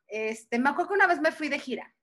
Este, 0.08 0.60
me 0.60 0.70
acuerdo 0.70 0.90
que 0.90 0.96
una 0.96 1.08
vez 1.08 1.22
me 1.22 1.32
fui 1.32 1.48
de 1.48 1.60
gira, 1.60 1.96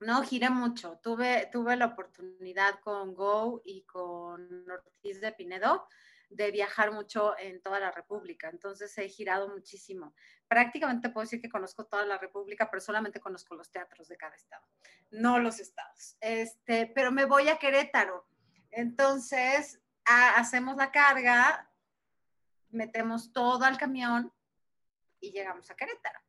no, 0.00 0.22
giré 0.22 0.50
mucho. 0.50 0.98
Tuve, 1.02 1.48
tuve 1.52 1.76
la 1.76 1.86
oportunidad 1.86 2.80
con 2.80 3.14
Go 3.14 3.62
y 3.64 3.82
con 3.82 4.70
Ortiz 4.70 5.20
de 5.20 5.32
Pinedo 5.32 5.88
de 6.30 6.50
viajar 6.50 6.92
mucho 6.92 7.38
en 7.38 7.62
toda 7.62 7.80
la 7.80 7.90
República, 7.90 8.48
entonces 8.48 8.96
he 8.98 9.08
girado 9.08 9.48
muchísimo. 9.48 10.14
Prácticamente 10.46 11.08
puedo 11.08 11.24
decir 11.24 11.40
que 11.40 11.48
conozco 11.48 11.86
toda 11.86 12.04
la 12.04 12.18
República, 12.18 12.68
pero 12.70 12.80
solamente 12.80 13.20
conozco 13.20 13.54
los 13.54 13.70
teatros 13.70 14.08
de 14.08 14.16
cada 14.16 14.36
estado, 14.36 14.66
no 15.10 15.38
los 15.38 15.58
estados. 15.58 16.16
Este, 16.20 16.86
pero 16.94 17.10
me 17.10 17.24
voy 17.24 17.48
a 17.48 17.58
Querétaro. 17.58 18.26
Entonces, 18.70 19.80
hacemos 20.04 20.76
la 20.76 20.90
carga, 20.90 21.70
metemos 22.70 23.32
todo 23.32 23.64
al 23.64 23.78
camión 23.78 24.32
y 25.20 25.32
llegamos 25.32 25.70
a 25.70 25.76
Querétaro. 25.76 26.20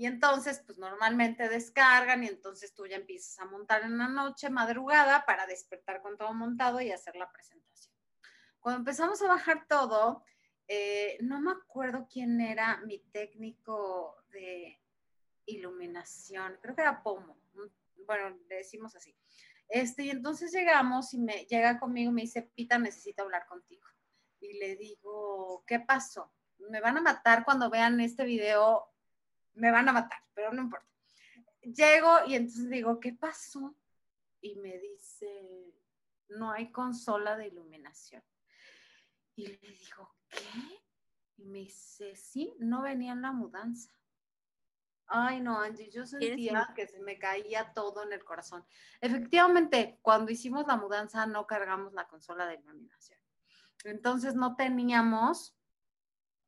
Y 0.00 0.06
entonces, 0.06 0.62
pues 0.64 0.78
normalmente 0.78 1.46
descargan 1.50 2.24
y 2.24 2.28
entonces 2.28 2.72
tú 2.72 2.86
ya 2.86 2.96
empiezas 2.96 3.38
a 3.38 3.44
montar 3.44 3.82
en 3.82 3.98
la 3.98 4.08
noche, 4.08 4.48
madrugada, 4.48 5.26
para 5.26 5.46
despertar 5.46 6.00
con 6.00 6.16
todo 6.16 6.32
montado 6.32 6.80
y 6.80 6.90
hacer 6.90 7.16
la 7.16 7.30
presentación. 7.30 7.94
Cuando 8.60 8.78
empezamos 8.78 9.20
a 9.20 9.28
bajar 9.28 9.66
todo, 9.68 10.24
eh, 10.66 11.18
no 11.20 11.42
me 11.42 11.52
acuerdo 11.52 12.08
quién 12.10 12.40
era 12.40 12.78
mi 12.78 13.00
técnico 13.12 14.24
de 14.30 14.80
iluminación, 15.44 16.56
creo 16.62 16.74
que 16.74 16.80
era 16.80 17.02
Pomo, 17.02 17.36
bueno, 18.06 18.38
le 18.48 18.56
decimos 18.56 18.96
así. 18.96 19.14
Este, 19.68 20.04
y 20.04 20.10
entonces 20.10 20.50
llegamos 20.50 21.12
y 21.12 21.18
me 21.18 21.44
llega 21.44 21.78
conmigo 21.78 22.10
y 22.10 22.14
me 22.14 22.22
dice, 22.22 22.50
Pita, 22.54 22.78
necesito 22.78 23.22
hablar 23.22 23.46
contigo. 23.46 23.86
Y 24.40 24.54
le 24.54 24.76
digo, 24.76 25.62
¿qué 25.66 25.78
pasó? 25.78 26.32
Me 26.70 26.80
van 26.80 26.96
a 26.96 27.02
matar 27.02 27.44
cuando 27.44 27.68
vean 27.68 28.00
este 28.00 28.24
video, 28.24 28.89
me 29.60 29.70
van 29.70 29.88
a 29.88 29.92
matar, 29.92 30.18
pero 30.34 30.52
no 30.52 30.62
importa. 30.62 30.86
Llego 31.62 32.24
y 32.26 32.34
entonces 32.34 32.70
digo, 32.70 32.98
¿qué 32.98 33.12
pasó? 33.12 33.76
Y 34.40 34.56
me 34.56 34.78
dice, 34.78 35.74
no 36.28 36.50
hay 36.50 36.72
consola 36.72 37.36
de 37.36 37.48
iluminación. 37.48 38.22
Y 39.36 39.46
le 39.46 39.58
digo, 39.58 40.16
¿qué? 40.28 40.82
Y 41.36 41.44
me 41.46 41.58
dice, 41.58 42.16
sí, 42.16 42.54
no 42.58 42.82
venía 42.82 43.12
en 43.12 43.22
la 43.22 43.32
mudanza. 43.32 43.92
Ay, 45.06 45.40
no, 45.40 45.60
Angie, 45.60 45.90
yo 45.90 46.06
sentía 46.06 46.72
que 46.74 46.86
se 46.86 47.00
me 47.00 47.18
caía 47.18 47.72
todo 47.74 48.04
en 48.04 48.12
el 48.12 48.24
corazón. 48.24 48.64
Efectivamente, 49.00 49.98
cuando 50.02 50.30
hicimos 50.30 50.66
la 50.68 50.76
mudanza 50.76 51.26
no 51.26 51.46
cargamos 51.46 51.92
la 51.92 52.06
consola 52.06 52.46
de 52.46 52.54
iluminación. 52.54 53.18
Entonces 53.84 54.34
no 54.34 54.54
teníamos 54.56 55.56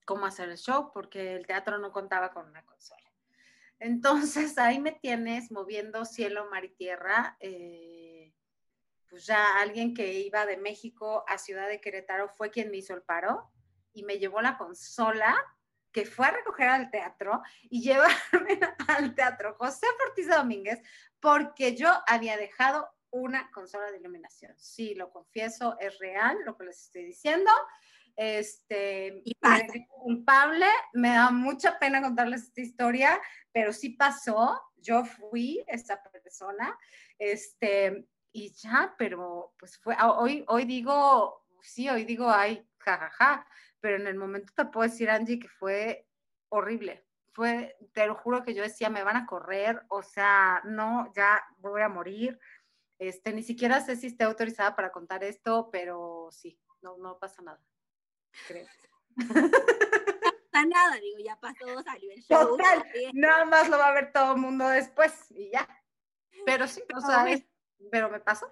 cómo 0.05 0.27
hacer 0.27 0.49
el 0.49 0.59
show 0.59 0.93
porque 0.93 1.35
el 1.35 1.47
teatro 1.47 1.79
no 1.79 1.91
contaba 1.91 2.33
con 2.33 2.49
una 2.49 2.65
consola. 2.65 3.02
Entonces 3.85 4.59
ahí 4.59 4.79
me 4.79 4.93
tienes 4.93 5.51
moviendo 5.51 6.05
cielo, 6.05 6.49
mar 6.49 6.65
y 6.65 6.69
tierra. 6.69 7.37
Eh, 7.41 8.33
pues 9.11 9.27
ya 9.27 9.59
alguien 9.59 9.93
que 9.93 10.21
iba 10.21 10.47
de 10.47 10.57
México 10.57 11.25
a 11.27 11.37
Ciudad 11.37 11.69
de 11.69 11.81
Querétaro 11.81 12.29
fue 12.29 12.51
quien 12.51 12.71
me 12.71 12.77
hizo 12.77 12.95
el 12.95 13.03
paro 13.03 13.51
y 13.93 14.05
me 14.05 14.21
llevó 14.21 14.41
la 14.41 14.57
consola 14.57 15.37
que 15.91 16.07
fue 16.07 16.27
a 16.27 16.31
recoger 16.31 16.69
al 16.69 16.93
teatro 16.93 17.43
y 17.63 17.83
llevarme 17.83 18.61
al 18.89 19.17
teatro 19.17 19.57
José 19.59 19.87
Ortiz 20.09 20.29
Domínguez 20.29 20.81
porque 21.19 21.75
yo 21.75 21.91
había 22.07 22.37
dejado 22.37 22.89
una 23.11 23.51
consola 23.51 23.91
de 23.91 23.99
iluminación. 23.99 24.55
Sí, 24.59 24.95
lo 24.95 25.11
confieso, 25.11 25.77
es 25.81 25.99
real 25.99 26.39
lo 26.47 26.57
que 26.57 26.65
les 26.67 26.85
estoy 26.85 27.05
diciendo. 27.05 27.51
Este, 28.17 29.23
y 29.25 29.33
me 29.41 29.87
culpable, 29.89 30.67
me 30.93 31.11
da 31.11 31.31
mucha 31.31 31.79
pena 31.79 32.03
contarles 32.03 32.43
esta 32.45 32.61
historia, 32.61 33.21
pero 33.53 33.73
sí 33.73 33.91
pasó. 33.91 34.61
Yo 34.77 35.05
fui 35.05 35.65
esa 35.67 36.03
persona. 36.03 36.77
Este, 37.19 38.07
y 38.33 38.53
ya, 38.55 38.95
pero 38.99 39.55
pues 39.59 39.79
fue, 39.79 39.95
ah, 39.99 40.13
hoy, 40.13 40.45
hoy 40.49 40.65
digo, 40.65 41.45
sí, 41.63 41.89
hoy 41.89 42.05
digo, 42.05 42.31
ay, 42.31 42.67
jajaja, 42.79 43.47
pero 43.81 43.97
en 43.97 44.07
el 44.07 44.17
momento 44.17 44.53
te 44.57 44.65
puedo 44.67 44.89
decir, 44.89 45.11
Angie, 45.11 45.39
que 45.39 45.49
fue 45.49 46.07
horrible. 46.49 47.07
Fue, 47.33 47.77
te 47.93 48.07
lo 48.07 48.15
juro 48.15 48.43
que 48.43 48.55
yo 48.55 48.63
decía, 48.63 48.91
me 48.91 49.03
van 49.03 49.17
a 49.17 49.27
correr, 49.27 49.83
o 49.89 50.03
sea, 50.03 50.61
no, 50.65 51.11
ya 51.15 51.43
voy 51.59 51.81
a 51.81 51.89
morir. 51.89 52.39
Este, 52.99 53.33
ni 53.33 53.43
siquiera 53.43 53.81
sé 53.81 53.97
si 53.97 54.09
esté 54.09 54.25
autorizada 54.25 54.77
para 54.77 54.93
contar 54.93 55.25
esto, 55.25 55.71
pero 55.73 56.29
sí, 56.31 56.59
no, 56.83 56.99
no 56.99 57.19
pasa 57.19 57.43
nada. 57.43 57.61
Creo. 58.47 58.67
No 60.55 60.61
pasa 60.61 60.67
nada, 60.67 60.97
digo, 61.01 61.19
ya 61.19 61.41
pasó, 61.41 61.83
salió 61.83 62.13
el 62.13 62.23
show. 62.23 62.57
Total, 62.57 62.85
nada 63.15 63.47
más 63.47 63.71
lo 63.71 63.79
va 63.79 63.89
a 63.89 63.93
ver 63.93 64.13
todo 64.13 64.35
el 64.35 64.39
mundo 64.39 64.69
después 64.69 65.31
y 65.31 65.51
ya. 65.51 65.67
Pero 66.45 66.69
sí, 66.69 66.83
o 66.95 67.01
sea, 67.01 67.25
pero 67.91 68.11
me 68.11 68.21
pasó. 68.21 68.47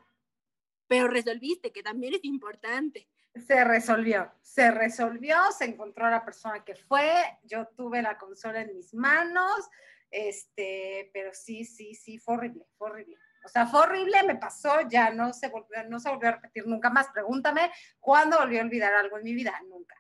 Pero 0.87 1.09
resolviste, 1.09 1.73
que 1.73 1.83
también 1.83 2.15
es 2.15 2.25
importante. 2.25 3.09
Se 3.35 3.65
resolvió, 3.65 4.33
se 4.41 4.71
resolvió, 4.71 5.37
se 5.57 5.67
encontró 5.67 6.07
a 6.07 6.11
la 6.11 6.25
persona 6.25 6.65
que 6.65 6.75
fue, 6.75 7.13
yo 7.45 7.69
tuve 7.77 8.03
la 8.03 8.19
consola 8.19 8.63
en 8.63 8.75
mis 8.75 8.93
manos, 8.93 9.69
este, 10.11 11.11
pero 11.13 11.33
sí, 11.33 11.65
sí, 11.65 11.95
sí, 11.95 12.19
fue 12.19 12.35
horrible, 12.35 12.67
fue 12.77 12.91
horrible. 12.91 13.17
O 13.45 13.49
sea, 13.49 13.67
fue 13.67 13.81
horrible, 13.81 14.23
me 14.25 14.37
pasó, 14.37 14.83
ya 14.89 15.11
no 15.11 15.33
se 15.33 15.49
volvió, 15.49 15.83
no 15.89 15.99
se 15.99 16.11
volvió 16.11 16.29
a 16.29 16.33
repetir 16.33 16.67
nunca 16.67 16.91
más. 16.91 17.09
Pregúntame, 17.09 17.71
¿cuándo 17.99 18.39
volví 18.39 18.59
a 18.59 18.63
olvidar 18.63 18.93
algo 18.95 19.17
en 19.19 19.25
mi 19.25 19.35
vida? 19.35 19.59
Nunca. 19.69 19.97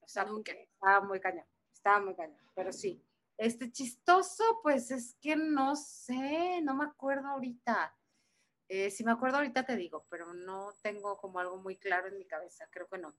O 0.00 0.08
sea, 0.08 0.24
nunca. 0.24 0.52
Estaba 0.52 1.00
muy 1.00 1.18
cañón, 1.20 1.46
estaba 1.72 2.00
muy 2.00 2.14
cañón, 2.14 2.40
pero 2.54 2.72
sí. 2.72 3.02
Este 3.36 3.70
chistoso, 3.70 4.60
pues 4.62 4.90
es 4.90 5.16
que 5.20 5.36
no 5.36 5.76
sé, 5.76 6.60
no 6.62 6.74
me 6.74 6.84
acuerdo 6.84 7.28
ahorita. 7.28 7.94
Eh, 8.68 8.90
si 8.90 9.04
me 9.04 9.12
acuerdo 9.12 9.38
ahorita 9.38 9.64
te 9.64 9.76
digo, 9.76 10.06
pero 10.08 10.32
no 10.32 10.72
tengo 10.82 11.18
como 11.18 11.38
algo 11.38 11.58
muy 11.58 11.76
claro 11.76 12.08
en 12.08 12.18
mi 12.18 12.26
cabeza, 12.26 12.66
creo 12.70 12.88
que 12.88 12.98
no. 12.98 13.14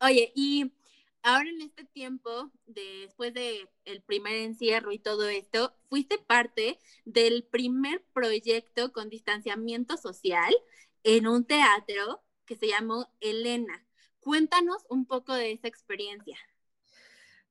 Oye, 0.00 0.32
y 0.34 0.74
ahora 1.22 1.48
en 1.48 1.62
este 1.62 1.84
tiempo, 1.84 2.50
después 2.66 3.34
de 3.34 3.68
el 3.84 4.02
primer 4.02 4.34
encierro 4.34 4.92
y 4.92 4.98
todo 4.98 5.28
esto, 5.28 5.74
fuiste 5.88 6.18
parte 6.18 6.78
del 7.04 7.44
primer 7.44 8.02
proyecto 8.12 8.92
con 8.92 9.08
distanciamiento 9.08 9.96
social 9.96 10.54
en 11.02 11.26
un 11.26 11.44
teatro 11.44 12.22
que 12.44 12.56
se 12.56 12.68
llamó 12.68 13.12
Elena. 13.20 13.86
Cuéntanos 14.20 14.84
un 14.88 15.06
poco 15.06 15.34
de 15.34 15.52
esa 15.52 15.68
experiencia. 15.68 16.38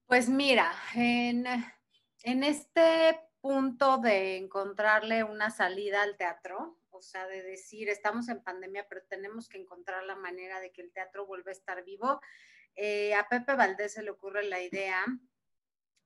Pues 0.06 0.30
mira, 0.30 0.74
en, 0.96 1.46
en 2.24 2.44
este 2.44 3.20
punto 3.42 3.98
de 3.98 4.38
encontrarle 4.38 5.24
una 5.24 5.50
salida 5.52 6.02
al 6.02 6.18
teatro, 6.18 6.78
o 6.90 7.02
sea, 7.02 7.28
de 7.28 7.44
decir, 7.44 7.90
estamos 7.90 8.28
en 8.30 8.42
pandemia, 8.42 8.88
pero 8.90 9.02
tenemos 9.10 9.48
que 9.50 9.60
encontrar 9.60 10.04
la 10.04 10.16
manera 10.16 10.60
de 10.60 10.72
que 10.72 10.82
el 10.82 10.92
teatro 10.92 11.26
vuelva 11.26 11.52
a 11.52 11.54
estar 11.54 11.84
vivo. 11.84 12.20
Eh, 12.80 13.16
a 13.16 13.28
Pepe 13.28 13.56
Valdés 13.56 13.94
se 13.94 14.04
le 14.04 14.12
ocurre 14.12 14.44
la 14.44 14.62
idea 14.62 15.04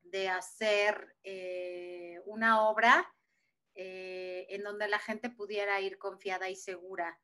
de 0.03 0.29
hacer 0.29 1.17
eh, 1.21 2.21
una 2.25 2.61
obra 2.61 3.13
eh, 3.75 4.47
en 4.49 4.63
donde 4.63 4.87
la 4.87 4.99
gente 4.99 5.29
pudiera 5.29 5.81
ir 5.81 5.97
confiada 5.97 6.49
y 6.49 6.55
segura 6.55 7.19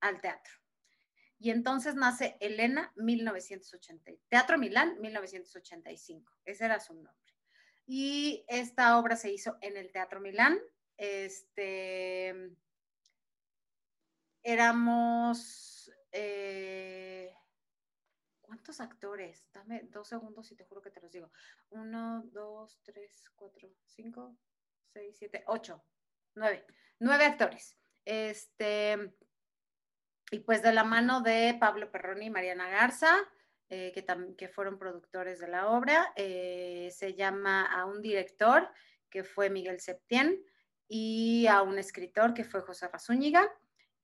al 0.00 0.20
teatro. 0.20 0.52
Y 1.38 1.50
entonces 1.50 1.96
nace 1.96 2.36
Elena 2.38 2.92
1980, 2.96 4.12
Teatro 4.28 4.58
Milán 4.58 5.00
1985, 5.00 6.32
ese 6.44 6.66
era 6.66 6.78
su 6.78 6.94
nombre. 6.94 7.34
Y 7.86 8.44
esta 8.46 8.98
obra 8.98 9.16
se 9.16 9.32
hizo 9.32 9.56
en 9.60 9.76
el 9.76 9.90
Teatro 9.90 10.20
Milán. 10.20 10.60
Este, 10.96 12.52
éramos, 14.44 15.90
¿cuántos 18.52 18.82
actores? 18.82 19.48
Dame 19.50 19.80
dos 19.84 20.08
segundos 20.08 20.52
y 20.52 20.56
te 20.56 20.64
juro 20.64 20.82
que 20.82 20.90
te 20.90 21.00
los 21.00 21.10
digo. 21.10 21.32
Uno, 21.70 22.22
dos, 22.32 22.78
tres, 22.82 23.24
cuatro, 23.34 23.70
cinco, 23.86 24.36
seis, 24.92 25.16
siete, 25.18 25.42
ocho, 25.46 25.82
nueve, 26.34 26.66
nueve 26.98 27.24
actores. 27.24 27.78
Este, 28.04 29.14
y 30.30 30.40
pues 30.40 30.62
de 30.62 30.74
la 30.74 30.84
mano 30.84 31.22
de 31.22 31.56
Pablo 31.58 31.90
Perroni 31.90 32.26
y 32.26 32.30
Mariana 32.30 32.68
Garza, 32.68 33.16
eh, 33.70 33.90
que, 33.94 34.04
que 34.36 34.48
fueron 34.48 34.78
productores 34.78 35.38
de 35.38 35.48
la 35.48 35.68
obra, 35.68 36.12
eh, 36.14 36.90
se 36.94 37.14
llama 37.14 37.64
a 37.64 37.86
un 37.86 38.02
director 38.02 38.68
que 39.08 39.24
fue 39.24 39.48
Miguel 39.48 39.80
Septién 39.80 40.44
y 40.88 41.46
a 41.46 41.62
un 41.62 41.78
escritor 41.78 42.34
que 42.34 42.44
fue 42.44 42.60
José 42.60 42.86
Razúñiga 42.88 43.50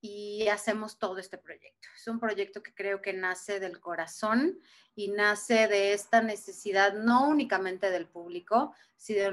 y 0.01 0.49
hacemos 0.49 0.99
todo 0.99 1.19
este 1.19 1.39
proyecto. 1.39 1.89
Es 1.97 2.07
un 2.07 2.21
proyecto 2.21 2.63
que 2.63 2.75
creo 2.75 3.03
que 3.03 3.13
nace 3.13 3.59
del 3.59 3.81
corazón 3.81 4.61
y 4.95 5.09
nace 5.09 5.67
de 5.69 5.93
esta 5.93 6.23
necesidad 6.23 6.95
no 6.95 7.29
únicamente 7.29 7.91
del 7.91 8.07
público, 8.07 8.75
sino 8.97 9.31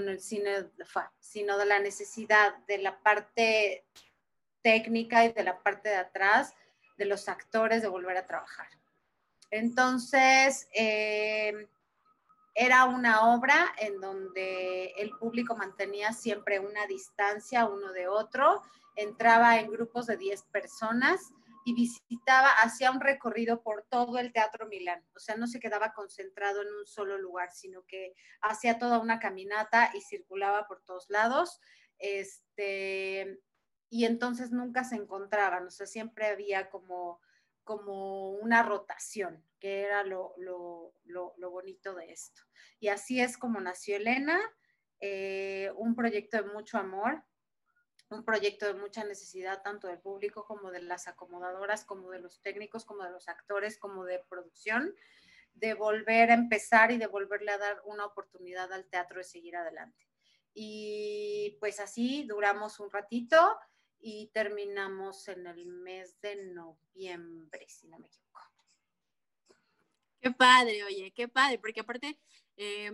de 1.57 1.65
la 1.65 1.79
necesidad 1.79 2.55
de 2.67 2.77
la 2.79 2.99
parte 3.01 3.85
técnica 4.61 5.25
y 5.25 5.33
de 5.33 5.43
la 5.43 5.61
parte 5.61 5.89
de 5.89 5.97
atrás 5.97 6.53
de 6.97 7.05
los 7.05 7.29
actores 7.29 7.81
de 7.81 7.87
volver 7.87 8.17
a 8.17 8.25
trabajar. 8.25 8.67
Entonces, 9.51 10.67
eh, 10.73 11.67
era 12.55 12.85
una 12.85 13.33
obra 13.35 13.73
en 13.77 13.99
donde 13.99 14.93
el 14.97 15.11
público 15.11 15.55
mantenía 15.55 16.13
siempre 16.13 16.59
una 16.59 16.87
distancia 16.87 17.65
uno 17.65 17.91
de 17.91 18.07
otro, 18.07 18.61
entraba 18.95 19.59
en 19.59 19.69
grupos 19.69 20.07
de 20.07 20.15
10 20.15 20.43
personas 20.43 21.33
y 21.65 21.73
visitaba, 21.73 22.49
hacía 22.61 22.91
un 22.91 23.01
recorrido 23.01 23.61
por 23.61 23.83
todo 23.89 24.19
el 24.19 24.31
Teatro 24.31 24.67
Milán. 24.67 25.03
O 25.15 25.19
sea, 25.19 25.35
no 25.35 25.47
se 25.47 25.59
quedaba 25.59 25.93
concentrado 25.93 26.61
en 26.61 26.67
un 26.67 26.85
solo 26.85 27.17
lugar, 27.17 27.51
sino 27.51 27.83
que 27.85 28.13
hacía 28.41 28.77
toda 28.77 28.99
una 28.99 29.19
caminata 29.19 29.91
y 29.93 30.01
circulaba 30.01 30.67
por 30.67 30.81
todos 30.81 31.09
lados. 31.09 31.59
Este, 31.97 33.41
y 33.89 34.05
entonces 34.05 34.51
nunca 34.51 34.83
se 34.83 34.95
encontraban, 34.95 35.67
o 35.67 35.71
sea, 35.71 35.87
siempre 35.87 36.27
había 36.27 36.69
como, 36.69 37.19
como 37.65 38.29
una 38.31 38.63
rotación, 38.63 39.43
que 39.59 39.81
era 39.81 40.03
lo, 40.03 40.33
lo, 40.37 40.93
lo, 41.05 41.51
bonito 41.51 41.95
de 41.95 42.11
esto. 42.11 42.41
Y 42.79 42.87
así 42.87 43.19
es 43.19 43.37
como 43.37 43.59
nació 43.59 43.97
Elena, 43.97 44.39
eh, 45.01 45.71
un 45.75 45.95
proyecto 45.95 46.37
de 46.37 46.43
mucho 46.43 46.77
amor, 46.77 47.23
un 48.09 48.23
proyecto 48.23 48.67
de 48.67 48.75
mucha 48.75 49.03
necesidad 49.03 49.63
tanto 49.63 49.87
del 49.87 49.99
público 49.99 50.45
como 50.45 50.69
de 50.71 50.83
las 50.83 51.07
acomodadoras, 51.07 51.83
como 51.85 52.11
de 52.11 52.19
los 52.19 52.39
técnicos, 52.41 52.85
como 52.85 53.03
de 53.03 53.11
los 53.11 53.27
actores, 53.27 53.79
como 53.79 54.05
de 54.05 54.19
producción, 54.29 54.93
de 55.55 55.73
volver 55.73 56.29
a 56.29 56.35
empezar 56.35 56.91
y 56.91 56.97
de 56.97 57.07
volverle 57.07 57.51
a 57.51 57.57
dar 57.57 57.81
una 57.85 58.05
oportunidad 58.05 58.71
al 58.71 58.85
teatro 58.85 59.17
de 59.17 59.23
seguir 59.23 59.55
adelante. 59.55 60.07
Y 60.53 61.57
pues 61.59 61.79
así 61.79 62.25
duramos 62.27 62.79
un 62.79 62.91
ratito 62.91 63.57
y 64.07 64.27
terminamos 64.27 65.27
en 65.29 65.47
el 65.47 65.65
mes 65.65 66.21
de 66.21 66.35
noviembre, 66.53 67.65
si 67.67 67.87
no 67.87 67.97
me 67.97 68.05
equivoco. 68.05 68.39
Qué 70.21 70.29
padre, 70.29 70.83
oye, 70.83 71.11
qué 71.11 71.27
padre, 71.27 71.57
porque 71.57 71.79
aparte, 71.79 72.19
eh, 72.55 72.91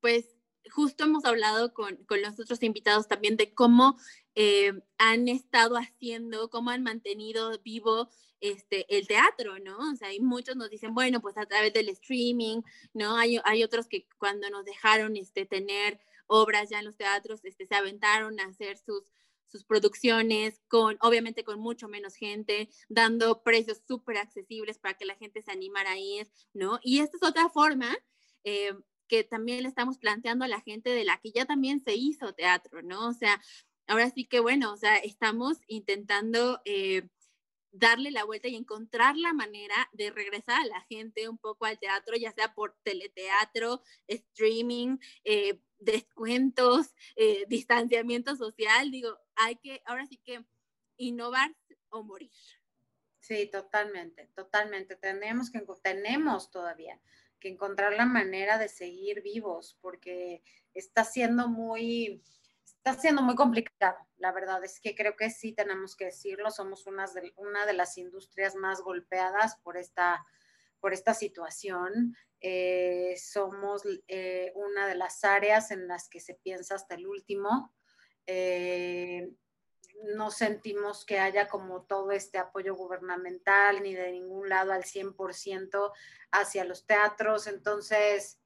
pues 0.00 0.36
justo 0.68 1.04
hemos 1.04 1.24
hablado 1.26 1.72
con, 1.72 1.94
con, 2.06 2.20
los 2.22 2.40
otros 2.40 2.60
invitados 2.64 3.06
también 3.06 3.36
de 3.36 3.54
cómo 3.54 3.96
eh, 4.34 4.72
han 4.98 5.28
estado 5.28 5.76
haciendo, 5.76 6.50
cómo 6.50 6.70
han 6.70 6.82
mantenido 6.82 7.56
vivo 7.62 8.10
este, 8.40 8.84
el 8.98 9.06
teatro, 9.06 9.60
¿no? 9.60 9.92
O 9.92 9.94
sea, 9.94 10.08
hay 10.08 10.18
muchos 10.18 10.56
nos 10.56 10.70
dicen, 10.70 10.92
bueno, 10.92 11.20
pues 11.20 11.38
a 11.38 11.46
través 11.46 11.72
del 11.72 11.88
streaming, 11.90 12.62
¿no? 12.94 13.16
Hay, 13.16 13.38
hay 13.44 13.62
otros 13.62 13.86
que 13.86 14.08
cuando 14.18 14.50
nos 14.50 14.64
dejaron 14.64 15.16
este, 15.16 15.46
tener 15.46 16.00
obras 16.26 16.68
ya 16.68 16.80
en 16.80 16.86
los 16.86 16.96
teatros, 16.96 17.44
este, 17.44 17.64
se 17.64 17.76
aventaron 17.76 18.40
a 18.40 18.46
hacer 18.46 18.76
sus, 18.76 19.04
sus 19.52 19.64
producciones, 19.64 20.62
con, 20.66 20.96
obviamente 21.02 21.44
con 21.44 21.60
mucho 21.60 21.86
menos 21.86 22.14
gente, 22.14 22.70
dando 22.88 23.42
precios 23.42 23.82
súper 23.86 24.16
accesibles 24.16 24.78
para 24.78 24.94
que 24.94 25.04
la 25.04 25.14
gente 25.16 25.42
se 25.42 25.52
animara 25.52 25.92
a 25.92 25.98
ir, 25.98 26.26
¿no? 26.54 26.80
Y 26.82 27.00
esta 27.00 27.18
es 27.18 27.22
otra 27.22 27.50
forma 27.50 27.94
eh, 28.44 28.72
que 29.08 29.24
también 29.24 29.62
le 29.62 29.68
estamos 29.68 29.98
planteando 29.98 30.46
a 30.46 30.48
la 30.48 30.62
gente 30.62 30.88
de 30.88 31.04
la 31.04 31.18
que 31.18 31.32
ya 31.32 31.44
también 31.44 31.80
se 31.80 31.94
hizo 31.94 32.32
teatro, 32.32 32.80
¿no? 32.82 33.08
O 33.08 33.12
sea, 33.12 33.42
ahora 33.86 34.08
sí 34.08 34.24
que 34.24 34.40
bueno, 34.40 34.72
o 34.72 34.76
sea, 34.78 34.96
estamos 34.96 35.58
intentando 35.66 36.62
eh, 36.64 37.08
darle 37.72 38.10
la 38.10 38.24
vuelta 38.24 38.48
y 38.48 38.56
encontrar 38.56 39.18
la 39.18 39.34
manera 39.34 39.90
de 39.92 40.10
regresar 40.10 40.62
a 40.62 40.66
la 40.66 40.80
gente 40.82 41.28
un 41.28 41.36
poco 41.36 41.66
al 41.66 41.78
teatro, 41.78 42.16
ya 42.16 42.32
sea 42.32 42.54
por 42.54 42.74
teleteatro, 42.84 43.82
streaming, 44.06 44.96
eh, 45.24 45.60
descuentos, 45.78 46.94
distanciamiento 47.48 48.36
social, 48.36 48.90
digo, 48.90 49.18
hay 49.36 49.56
que, 49.56 49.82
ahora 49.84 50.06
sí 50.06 50.18
que 50.18 50.44
innovar 50.96 51.54
o 51.90 52.02
morir. 52.02 52.30
Sí, 53.20 53.48
totalmente, 53.50 54.26
totalmente. 54.34 54.96
Tenemos 54.96 55.50
que, 55.50 55.64
tenemos 55.82 56.50
todavía 56.50 57.00
que 57.38 57.48
encontrar 57.48 57.92
la 57.92 58.06
manera 58.06 58.58
de 58.58 58.68
seguir 58.68 59.22
vivos, 59.22 59.76
porque 59.80 60.42
está 60.74 61.04
siendo 61.04 61.48
muy, 61.48 62.22
está 62.64 62.94
siendo 62.94 63.22
muy 63.22 63.34
complicado. 63.34 63.96
La 64.16 64.32
verdad 64.32 64.64
es 64.64 64.80
que 64.80 64.94
creo 64.94 65.16
que 65.16 65.30
sí 65.30 65.52
tenemos 65.52 65.96
que 65.96 66.06
decirlo, 66.06 66.50
somos 66.50 66.86
una 66.86 67.66
de 67.66 67.72
las 67.72 67.98
industrias 67.98 68.54
más 68.54 68.80
golpeadas 68.80 69.56
por 69.56 69.76
esta, 69.76 70.24
por 70.80 70.92
esta 70.92 71.14
situación. 71.14 72.16
Eh, 72.40 73.14
somos 73.16 73.82
eh, 74.08 74.52
una 74.56 74.88
de 74.88 74.96
las 74.96 75.22
áreas 75.22 75.70
en 75.70 75.86
las 75.86 76.08
que 76.08 76.18
se 76.18 76.34
piensa 76.34 76.74
hasta 76.74 76.96
el 76.96 77.06
último. 77.06 77.72
Eh, 78.26 79.32
no 80.04 80.30
sentimos 80.30 81.04
que 81.04 81.18
haya 81.18 81.48
como 81.48 81.82
todo 81.82 82.10
este 82.10 82.38
apoyo 82.38 82.74
gubernamental 82.74 83.82
ni 83.82 83.94
de 83.94 84.12
ningún 84.12 84.48
lado 84.48 84.72
al 84.72 84.84
100% 84.84 85.92
hacia 86.32 86.64
los 86.64 86.86
teatros. 86.86 87.46
Entonces, 87.46 88.40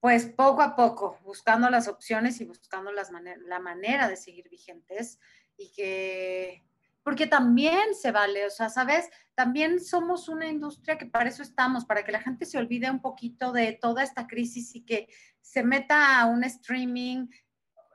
pues 0.00 0.26
poco 0.26 0.62
a 0.62 0.74
poco, 0.74 1.18
buscando 1.22 1.68
las 1.68 1.86
opciones 1.86 2.40
y 2.40 2.46
buscando 2.46 2.90
las 2.90 3.10
la 3.46 3.58
manera 3.58 4.08
de 4.08 4.16
seguir 4.16 4.48
vigentes 4.48 5.18
y 5.58 5.70
que, 5.72 6.64
porque 7.02 7.26
también 7.26 7.94
se 7.94 8.10
vale, 8.10 8.46
o 8.46 8.50
sea, 8.50 8.70
¿sabes? 8.70 9.10
También 9.34 9.78
somos 9.78 10.28
una 10.28 10.46
industria 10.46 10.96
que 10.96 11.04
para 11.04 11.28
eso 11.28 11.42
estamos, 11.42 11.84
para 11.84 12.02
que 12.02 12.12
la 12.12 12.22
gente 12.22 12.46
se 12.46 12.56
olvide 12.56 12.90
un 12.90 13.02
poquito 13.02 13.52
de 13.52 13.72
toda 13.72 14.02
esta 14.02 14.26
crisis 14.26 14.74
y 14.74 14.86
que 14.86 15.08
se 15.42 15.62
meta 15.62 16.18
a 16.18 16.26
un 16.26 16.44
streaming, 16.44 17.26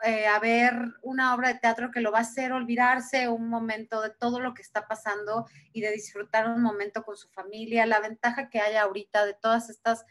eh, 0.03 0.27
a 0.27 0.39
ver 0.39 0.73
una 1.01 1.33
obra 1.33 1.53
de 1.53 1.59
teatro 1.59 1.89
que 1.91 2.01
lo 2.01 2.11
va 2.11 2.19
a 2.19 2.21
hacer 2.21 2.51
olvidarse 2.51 3.29
un 3.29 3.47
momento 3.49 4.01
de 4.01 4.09
todo 4.09 4.39
lo 4.39 4.53
que 4.53 4.61
está 4.61 4.87
pasando 4.87 5.47
y 5.71 5.81
de 5.81 5.91
disfrutar 5.91 6.49
un 6.49 6.61
momento 6.61 7.03
con 7.03 7.15
su 7.15 7.29
familia. 7.29 7.85
La 7.85 7.99
ventaja 7.99 8.49
que 8.49 8.59
hay 8.59 8.75
ahorita 8.75 9.25
de 9.25 9.33
todas 9.33 9.69
estas, 9.69 10.05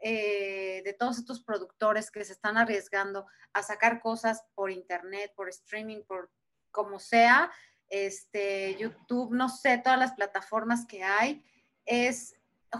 eh, 0.00 0.82
de 0.84 0.92
todos 0.94 1.18
estos 1.18 1.42
productores 1.42 2.10
que 2.10 2.24
se 2.24 2.32
están 2.32 2.56
arriesgando 2.56 3.26
a 3.52 3.62
sacar 3.62 4.00
cosas 4.00 4.44
por 4.54 4.70
internet, 4.70 5.32
por 5.36 5.48
streaming, 5.48 6.02
por 6.04 6.30
como 6.70 6.98
sea, 6.98 7.50
este, 7.88 8.76
YouTube, 8.76 9.32
no 9.32 9.48
sé, 9.48 9.78
todas 9.78 9.98
las 9.98 10.12
plataformas 10.12 10.86
que 10.86 11.04
hay, 11.04 11.44
es 11.84 12.34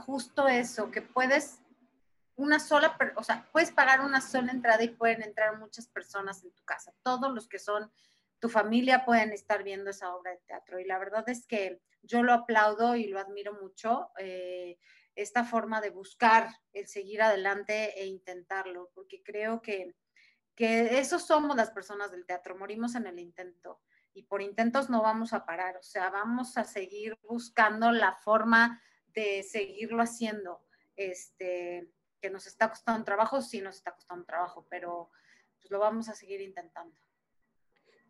justo 0.05 0.49
eso, 0.49 0.91
que 0.91 1.03
puedes 1.03 1.61
una 2.37 2.61
sola, 2.61 2.97
o 3.17 3.25
sea, 3.25 3.49
puedes 3.53 3.73
pagar 3.73 4.03
una 4.03 4.21
sola 4.21 4.53
entrada 4.53 4.83
y 4.85 4.89
pueden 4.89 5.23
entrar 5.23 5.59
muchas 5.59 5.89
personas 5.89 6.45
en 6.45 6.53
tu 6.53 6.63
casa. 6.65 6.95
Todos 7.03 7.33
los 7.33 7.49
que 7.49 7.59
son 7.59 7.91
tu 8.39 8.49
familia 8.49 9.05
pueden 9.05 9.33
estar 9.33 9.63
viendo 9.63 9.91
esa 9.91 10.15
obra 10.15 10.33
de 10.33 10.43
teatro. 10.47 10.79
Y 10.79 10.85
la 10.85 10.99
verdad 10.99 11.29
es 11.29 11.47
que 11.47 11.81
yo 12.03 12.23
lo 12.23 12.33
aplaudo 12.33 12.95
y 12.95 13.09
lo 13.09 13.19
admiro 13.19 13.55
mucho, 13.55 14.11
eh, 14.19 14.79
esta 15.15 15.45
forma 15.45 15.81
de 15.81 15.91
buscar 15.91 16.51
el 16.75 16.87
seguir 16.87 17.23
adelante 17.23 17.99
e 18.01 18.07
intentarlo, 18.07 18.91
porque 18.95 19.23
creo 19.23 19.63
que, 19.63 19.97
que 20.55 20.99
eso 20.99 21.19
somos 21.19 21.57
las 21.57 21.71
personas 21.71 22.11
del 22.11 22.27
teatro, 22.27 22.57
morimos 22.57 22.95
en 22.95 23.07
el 23.07 23.19
intento 23.19 23.81
y 24.13 24.23
por 24.23 24.43
intentos 24.43 24.91
no 24.91 25.03
vamos 25.03 25.33
a 25.33 25.45
parar, 25.45 25.77
o 25.77 25.83
sea, 25.83 26.11
vamos 26.11 26.57
a 26.59 26.65
seguir 26.65 27.19
buscando 27.23 27.93
la 27.93 28.13
forma 28.13 28.83
de 29.09 29.43
seguirlo 29.43 30.03
haciendo. 30.03 30.63
Este, 30.97 31.91
que 32.27 32.33
nos 32.33 32.49
está 32.49 32.69
costando 32.69 33.05
trabajo, 33.05 33.41
sí 33.41 33.61
nos 33.61 33.77
está 33.77 33.93
costando 33.93 34.25
trabajo, 34.25 34.67
pero 34.69 35.11
pues 35.61 35.71
lo 35.71 35.79
vamos 35.79 36.09
a 36.09 36.15
seguir 36.15 36.41
intentando. 36.41 36.99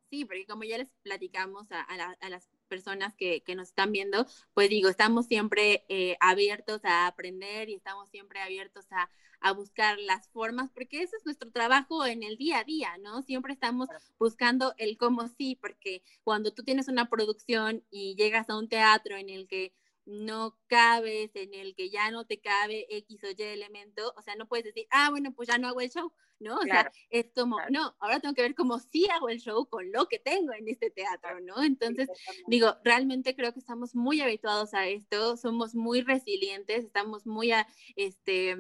Sí, 0.09 0.25
porque 0.25 0.47
como 0.47 0.65
ya 0.65 0.79
les 0.79 0.89
platicamos 1.03 1.67
a, 1.71 2.31
las 2.31 2.49
personas 2.67 3.15
que, 3.15 3.43
nos 3.55 3.69
están 3.69 3.93
viendo, 3.93 4.27
pues 4.55 4.71
digo, 4.71 4.89
estamos 4.89 5.27
siempre 5.27 5.85
eh, 5.91 6.17
abiertos 6.21 6.83
a 6.85 7.07
aprender 7.07 7.69
y 7.69 7.75
estamos 7.75 8.09
siempre 8.09 8.41
abiertos 8.41 8.87
a, 8.91 9.11
a, 9.41 9.53
buscar 9.53 9.99
las 9.99 10.31
formas, 10.31 10.71
porque 10.71 11.03
ese 11.03 11.17
es 11.17 11.27
nuestro 11.27 11.51
trabajo 11.51 12.07
en 12.07 12.23
el 12.23 12.39
día 12.39 12.61
a 12.61 12.65
día, 12.65 12.97
¿no? 12.99 13.21
Siempre 13.21 13.53
estamos 13.53 13.91
buscando 14.19 14.73
el 14.79 14.97
cómo 14.97 15.29
sí, 15.29 15.59
porque 15.61 16.03
cuando 16.25 16.55
tú 16.55 16.63
tienes 16.63 16.89
una 16.89 17.11
producción 17.11 17.85
y 17.91 18.15
llegas 18.15 18.49
a 18.49 18.57
un 18.57 18.71
teatro 18.71 19.17
en 19.17 19.29
el 19.29 19.47
que 19.47 19.75
no 20.07 20.57
cabes, 20.69 21.33
en 21.35 21.53
el 21.53 21.75
que 21.75 21.91
ya 21.91 22.11
no 22.11 22.25
te 22.25 22.41
cabe 22.41 22.87
X 22.89 23.25
o 23.25 23.31
Y 23.31 23.43
elemento, 23.43 24.15
o 24.17 24.23
sea, 24.23 24.37
no 24.37 24.47
puedes 24.47 24.65
decir, 24.65 24.87
ah, 24.91 25.11
bueno, 25.11 25.33
pues 25.35 25.49
ya 25.49 25.59
no 25.59 25.69
hago 25.69 25.81
el 25.81 25.91
show, 25.91 26.13
¿no? 26.39 26.57
O 26.59 26.63
sea, 26.63 26.91
es 27.11 27.27
como, 27.35 27.59
no, 27.71 27.95
ahora 27.99 28.21
tengo 28.21 28.35
que 28.35 28.43
ver 28.43 28.55
cómo 28.55 28.79
sí 28.79 29.09
hago 29.11 29.29
el 29.29 29.41
show 29.41 29.69
con 29.69 29.91
lo 29.91 30.07
que 30.07 30.19
tengo 30.19 30.53
en 30.53 30.69
este 30.69 30.91
teatro, 30.91 31.41
¿no? 31.41 31.63
Entonces, 31.63 32.09
digo, 32.47 32.77
realmente 32.85 33.35
creo 33.35 33.53
que 33.53 33.59
estamos 33.59 33.95
muy 33.95 34.21
habituados 34.21 34.75
a 34.75 34.87
esto, 34.87 35.37
somos 35.37 35.75
muy 35.75 36.03
resilientes, 36.03 36.85
estamos 36.85 37.27
muy, 37.27 37.51
a, 37.51 37.67
este, 37.97 38.57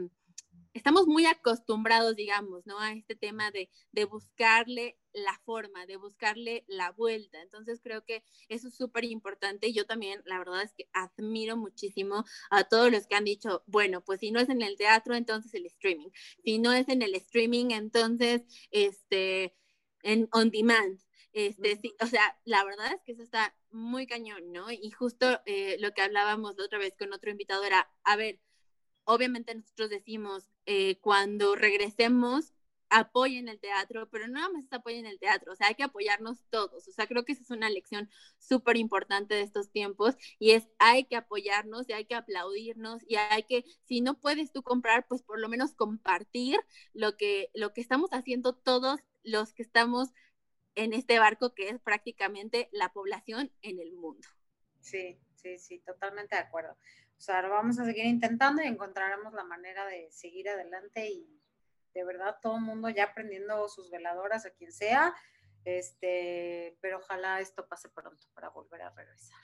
estamos 0.76 1.06
muy 1.06 1.26
acostumbrados, 1.26 2.16
digamos, 2.16 2.66
¿no? 2.66 2.78
A 2.78 2.92
este 2.92 3.16
tema 3.16 3.50
de, 3.50 3.70
de 3.92 4.04
buscarle 4.04 4.98
la 5.12 5.40
forma, 5.44 5.86
de 5.86 5.96
buscarle 5.96 6.64
la 6.68 6.92
vuelta. 6.92 7.40
Entonces 7.40 7.80
creo 7.82 8.04
que 8.04 8.22
eso 8.48 8.68
es 8.68 8.76
súper 8.76 9.04
importante. 9.04 9.72
Yo 9.72 9.86
también, 9.86 10.22
la 10.26 10.38
verdad 10.38 10.62
es 10.62 10.74
que 10.74 10.88
admiro 10.92 11.56
muchísimo 11.56 12.24
a 12.50 12.64
todos 12.64 12.92
los 12.92 13.06
que 13.06 13.14
han 13.14 13.24
dicho, 13.24 13.62
bueno, 13.66 14.02
pues 14.02 14.20
si 14.20 14.30
no 14.30 14.40
es 14.40 14.48
en 14.50 14.62
el 14.62 14.76
teatro, 14.76 15.14
entonces 15.14 15.54
el 15.54 15.66
streaming. 15.66 16.10
Si 16.44 16.58
no 16.58 16.72
es 16.72 16.88
en 16.88 17.02
el 17.02 17.14
streaming, 17.14 17.70
entonces, 17.70 18.42
este, 18.70 19.56
en 20.02 20.28
on 20.32 20.50
demand. 20.50 21.00
Este, 21.32 21.76
sí, 21.76 21.94
o 22.00 22.06
sea, 22.06 22.38
la 22.44 22.64
verdad 22.64 22.92
es 22.94 23.02
que 23.02 23.12
eso 23.12 23.22
está 23.22 23.54
muy 23.70 24.06
cañón, 24.06 24.52
¿no? 24.52 24.70
Y 24.70 24.90
justo 24.90 25.40
eh, 25.46 25.76
lo 25.80 25.92
que 25.92 26.02
hablábamos 26.02 26.56
la 26.56 26.64
otra 26.64 26.78
vez 26.78 26.94
con 26.98 27.12
otro 27.12 27.30
invitado 27.30 27.64
era, 27.64 27.90
a 28.04 28.16
ver, 28.16 28.40
obviamente 29.04 29.54
nosotros 29.54 29.90
decimos, 29.90 30.50
eh, 30.66 30.98
cuando 31.00 31.54
regresemos, 31.54 32.52
apoyen 32.90 33.48
el 33.48 33.58
teatro, 33.58 34.08
pero 34.10 34.26
no 34.28 34.34
nada 34.34 34.48
más 34.50 34.64
apoyen 34.72 35.06
el 35.06 35.18
teatro, 35.18 35.52
o 35.52 35.56
sea, 35.56 35.68
hay 35.68 35.74
que 35.74 35.82
apoyarnos 35.82 36.44
todos, 36.50 36.86
o 36.86 36.92
sea, 36.92 37.06
creo 37.06 37.24
que 37.24 37.32
esa 37.32 37.42
es 37.42 37.50
una 37.50 37.68
lección 37.68 38.08
súper 38.38 38.76
importante 38.76 39.34
de 39.34 39.42
estos 39.42 39.70
tiempos 39.70 40.14
y 40.38 40.52
es, 40.52 40.68
hay 40.78 41.04
que 41.04 41.16
apoyarnos 41.16 41.88
y 41.88 41.92
hay 41.92 42.04
que 42.04 42.14
aplaudirnos 42.14 43.02
y 43.06 43.16
hay 43.16 43.42
que, 43.44 43.64
si 43.84 44.00
no 44.00 44.20
puedes 44.20 44.52
tú 44.52 44.62
comprar, 44.62 45.06
pues 45.08 45.22
por 45.22 45.40
lo 45.40 45.48
menos 45.48 45.74
compartir 45.74 46.58
lo 46.92 47.16
que, 47.16 47.50
lo 47.54 47.72
que 47.72 47.80
estamos 47.80 48.10
haciendo 48.12 48.54
todos 48.54 49.00
los 49.24 49.52
que 49.52 49.62
estamos 49.62 50.10
en 50.76 50.92
este 50.92 51.18
barco 51.18 51.54
que 51.54 51.68
es 51.68 51.80
prácticamente 51.80 52.68
la 52.70 52.92
población 52.92 53.50
en 53.62 53.80
el 53.80 53.94
mundo. 53.94 54.28
Sí, 54.80 55.18
sí, 55.34 55.58
sí, 55.58 55.78
totalmente 55.80 56.36
de 56.36 56.42
acuerdo. 56.42 56.76
O 57.18 57.20
sea, 57.20 57.42
vamos 57.48 57.78
a 57.78 57.84
seguir 57.84 58.04
intentando 58.04 58.62
y 58.62 58.66
encontraremos 58.66 59.32
la 59.32 59.44
manera 59.44 59.86
de 59.86 60.10
seguir 60.10 60.48
adelante 60.48 61.08
y 61.10 61.40
de 61.94 62.04
verdad 62.04 62.36
todo 62.42 62.56
el 62.56 62.62
mundo 62.62 62.90
ya 62.90 63.14
prendiendo 63.14 63.68
sus 63.68 63.90
veladoras 63.90 64.44
a 64.44 64.50
quien 64.50 64.70
sea, 64.70 65.14
este, 65.64 66.76
pero 66.80 66.98
ojalá 66.98 67.40
esto 67.40 67.66
pase 67.66 67.88
pronto 67.88 68.22
para 68.34 68.50
volver 68.50 68.82
a 68.82 68.90
regresar. 68.90 69.40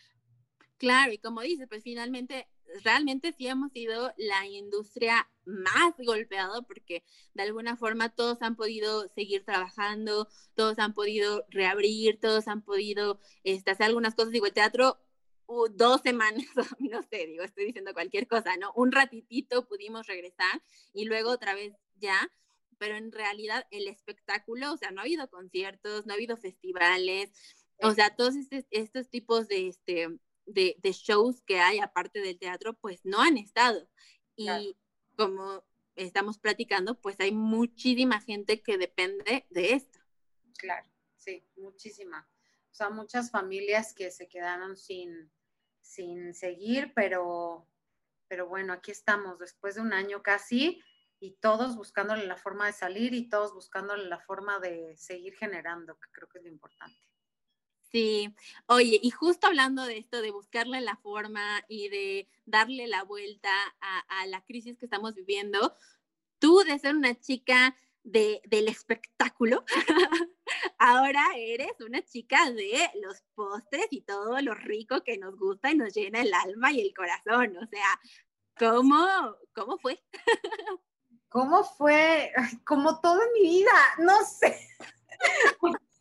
Claro, 0.83 1.13
y 1.13 1.19
como 1.19 1.43
dice, 1.43 1.69
pues 1.69 1.85
finalmente, 1.85 2.49
realmente 2.83 3.33
sí 3.33 3.47
hemos 3.47 3.71
sido 3.71 4.13
la 4.17 4.47
industria 4.47 5.31
más 5.45 5.95
golpeada 5.97 6.61
porque 6.63 7.05
de 7.35 7.45
alguna 7.45 7.77
forma 7.77 8.09
todos 8.09 8.43
han 8.43 8.57
podido 8.57 9.09
seguir 9.11 9.45
trabajando, 9.45 10.29
todos 10.55 10.81
han 10.81 10.93
podido 10.93 11.47
reabrir, 11.51 12.19
todos 12.19 12.49
han 12.49 12.63
podido 12.63 13.21
este, 13.45 13.71
hacer 13.71 13.87
algunas 13.87 14.17
cosas. 14.17 14.33
Digo, 14.33 14.47
el 14.47 14.53
teatro 14.53 14.99
dos 15.71 16.01
semanas, 16.03 16.45
no 16.79 17.03
sé, 17.03 17.27
digo, 17.27 17.43
estoy 17.45 17.67
diciendo 17.67 17.93
cualquier 17.93 18.27
cosa, 18.27 18.57
¿no? 18.57 18.73
Un 18.75 18.93
ratitito 18.93 19.67
pudimos 19.67 20.07
regresar 20.07 20.63
y 20.93 21.05
luego 21.05 21.31
otra 21.31 21.55
vez 21.55 21.75
ya, 21.97 22.31
pero 22.79 22.97
en 22.97 23.13
realidad 23.13 23.67
el 23.71 23.87
espectáculo, 23.89 24.73
o 24.73 24.77
sea, 24.77 24.91
no 24.91 25.01
ha 25.01 25.05
habido 25.05 25.29
conciertos, 25.31 26.07
no 26.07 26.13
ha 26.13 26.17
habido 26.17 26.37
festivales, 26.37 27.33
o 27.83 27.93
sea, 27.93 28.15
todos 28.15 28.35
estos 28.71 29.09
tipos 29.09 29.49
de, 29.49 29.69
este, 29.69 30.09
de, 30.47 30.93
shows 30.93 31.43
que 31.43 31.59
hay 31.59 31.81
aparte 31.81 32.21
del 32.21 32.39
teatro, 32.39 32.75
pues 32.75 33.05
no 33.05 33.21
han 33.21 33.37
estado. 33.37 33.89
Y 34.37 34.77
como 35.17 35.65
estamos 35.97 36.39
platicando, 36.39 37.01
pues 37.01 37.17
hay 37.21 37.33
muchísima 37.33 38.21
gente 38.21 38.63
que 38.63 38.79
depende 38.79 39.47
de 39.51 39.73
esto. 39.73 39.99
Claro, 40.59 40.89
sí, 41.17 41.45
muchísima. 41.57 42.29
O 42.71 42.75
sea, 42.75 42.91
muchas 42.91 43.31
familias 43.31 43.93
que 43.93 44.11
se 44.11 44.29
quedaron 44.29 44.77
sin, 44.77 45.31
sin 45.83 46.35
seguir, 46.35 46.93
pero, 46.95 47.69
pero 48.29 48.49
bueno, 48.49 48.73
aquí 48.73 48.91
estamos 48.91 49.39
después 49.39 49.75
de 49.75 49.83
un 49.83 49.93
año 49.93 50.23
casi 50.23 50.81
y 51.21 51.33
todos 51.41 51.77
buscándole 51.77 52.27
la 52.27 52.37
forma 52.37 52.67
de 52.67 52.73
salir 52.73 53.15
y 53.15 53.29
todos 53.29 53.53
buscándole 53.55 54.09
la 54.09 54.19
forma 54.19 54.59
de 54.59 54.97
seguir 54.97 55.35
generando, 55.35 55.99
que 55.99 56.11
creo 56.11 56.29
que 56.29 56.39
es 56.39 56.45
lo 56.45 56.51
importante. 56.51 56.99
Sí, 57.81 58.35
oye, 58.67 58.99
y 59.03 59.11
justo 59.11 59.47
hablando 59.47 59.85
de 59.85 59.99
esto, 59.99 60.23
de 60.23 60.31
buscarle 60.31 60.81
la 60.81 60.97
forma 60.97 61.63
y 61.69 61.91
de 61.91 62.29
darle 62.47 62.87
la 62.87 63.05
vuelta 63.05 63.51
a, 63.81 63.99
a 64.21 64.27
la 64.27 64.43
crisis 64.45 64.79
que 64.79 64.87
estamos 64.87 65.15
viviendo, 65.15 65.77
tú 66.39 66.61
de 66.67 66.79
ser 66.79 66.97
una 66.97 67.21
chica 67.21 67.77
de, 68.03 68.41
del 68.45 68.69
espectáculo, 68.69 69.65
ahora 70.79 71.25
eres 71.37 71.73
una 71.81 72.03
chica 72.03 72.51
de 72.51 72.91
los 73.03 73.23
postres 73.35 73.87
y 73.91 74.03
todo 74.03 74.41
lo 74.41 74.55
rico 74.55 75.03
que 75.03 75.19
nos 75.19 75.37
gusta 75.39 75.71
y 75.71 75.77
nos 75.77 75.95
llena 75.95 76.21
el 76.21 76.33
alma 76.35 76.73
y 76.73 76.81
el 76.81 76.95
corazón. 76.95 77.57
O 77.57 77.67
sea, 77.67 78.01
¿cómo, 78.59 79.37
cómo 79.55 79.79
fue? 79.79 80.03
¿Cómo 81.29 81.65
fue? 81.65 82.33
Como 82.65 83.01
todo 83.01 83.23
en 83.23 83.33
mi 83.33 83.49
vida, 83.49 83.73
no 83.99 84.23
sé. 84.25 84.69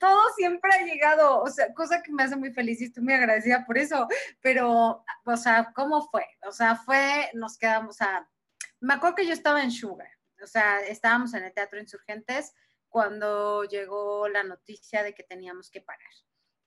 todo 0.00 0.20
siempre 0.36 0.72
ha 0.72 0.84
llegado, 0.84 1.40
o 1.40 1.48
sea, 1.48 1.72
cosa 1.74 2.02
que 2.02 2.12
me 2.12 2.22
hace 2.22 2.36
muy 2.36 2.52
feliz 2.52 2.80
y 2.80 2.84
estoy 2.84 3.02
muy 3.02 3.14
agradecida 3.14 3.64
por 3.66 3.78
eso, 3.78 4.06
pero, 4.40 5.04
o 5.24 5.36
sea, 5.36 5.72
¿cómo 5.74 6.08
fue? 6.08 6.24
O 6.46 6.52
sea, 6.52 6.76
fue, 6.76 7.30
nos 7.34 7.58
quedamos 7.58 8.00
a, 8.00 8.28
me 8.80 8.94
acuerdo 8.94 9.16
que 9.16 9.26
yo 9.26 9.32
estaba 9.32 9.62
en 9.62 9.70
Sugar, 9.70 10.10
o 10.42 10.46
sea, 10.46 10.80
estábamos 10.80 11.34
en 11.34 11.44
el 11.44 11.52
Teatro 11.52 11.78
Insurgentes 11.78 12.54
cuando 12.88 13.64
llegó 13.64 14.28
la 14.28 14.42
noticia 14.42 15.02
de 15.02 15.14
que 15.14 15.22
teníamos 15.22 15.70
que 15.70 15.80
parar. 15.80 16.12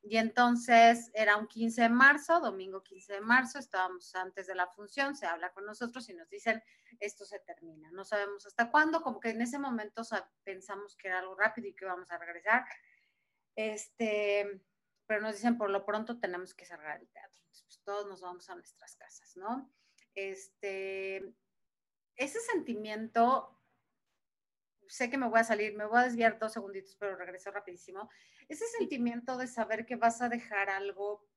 Y 0.08 0.18
entonces 0.18 1.10
era 1.16 1.36
un 1.36 1.48
15 1.48 1.82
de 1.82 1.90
marzo, 1.90 2.40
domingo 2.40 2.84
15 2.84 3.14
de 3.14 3.22
marzo, 3.22 3.58
estábamos 3.58 4.14
antes 4.16 4.46
de 4.46 4.54
la 4.54 4.68
función, 4.68 5.16
se 5.16 5.26
habla 5.26 5.52
con 5.52 5.66
nosotros 5.66 6.08
y 6.10 6.14
nos 6.14 6.30
dicen, 6.30 6.62
esto 7.00 7.26
se 7.26 7.40
termina. 7.40 7.90
No 7.92 8.06
sabemos 8.06 8.46
hasta 8.46 8.70
cuándo, 8.70 9.02
como 9.02 9.20
que 9.20 9.30
en 9.30 9.42
ese 9.42 9.58
momento 9.58 10.04
pensamos 10.44 10.96
que 10.96 11.08
era 11.08 11.20
algo 11.20 11.36
rápido 11.36 11.68
y 11.68 11.74
que 11.74 11.86
íbamos 11.86 12.12
a 12.12 12.20
regresar. 12.20 12.66
Este, 13.56 14.62
pero 15.08 15.22
nos 15.22 15.34
dicen, 15.34 15.58
por 15.58 15.72
lo 15.72 15.86
pronto 15.86 16.20
tenemos 16.20 16.54
que 16.54 16.66
cerrar 16.66 17.02
el 17.02 17.10
teatro. 17.10 17.42
Entonces, 17.42 17.64
pues 17.64 17.82
todos 17.84 18.08
nos 18.08 18.22
vamos 18.22 18.48
a 18.50 18.56
nuestras 18.56 18.96
casas, 18.96 19.36
¿no? 19.36 19.72
Este, 20.14 21.36
ese 22.16 22.40
sentimiento 22.42 23.55
sé 24.88 25.10
que 25.10 25.18
me 25.18 25.28
voy 25.28 25.40
a 25.40 25.44
salir, 25.44 25.76
me 25.76 25.86
voy 25.86 26.00
a 26.00 26.04
desviar 26.04 26.40
dos 26.40 26.54
segunditos, 26.54 26.96
pero 26.98 27.16
regreso 27.16 27.52
rapidísimo. 27.52 28.10
Ese 28.48 28.66
sentimiento 28.68 29.38
de 29.38 29.48
saber 29.48 29.86
que 29.86 29.96
vas 29.96 30.22
a 30.22 30.30
dejar 30.30 30.70
algo 30.70 31.28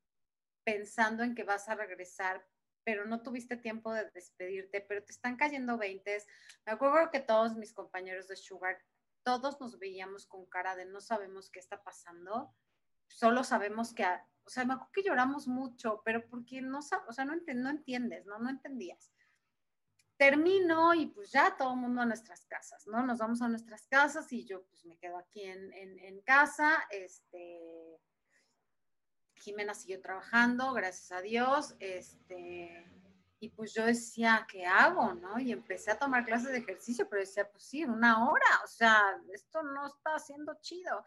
pensando 0.64 1.22
en 1.22 1.34
que 1.34 1.44
vas 1.44 1.68
a 1.68 1.74
regresar, 1.74 2.46
pero 2.84 3.07
no 3.07 3.22
tuviste 3.22 3.57
tiempo 3.57 3.92
de 3.92 4.11
despedirte, 4.11 4.80
pero 4.80 5.05
te 5.05 5.12
están 5.12 5.36
cayendo 5.36 5.78
veintes. 5.78 6.26
Me 6.66 6.72
acuerdo 6.72 7.11
que 7.11 7.20
todos 7.20 7.57
mis 7.57 7.72
compañeros 7.72 8.28
de 8.28 8.36
Sugar, 8.36 8.78
todos 9.22 9.61
nos 9.61 9.78
veíamos 9.78 10.26
con 10.26 10.46
cara 10.46 10.76
de 10.76 10.86
no 10.86 11.01
sabemos 11.01 11.51
qué 11.51 11.59
está 11.59 11.82
pasando, 11.82 12.55
solo 13.09 13.44
sabemos 13.44 13.94
que, 13.94 14.05
o 14.05 14.51
sea, 14.51 14.64
me 14.64 14.74
acuerdo 14.74 14.92
que 14.92 15.03
lloramos 15.03 15.49
mucho, 15.49 16.03
pero 16.05 16.26
porque 16.28 16.61
no, 16.61 16.78
o 16.78 17.12
sea, 17.12 17.24
no, 17.24 17.34
no 17.34 17.70
entiendes, 17.70 18.26
¿no? 18.26 18.38
No 18.38 18.51
entendías 18.51 19.12
termino 20.18 20.92
y 20.94 21.06
pues 21.06 21.30
ya 21.30 21.56
todo 21.56 21.72
el 21.72 21.80
mundo 21.80 22.02
a 22.02 22.06
nuestras 22.06 22.44
casas, 22.44 22.86
¿no? 22.88 23.02
Nos 23.02 23.18
vamos 23.18 23.40
a 23.40 23.48
nuestras 23.48 23.86
casas 23.86 24.30
y 24.32 24.44
yo 24.44 24.64
pues 24.64 24.84
me 24.84 24.98
quedo 24.98 25.16
aquí 25.16 25.42
en, 25.42 25.72
en, 25.72 26.20
casa, 26.22 26.76
este, 26.90 28.00
Jimena 29.36 29.74
siguió 29.74 30.00
trabajando, 30.02 30.72
gracias 30.72 31.12
a 31.12 31.22
Dios, 31.22 31.76
este, 31.78 32.84
y 33.38 33.50
pues 33.50 33.72
yo 33.72 33.86
decía, 33.86 34.44
¿qué 34.50 34.66
hago, 34.66 35.14
no? 35.14 35.38
Y 35.38 35.52
empecé 35.52 35.92
a 35.92 35.98
tomar 35.98 36.24
clases 36.24 36.50
de 36.50 36.58
ejercicio, 36.58 37.08
pero 37.08 37.20
decía, 37.20 37.48
pues 37.48 37.62
sí, 37.62 37.84
una 37.84 38.28
hora, 38.28 38.60
o 38.64 38.66
sea, 38.66 39.00
esto 39.32 39.62
no 39.62 39.86
está 39.86 40.16
haciendo 40.16 40.58
chido. 40.60 41.04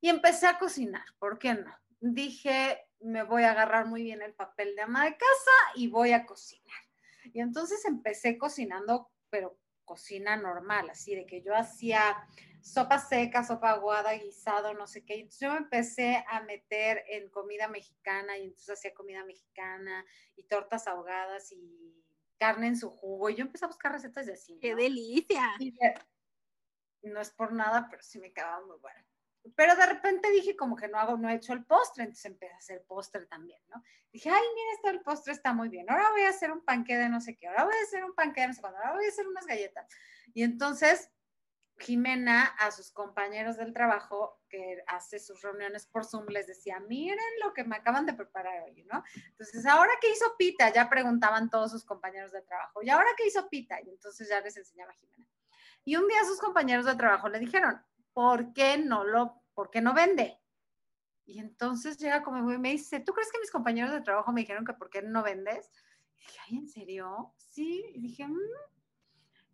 Y 0.00 0.08
empecé 0.08 0.46
a 0.46 0.58
cocinar, 0.58 1.04
¿por 1.18 1.38
qué 1.38 1.52
no? 1.52 1.76
Dije, 2.00 2.88
me 3.00 3.22
voy 3.22 3.42
a 3.42 3.50
agarrar 3.50 3.86
muy 3.86 4.02
bien 4.02 4.22
el 4.22 4.32
papel 4.32 4.74
de 4.74 4.80
ama 4.82 5.04
de 5.04 5.18
casa 5.18 5.52
y 5.74 5.88
voy 5.88 6.12
a 6.12 6.24
cocinar. 6.24 6.89
Y 7.32 7.40
entonces 7.40 7.84
empecé 7.84 8.38
cocinando, 8.38 9.10
pero 9.30 9.58
cocina 9.84 10.36
normal, 10.36 10.90
así 10.90 11.14
de 11.14 11.26
que 11.26 11.42
yo 11.42 11.54
hacía 11.54 12.16
sopa 12.62 12.98
seca, 12.98 13.42
sopa 13.42 13.70
aguada, 13.70 14.12
guisado, 14.12 14.74
no 14.74 14.86
sé 14.86 15.04
qué. 15.04 15.14
Entonces 15.14 15.40
yo 15.40 15.52
me 15.52 15.58
empecé 15.58 16.24
a 16.28 16.42
meter 16.42 17.04
en 17.08 17.28
comida 17.30 17.68
mexicana 17.68 18.38
y 18.38 18.44
entonces 18.44 18.78
hacía 18.78 18.94
comida 18.94 19.24
mexicana 19.24 20.04
y 20.36 20.44
tortas 20.44 20.86
ahogadas 20.86 21.50
y 21.52 22.04
carne 22.38 22.68
en 22.68 22.76
su 22.76 22.90
jugo. 22.90 23.30
Y 23.30 23.36
yo 23.36 23.42
empecé 23.42 23.64
a 23.64 23.68
buscar 23.68 23.92
recetas 23.92 24.26
de 24.26 24.34
así. 24.34 24.58
¡Qué 24.60 24.74
delicia! 24.74 25.42
no 27.02 27.20
es 27.20 27.30
por 27.30 27.52
nada, 27.52 27.88
pero 27.90 28.02
sí 28.02 28.18
me 28.18 28.32
quedaba 28.32 28.64
muy 28.64 28.76
bueno. 28.78 29.09
Pero 29.56 29.74
de 29.74 29.86
repente 29.86 30.30
dije 30.30 30.56
como 30.56 30.76
que 30.76 30.88
no 30.88 30.98
hago, 30.98 31.16
no 31.16 31.28
he 31.28 31.34
hecho 31.34 31.52
el 31.52 31.64
postre, 31.64 32.04
entonces 32.04 32.26
empecé 32.26 32.52
a 32.52 32.58
hacer 32.58 32.84
postre 32.86 33.26
también, 33.26 33.60
¿no? 33.68 33.82
Dije, 34.12 34.28
ay, 34.28 34.42
mira, 34.54 34.72
esto 34.74 34.90
el 34.90 35.00
postre 35.00 35.32
está 35.32 35.52
muy 35.52 35.68
bien, 35.68 35.88
ahora 35.90 36.10
voy 36.10 36.22
a 36.22 36.30
hacer 36.30 36.52
un 36.52 36.64
panque 36.64 36.96
de 36.96 37.08
no 37.08 37.20
sé 37.20 37.36
qué, 37.36 37.48
ahora 37.48 37.64
voy 37.64 37.74
a 37.74 37.82
hacer 37.82 38.04
un 38.04 38.14
panque 38.14 38.40
de 38.42 38.48
no 38.48 38.54
sé 38.54 38.60
cuándo, 38.60 38.78
ahora 38.78 38.94
voy 38.94 39.06
a 39.06 39.08
hacer 39.08 39.26
unas 39.26 39.46
galletas. 39.46 39.86
Y 40.34 40.42
entonces 40.42 41.10
Jimena 41.80 42.44
a 42.58 42.70
sus 42.70 42.92
compañeros 42.92 43.56
del 43.56 43.72
trabajo 43.72 44.38
que 44.48 44.82
hace 44.86 45.18
sus 45.18 45.40
reuniones 45.40 45.86
por 45.86 46.04
Zoom 46.04 46.26
les 46.28 46.46
decía, 46.46 46.78
miren 46.80 47.18
lo 47.42 47.52
que 47.54 47.64
me 47.64 47.76
acaban 47.76 48.04
de 48.06 48.12
preparar 48.12 48.62
hoy, 48.64 48.84
¿no? 48.84 49.02
Entonces, 49.30 49.64
ahora 49.64 49.92
que 50.00 50.10
hizo 50.10 50.36
pita, 50.36 50.70
ya 50.72 50.88
preguntaban 50.88 51.48
todos 51.48 51.70
sus 51.70 51.84
compañeros 51.84 52.32
de 52.32 52.42
trabajo, 52.42 52.82
¿y 52.82 52.90
ahora 52.90 53.08
qué 53.16 53.26
hizo 53.26 53.48
pita? 53.48 53.80
Y 53.80 53.88
entonces 53.88 54.28
ya 54.28 54.40
les 54.40 54.56
enseñaba 54.56 54.92
Jimena. 54.92 55.26
Y 55.84 55.96
un 55.96 56.06
día 56.06 56.24
sus 56.24 56.38
compañeros 56.38 56.84
de 56.84 56.94
trabajo 56.94 57.28
le 57.28 57.38
dijeron, 57.38 57.82
¿por 58.12 58.52
qué 58.52 58.78
no 58.78 59.04
lo, 59.04 59.42
por 59.54 59.70
qué 59.70 59.80
no 59.80 59.94
vende? 59.94 60.38
Y 61.26 61.38
entonces 61.38 61.98
llega 61.98 62.22
como 62.22 62.52
y 62.52 62.58
me 62.58 62.72
dice, 62.72 63.00
¿tú 63.00 63.12
crees 63.12 63.30
que 63.30 63.38
mis 63.38 63.50
compañeros 63.50 63.92
de 63.92 64.00
trabajo 64.00 64.32
me 64.32 64.40
dijeron 64.40 64.64
que 64.64 64.72
por 64.72 64.90
qué 64.90 65.02
no 65.02 65.22
vendes? 65.22 65.70
Y 66.16 66.22
dije, 66.22 66.38
ay, 66.46 66.56
¿en 66.58 66.68
serio? 66.68 67.34
Sí. 67.36 67.84
Y 67.94 68.00
dije, 68.00 68.26
mmm 68.26 68.38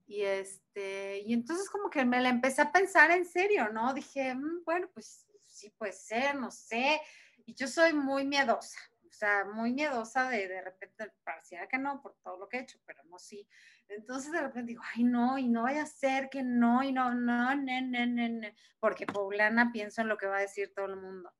y 0.06 0.22
este, 0.22 1.18
y 1.26 1.32
entonces 1.32 1.68
como 1.68 1.90
que 1.90 2.04
me 2.04 2.20
la 2.20 2.28
empecé 2.28 2.62
a 2.62 2.70
pensar 2.70 3.10
en 3.10 3.24
serio, 3.24 3.72
¿no? 3.72 3.92
Dije, 3.92 4.34
mm, 4.34 4.62
bueno, 4.64 4.88
pues 4.94 5.26
sí 5.48 5.70
puede 5.70 5.92
ser, 5.92 6.36
no 6.36 6.50
sé. 6.50 7.00
Y 7.44 7.54
yo 7.54 7.66
soy 7.66 7.92
muy 7.92 8.24
miedosa, 8.24 8.78
sea, 9.16 9.44
muy 9.44 9.72
miedosa 9.72 10.28
de 10.28 10.48
de 10.48 10.62
repente, 10.62 11.12
parecía 11.24 11.66
que 11.68 11.78
no, 11.78 12.00
por 12.02 12.16
todo 12.22 12.38
lo 12.38 12.48
que 12.48 12.58
he 12.58 12.60
hecho, 12.60 12.78
pero 12.86 13.02
no 13.04 13.18
sí. 13.18 13.48
Entonces 13.88 14.32
de 14.32 14.40
repente 14.40 14.72
digo, 14.72 14.82
ay, 14.94 15.04
no, 15.04 15.38
y 15.38 15.48
no 15.48 15.62
vaya 15.62 15.82
a 15.82 15.86
ser 15.86 16.28
que 16.28 16.42
no, 16.42 16.82
y 16.82 16.92
no, 16.92 17.14
no, 17.14 17.54
no, 17.54 17.80
no, 17.80 18.06
no, 18.06 18.28
no, 18.28 18.48
porque 18.80 19.06
poblana 19.06 19.72
pienso 19.72 20.02
en 20.02 20.08
lo 20.08 20.16
que 20.16 20.26
va 20.26 20.38
a 20.38 20.40
decir 20.40 20.72
todo 20.74 20.86
el 20.86 20.96
mundo. 20.96 21.32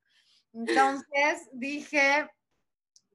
Entonces 0.53 1.49
dije, 1.53 2.29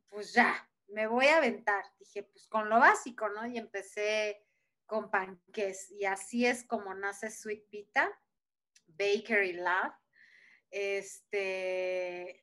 pues 0.09 0.33
ya, 0.33 0.69
me 0.89 1.07
voy 1.07 1.27
a 1.27 1.39
aventar. 1.39 1.85
Dije, 1.99 2.23
pues 2.23 2.47
con 2.47 2.69
lo 2.69 2.79
básico, 2.79 3.29
¿no? 3.31 3.47
Y 3.47 3.59
empecé 3.59 4.45
con 4.87 5.11
panques. 5.11 5.91
Y 5.91 6.05
así 6.05 6.47
es 6.47 6.65
como 6.65 6.95
nace 6.95 7.31
Sweet 7.31 7.69
Pita, 7.71 8.11
Bakery 8.87 9.55
Lab. 9.55 9.95
Este, 10.71 12.42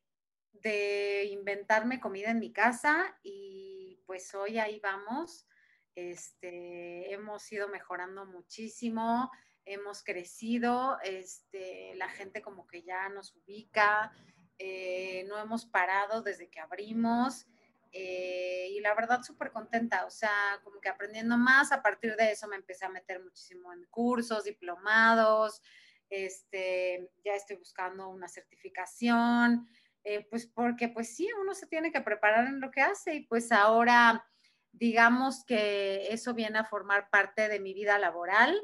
de 0.53 1.25
inventarme 1.25 1.99
comida 1.99 2.31
en 2.31 2.39
mi 2.39 2.51
casa 2.51 3.17
y 3.23 4.01
pues 4.05 4.33
hoy 4.35 4.59
ahí 4.59 4.79
vamos. 4.79 5.47
Este, 5.95 7.13
hemos 7.13 7.51
ido 7.51 7.67
mejorando 7.67 8.25
muchísimo, 8.25 9.31
hemos 9.65 10.03
crecido, 10.03 10.97
este, 11.03 11.93
la 11.95 12.09
gente 12.09 12.41
como 12.41 12.67
que 12.67 12.83
ya 12.83 13.09
nos 13.09 13.35
ubica, 13.35 14.11
eh, 14.57 15.25
no 15.27 15.37
hemos 15.37 15.65
parado 15.65 16.21
desde 16.21 16.49
que 16.49 16.59
abrimos 16.59 17.47
eh, 17.91 18.67
y 18.71 18.79
la 18.81 18.93
verdad 18.93 19.23
súper 19.23 19.51
contenta, 19.51 20.05
o 20.05 20.11
sea, 20.11 20.59
como 20.63 20.79
que 20.79 20.89
aprendiendo 20.89 21.37
más, 21.37 21.71
a 21.71 21.81
partir 21.81 22.15
de 22.15 22.31
eso 22.31 22.47
me 22.47 22.55
empecé 22.55 22.85
a 22.85 22.89
meter 22.89 23.23
muchísimo 23.23 23.73
en 23.73 23.83
cursos, 23.85 24.43
diplomados, 24.43 25.61
este, 26.09 27.11
ya 27.23 27.33
estoy 27.33 27.55
buscando 27.55 28.09
una 28.09 28.27
certificación, 28.27 29.67
eh, 30.03 30.27
pues 30.29 30.47
porque 30.47 30.89
pues 30.89 31.15
sí, 31.15 31.27
uno 31.41 31.53
se 31.53 31.67
tiene 31.67 31.91
que 31.91 32.01
preparar 32.01 32.47
en 32.47 32.59
lo 32.59 32.71
que 32.71 32.81
hace 32.81 33.15
y 33.15 33.27
pues 33.27 33.51
ahora 33.51 34.25
digamos 34.71 35.43
que 35.45 36.07
eso 36.11 36.33
viene 36.33 36.59
a 36.59 36.65
formar 36.65 37.09
parte 37.09 37.49
de 37.49 37.59
mi 37.59 37.73
vida 37.73 37.99
laboral, 37.99 38.59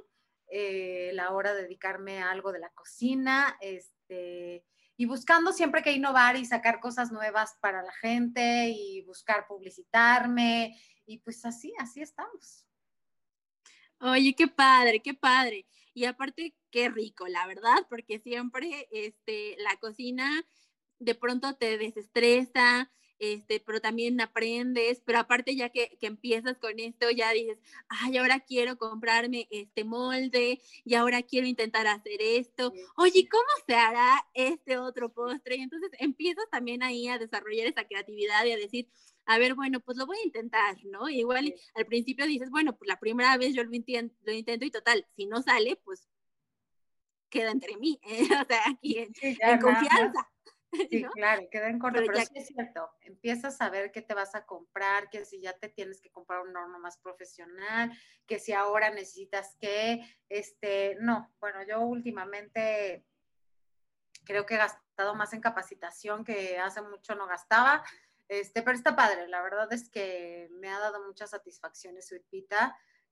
eh, 0.48 1.12
la 1.14 1.32
hora 1.32 1.54
de 1.54 1.64
dedicarme 1.64 2.22
a 2.22 2.32
algo 2.32 2.52
de 2.52 2.60
la 2.60 2.70
cocina, 2.70 3.58
este, 3.60 4.64
y 4.98 5.06
buscando 5.06 5.52
siempre 5.52 5.82
que 5.82 5.92
innovar 5.92 6.38
y 6.38 6.46
sacar 6.46 6.80
cosas 6.80 7.12
nuevas 7.12 7.58
para 7.60 7.84
la 7.84 7.92
gente 7.94 8.70
y 8.70 9.02
buscar 9.02 9.48
publicitarme 9.48 10.78
y 11.06 11.18
pues 11.20 11.44
así, 11.46 11.74
así 11.80 12.02
estamos. 12.02 12.66
Oye, 14.00 14.36
qué 14.36 14.48
padre, 14.48 15.02
qué 15.02 15.14
padre. 15.14 15.66
Y 15.94 16.06
aparte, 16.06 16.56
qué 16.72 16.90
rico, 16.90 17.28
la 17.28 17.48
verdad, 17.48 17.88
porque 17.90 18.20
siempre 18.20 18.88
este, 18.92 19.56
la 19.60 19.78
cocina 19.78 20.46
de 21.00 21.16
pronto 21.16 21.56
te 21.56 21.78
desestresa, 21.78 22.91
este, 23.20 23.62
pero 23.62 23.80
también 23.80 24.20
aprendes, 24.20 25.02
pero 25.06 25.20
aparte 25.20 25.56
ya 25.56 25.70
que, 25.70 25.98
que, 26.00 26.08
empiezas 26.08 26.58
con 26.58 26.80
esto, 26.80 27.10
ya 27.12 27.32
dices, 27.32 27.58
ay, 27.88 28.18
ahora 28.18 28.41
quiero 28.41 28.78
comprarme 28.78 29.48
este 29.52 29.84
molde 29.86 30.62
y 30.84 30.96
ahora 30.96 31.22
quiero 31.22 31.48
intentar 31.48 31.88
hacer 31.88 32.22
esto, 32.22 32.74
oye, 32.98 33.28
¿cómo 33.30 33.43
se 33.66 33.76
hará 33.76 34.26
este 34.34 34.78
otro 34.78 35.14
postre? 35.14 35.56
Y 35.58 35.62
entonces 35.62 35.91
empiezas 36.00 36.46
también 36.52 36.84
ahí 36.84 37.08
a 37.08 37.18
desarrollar 37.18 37.68
esa 37.68 37.86
creatividad 37.86 38.46
y 38.46 38.52
a 38.52 38.58
decir, 38.58 38.89
a 39.26 39.39
ver, 39.39 39.56
bueno, 39.56 39.80
pues 39.80 39.98
lo 39.98 40.06
voy 40.06 40.18
a 40.18 40.26
intentar, 40.26 40.78
¿no? 40.86 41.10
Igual 41.10 41.56
al 41.74 41.86
principio 41.86 42.26
dices, 42.26 42.50
bueno, 42.50 42.76
pues 42.78 42.88
la 42.88 43.00
primera 43.00 43.38
vez 43.38 43.56
yo 43.56 43.64
lo, 43.64 43.74
intento, 43.74 44.16
lo 44.24 44.34
intento 44.34 44.66
y 44.66 44.72
total, 44.72 45.08
si 45.16 45.26
no 45.26 45.41
sale, 45.41 45.78
pues 45.78 46.08
queda 47.30 47.52
entre 47.52 47.78
mí, 47.78 48.00
o 48.43 48.46
sea, 48.46 48.62
aquí 48.70 48.98
en 49.00 49.60
confianza. 49.60 50.30
Sí, 50.91 51.03
claro, 51.13 51.47
queda 51.49 51.69
en 51.69 51.80
corto, 51.80 52.01
pero, 52.05 52.19
sí 52.19 52.34
es 52.36 52.47
cierto, 52.47 52.89
empiezas 53.01 53.59
a 53.61 53.69
ver 53.69 53.91
qué 53.91 54.01
te 54.01 54.13
vas 54.13 54.36
a 54.36 54.45
comprar, 54.45 55.09
que 55.09 55.26
si 55.26 55.41
ya 55.41 55.53
te 55.53 55.69
tienes 55.69 56.01
que 56.01 56.11
comprar 56.11 56.41
un 56.41 56.55
horno 56.55 56.80
más 56.80 56.97
profesional, 56.97 57.91
que 58.26 58.39
si 58.39 58.53
ahora 58.53 58.89
necesitas 58.89 59.55
que, 59.59 60.01
este, 60.30 60.97
no, 60.99 61.34
bueno, 61.39 61.59
yo 61.67 61.82
últimamente 61.82 63.05
creo 64.26 64.45
que 64.45 64.55
he 64.55 64.57
gastado 64.57 65.15
más 65.15 65.34
en 65.34 65.41
capacitación 65.41 66.23
que 66.23 66.57
hace 66.57 66.82
mucho 66.82 67.15
no 67.15 67.28
gastaba, 67.28 67.84
este, 68.28 68.63
pero 68.63 68.76
está 68.76 68.95
padre, 68.95 69.28
la 69.28 69.41
verdad 69.41 69.71
es 69.71 69.89
que 69.89 70.49
me 70.51 70.69
ha 70.69 70.80
dado 70.80 71.05
muchas 71.05 71.30
satisfacciones 71.30 72.07
su 72.07 72.15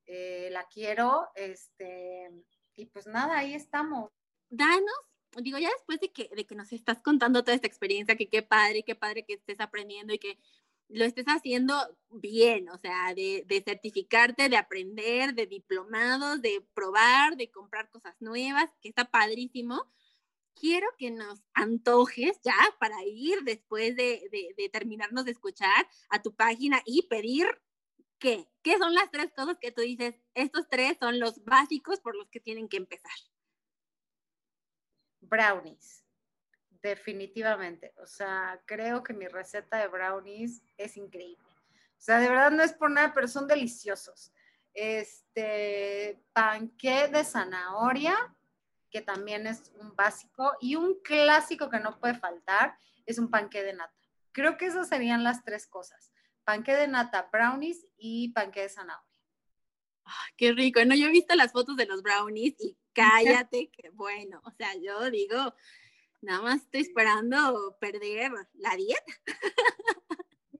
eh, 0.06 0.50
la 0.52 0.68
quiero, 0.68 1.30
este, 1.36 2.30
y 2.76 2.88
pues 2.88 3.08
nada, 3.08 3.38
ahí 3.38 3.54
estamos. 3.54 4.12
Danos 4.50 5.13
digo, 5.42 5.58
ya 5.58 5.70
después 5.70 6.00
de 6.00 6.12
que, 6.12 6.30
de 6.36 6.46
que 6.46 6.56
nos 6.56 6.72
estás 6.74 7.02
contando 7.02 7.44
toda 7.44 7.56
esta 7.56 7.68
experiencia, 7.68 8.16
que 8.16 8.30
qué 8.30 8.42
padre, 8.42 8.84
qué 8.84 8.96
padre 8.96 9.26
que 9.26 9.34
estés 9.34 9.60
aprendiendo 9.60 10.14
y 10.14 10.20
que 10.20 10.38
lo 10.90 11.06
estés 11.06 11.26
haciendo 11.28 11.76
bien, 12.10 12.70
o 12.70 12.78
sea, 12.78 13.14
de, 13.16 13.44
de, 13.48 13.62
certificarte, 13.62 14.50
de 14.50 14.58
aprender, 14.58 15.34
de 15.34 15.48
diplomados, 15.48 16.42
de 16.42 16.66
probar, 16.74 17.36
de 17.36 17.50
comprar 17.50 17.90
cosas 17.90 18.16
nuevas, 18.20 18.70
que 18.82 18.90
está 18.90 19.06
padrísimo. 19.06 19.92
Quiero 20.56 20.88
que 21.00 21.10
nos 21.10 21.42
antojes 21.54 22.40
ya 22.44 22.56
para 22.80 23.04
ir 23.06 23.42
después 23.44 23.96
de, 23.96 24.28
de, 24.32 24.54
de 24.56 24.70
terminarnos 24.70 25.26
de 25.26 25.32
escuchar 25.32 25.88
a 26.10 26.22
tu 26.22 26.36
página 26.36 26.82
y 26.86 27.08
pedir 27.08 27.48
qué, 28.20 28.48
qué 28.62 28.78
son 28.78 28.94
las 28.94 29.10
tres 29.12 29.32
cosas 29.36 29.58
que 29.60 29.72
tú 29.72 29.82
dices, 29.82 30.16
estos 30.36 30.68
tres 30.70 30.98
son 31.00 31.20
los 31.20 31.44
básicos 31.44 32.00
por 32.02 32.16
los 32.16 32.30
que 32.30 32.40
tienen 32.40 32.70
que 32.70 32.78
empezar 32.78 33.12
brownies, 35.30 36.04
definitivamente. 36.82 37.94
O 37.98 38.06
sea, 38.06 38.62
creo 38.66 39.04
que 39.04 39.14
mi 39.14 39.28
receta 39.28 39.78
de 39.78 39.88
brownies 39.88 40.62
es 40.78 40.98
increíble. 40.98 41.48
O 41.48 42.06
sea, 42.06 42.20
de 42.20 42.30
verdad 42.30 42.52
no 42.52 42.64
es 42.64 42.74
por 42.74 42.92
nada, 42.92 43.14
pero 43.14 43.28
son 43.28 43.48
deliciosos. 43.48 44.34
Este, 44.74 46.22
panqué 46.34 47.08
de 47.08 47.24
zanahoria, 47.24 48.16
que 48.90 49.02
también 49.02 49.48
es 49.48 49.72
un 49.80 49.96
básico, 49.96 50.54
y 50.60 50.76
un 50.76 51.00
clásico 51.02 51.70
que 51.70 51.80
no 51.80 52.00
puede 52.00 52.16
faltar 52.16 52.78
es 53.06 53.18
un 53.18 53.30
panqué 53.30 53.64
de 53.64 53.74
nata. 53.74 53.94
Creo 54.32 54.58
que 54.58 54.66
esas 54.66 54.90
serían 54.90 55.24
las 55.24 55.44
tres 55.44 55.68
cosas. 55.68 56.12
Panqué 56.44 56.76
de 56.76 56.88
nata, 56.88 57.30
brownies 57.32 57.86
y 57.98 58.34
panqué 58.34 58.62
de 58.62 58.70
zanahoria. 58.70 59.13
Qué 60.38 60.54
rico. 60.54 60.84
No, 60.86 60.96
yo 60.96 61.08
he 61.08 61.12
visto 61.12 61.36
las 61.36 61.52
fotos 61.52 61.78
de 61.78 61.86
los 61.86 62.02
brownies 62.02 62.56
y 62.60 62.78
cállate, 62.94 63.70
que 63.70 63.90
bueno, 63.90 64.42
o 64.46 64.52
sea, 64.52 64.76
yo 64.76 65.10
digo, 65.10 65.54
nada 66.22 66.42
más 66.42 66.62
estoy 66.62 66.82
esperando 66.82 67.78
perder 67.80 68.32
la 68.54 68.76
dieta. 68.76 69.14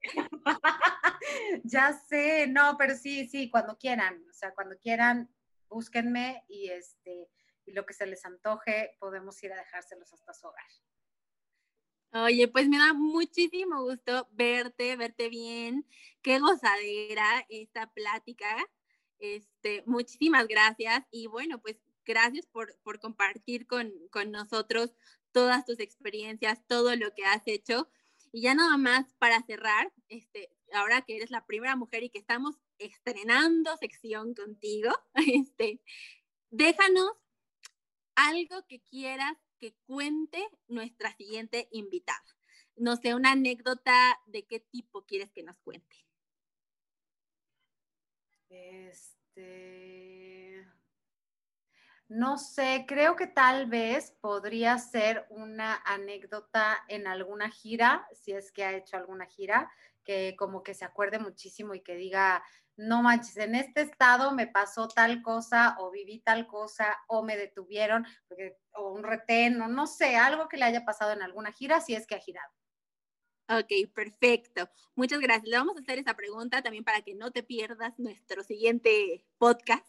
ya 1.64 1.94
sé, 1.94 2.48
no, 2.48 2.76
pero 2.78 2.96
sí, 2.96 3.28
sí, 3.28 3.50
cuando 3.50 3.78
quieran, 3.78 4.24
o 4.30 4.34
sea, 4.34 4.54
cuando 4.54 4.78
quieran, 4.78 5.30
búsquenme 5.70 6.44
y 6.48 6.70
este, 6.70 7.30
y 7.66 7.72
lo 7.72 7.86
que 7.86 7.94
se 7.94 8.06
les 8.06 8.26
antoje, 8.26 8.96
podemos 9.00 9.42
ir 9.44 9.54
a 9.54 9.58
dejárselos 9.58 10.12
hasta 10.14 10.34
su 10.34 10.48
hogar. 10.48 10.66
Oye, 12.16 12.48
pues 12.48 12.70
me 12.70 12.78
da 12.78 12.94
muchísimo 12.94 13.82
gusto 13.82 14.28
verte, 14.34 14.96
verte 14.96 15.30
bien. 15.30 15.88
Qué 16.22 16.38
gozadera 16.38 17.44
esta 17.50 17.92
plática. 17.92 18.56
Este, 19.20 19.84
muchísimas 19.86 20.48
gracias. 20.48 21.04
Y 21.12 21.28
bueno, 21.28 21.62
pues 21.62 21.78
gracias 22.06 22.46
por, 22.48 22.76
compartir 23.00 23.68
con, 23.68 23.92
nosotros 24.32 24.96
todas 25.32 25.66
tus 25.66 25.80
experiencias, 25.80 26.66
todo 26.68 26.96
lo 26.96 27.14
que 27.14 27.26
has 27.26 27.44
hecho. 27.46 27.90
Y 28.32 28.42
ya 28.42 28.56
nada 28.56 28.78
más 28.78 29.14
para 29.20 29.42
cerrar, 29.44 29.92
este, 30.10 30.50
ahora 30.74 31.02
que 31.02 31.16
eres 31.16 31.32
la 31.32 31.46
primera 31.46 31.76
mujer 31.76 32.04
y 32.04 32.10
que 32.10 32.20
estamos 32.20 32.56
estrenando 32.80 33.78
sección 33.78 34.34
contigo, 34.34 34.92
este, 35.14 35.82
déjanos 36.50 37.12
algo 38.16 38.66
que 38.68 38.82
quieras 38.82 39.34
que 39.60 39.76
cuente 39.86 40.46
nuestra 40.68 41.16
siguiente 41.16 41.68
invitada. 41.72 42.24
No 42.76 42.96
sé, 42.98 43.14
una 43.16 43.32
anécdota 43.32 44.20
de 44.26 44.46
qué 44.46 44.60
tipo 44.60 45.06
quieres 45.06 45.32
que 45.32 45.44
nos 45.44 45.58
cuente. 45.60 46.06
Este. 48.54 49.74
No 52.08 52.38
sé, 52.38 52.86
creo 52.88 53.16
que 53.16 53.26
tal 53.26 53.66
vez 53.68 54.12
podría 54.22 54.78
ser 54.78 55.26
una 55.30 55.82
anécdota 55.86 56.78
en 56.88 57.08
alguna 57.08 57.50
gira, 57.50 58.08
si 58.14 58.34
es 58.34 58.52
que 58.52 58.64
ha 58.64 58.74
hecho 58.74 58.98
alguna 58.98 59.26
gira, 59.26 59.72
que 60.04 60.36
como 60.38 60.62
que 60.62 60.76
se 60.76 60.86
acuerde 60.86 61.18
muchísimo 61.18 61.74
y 61.74 61.82
que 61.82 61.96
diga, 61.96 62.44
no 62.76 63.02
manches, 63.02 63.38
en 63.38 63.56
este 63.56 63.82
estado 63.82 64.32
me 64.32 64.46
pasó 64.46 64.88
tal 64.88 65.24
cosa 65.24 65.76
o 65.80 65.90
viví 65.90 66.20
tal 66.20 66.46
cosa 66.46 66.96
o 67.08 67.24
me 67.24 67.38
detuvieron 67.38 68.06
o 68.74 68.92
un 68.92 69.04
retén 69.04 69.60
o 69.62 69.68
no 69.68 69.88
sé, 69.88 70.16
algo 70.16 70.48
que 70.48 70.58
le 70.58 70.66
haya 70.66 70.86
pasado 70.86 71.12
en 71.14 71.24
alguna 71.24 71.52
gira, 71.52 71.82
si 71.82 71.96
es 71.96 72.06
que 72.06 72.16
ha 72.16 72.20
girado. 72.20 72.54
Ok, 73.60 73.92
perfecto. 73.94 74.70
Muchas 74.96 75.20
gracias. 75.20 75.48
Le 75.48 75.58
vamos 75.58 75.78
a 75.78 75.82
hacer 75.82 76.00
esa 76.00 76.16
pregunta 76.16 76.62
también 76.62 76.84
para 76.84 77.02
que 77.02 77.14
no 77.16 77.32
te 77.32 77.44
pierdas 77.44 77.98
nuestro 78.00 78.44
siguiente 78.44 79.26
podcast. 79.38 79.86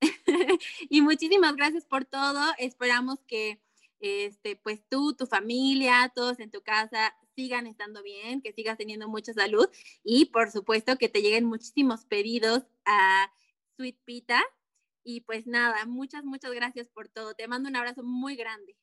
y 0.88 1.02
muchísimas 1.02 1.56
gracias 1.56 1.84
por 1.84 2.04
todo. 2.04 2.40
Esperamos 2.58 3.18
que 3.26 3.60
este, 4.00 4.56
pues 4.56 4.82
tú, 4.88 5.14
tu 5.14 5.26
familia, 5.26 6.10
todos 6.14 6.40
en 6.40 6.50
tu 6.50 6.62
casa 6.62 7.14
sigan 7.34 7.66
estando 7.66 8.02
bien, 8.02 8.40
que 8.40 8.52
sigas 8.52 8.78
teniendo 8.78 9.08
mucha 9.08 9.32
salud 9.32 9.68
y 10.02 10.26
por 10.26 10.50
supuesto 10.50 10.96
que 10.96 11.08
te 11.08 11.22
lleguen 11.22 11.44
muchísimos 11.44 12.04
pedidos 12.06 12.62
a 12.84 13.32
Sweet 13.76 13.98
Pita. 14.04 14.42
Y 15.02 15.22
pues 15.22 15.46
nada, 15.46 15.86
muchas, 15.86 16.24
muchas 16.24 16.52
gracias 16.52 16.88
por 16.88 17.08
todo. 17.08 17.34
Te 17.34 17.48
mando 17.48 17.68
un 17.68 17.76
abrazo 17.76 18.02
muy 18.02 18.36
grande. 18.36 18.76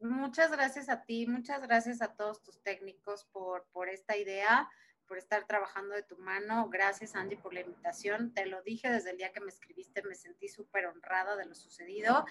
Muchas 0.00 0.50
gracias 0.50 0.88
a 0.88 1.04
ti, 1.04 1.26
muchas 1.26 1.62
gracias 1.62 2.02
a 2.02 2.14
todos 2.14 2.42
tus 2.42 2.62
técnicos 2.62 3.24
por, 3.32 3.66
por 3.72 3.88
esta 3.88 4.16
idea 4.16 4.68
por 5.06 5.18
estar 5.18 5.46
trabajando 5.46 5.94
de 5.94 6.02
tu 6.02 6.16
mano. 6.18 6.68
Gracias, 6.68 7.14
Angie, 7.14 7.38
por 7.38 7.54
la 7.54 7.60
invitación. 7.60 8.32
Te 8.32 8.46
lo 8.46 8.62
dije 8.62 8.90
desde 8.90 9.10
el 9.10 9.18
día 9.18 9.32
que 9.32 9.40
me 9.40 9.48
escribiste, 9.48 10.02
me 10.02 10.14
sentí 10.14 10.48
súper 10.48 10.86
honrada 10.86 11.36
de 11.36 11.46
lo 11.46 11.54
sucedido. 11.54 12.24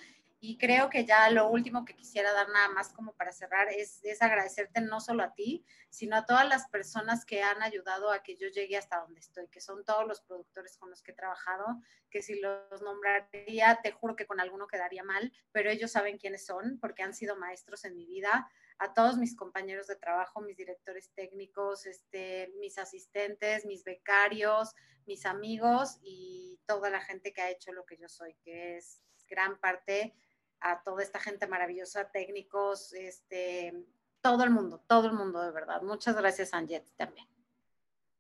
Y 0.48 0.60
creo 0.60 0.92
que 0.92 1.06
ya 1.06 1.28
lo 1.32 1.50
último 1.50 1.86
que 1.86 1.96
quisiera 1.96 2.32
dar 2.32 2.50
nada 2.50 2.70
más 2.70 2.90
como 2.90 3.14
para 3.14 3.32
cerrar 3.32 3.68
es, 3.70 4.00
es 4.04 4.22
agradecerte 4.22 4.80
no 4.80 5.00
solo 5.00 5.24
a 5.24 5.34
ti, 5.34 5.66
sino 5.90 6.18
a 6.18 6.26
todas 6.28 6.48
las 6.48 6.70
personas 6.70 7.26
que 7.26 7.42
han 7.42 7.64
ayudado 7.64 8.12
a 8.12 8.22
que 8.22 8.38
yo 8.38 8.50
llegue 8.50 8.78
hasta 8.78 9.00
donde 9.00 9.22
estoy, 9.22 9.48
que 9.48 9.60
son 9.60 9.84
todos 9.84 10.08
los 10.08 10.22
productores 10.22 10.78
con 10.78 10.92
los 10.92 11.02
que 11.02 11.14
he 11.14 11.16
trabajado, 11.16 11.66
que 12.12 12.22
si 12.22 12.40
los 12.40 12.80
nombraría, 12.84 13.80
te 13.82 13.92
juro 13.92 14.16
que 14.16 14.28
con 14.28 14.40
alguno 14.40 14.68
quedaría 14.68 15.04
mal, 15.04 15.34
pero 15.52 15.72
ellos 15.72 15.92
saben 15.92 16.20
quiénes 16.20 16.46
son 16.46 16.78
porque 16.80 17.02
han 17.02 17.16
sido 17.16 17.36
maestros 17.38 17.84
en 17.84 17.96
mi 17.96 18.06
vida 18.06 18.48
a 18.78 18.94
todos 18.94 19.18
mis 19.18 19.36
compañeros 19.36 19.88
de 19.88 19.96
trabajo, 19.96 20.42
mis 20.42 20.58
directores 20.58 21.12
técnicos, 21.16 21.88
este, 21.88 22.54
mis 22.60 22.78
asistentes, 22.78 23.66
mis 23.66 23.84
becarios, 23.84 24.76
mis 25.08 25.26
amigos 25.26 25.98
y 26.04 26.60
toda 26.68 26.92
la 26.92 27.02
gente 27.02 27.34
que 27.34 27.42
ha 27.42 27.50
hecho 27.50 27.74
lo 27.74 27.84
que 27.84 27.98
yo 27.98 28.08
soy, 28.08 28.36
que 28.44 28.78
es 28.78 29.02
gran 29.28 29.60
parte 29.60 30.14
a 30.60 30.82
toda 30.84 31.04
esta 31.04 31.20
gente 31.20 31.48
maravillosa, 31.48 32.12
técnicos, 32.12 32.94
este, 32.94 33.74
todo 34.22 34.44
el 34.44 34.50
mundo, 34.50 34.84
todo 34.88 35.08
el 35.08 35.14
mundo 35.14 35.42
de 35.42 35.52
verdad. 35.52 35.82
Muchas 35.82 36.16
gracias, 36.16 36.54
Anjet, 36.54 36.86
también. 36.96 37.28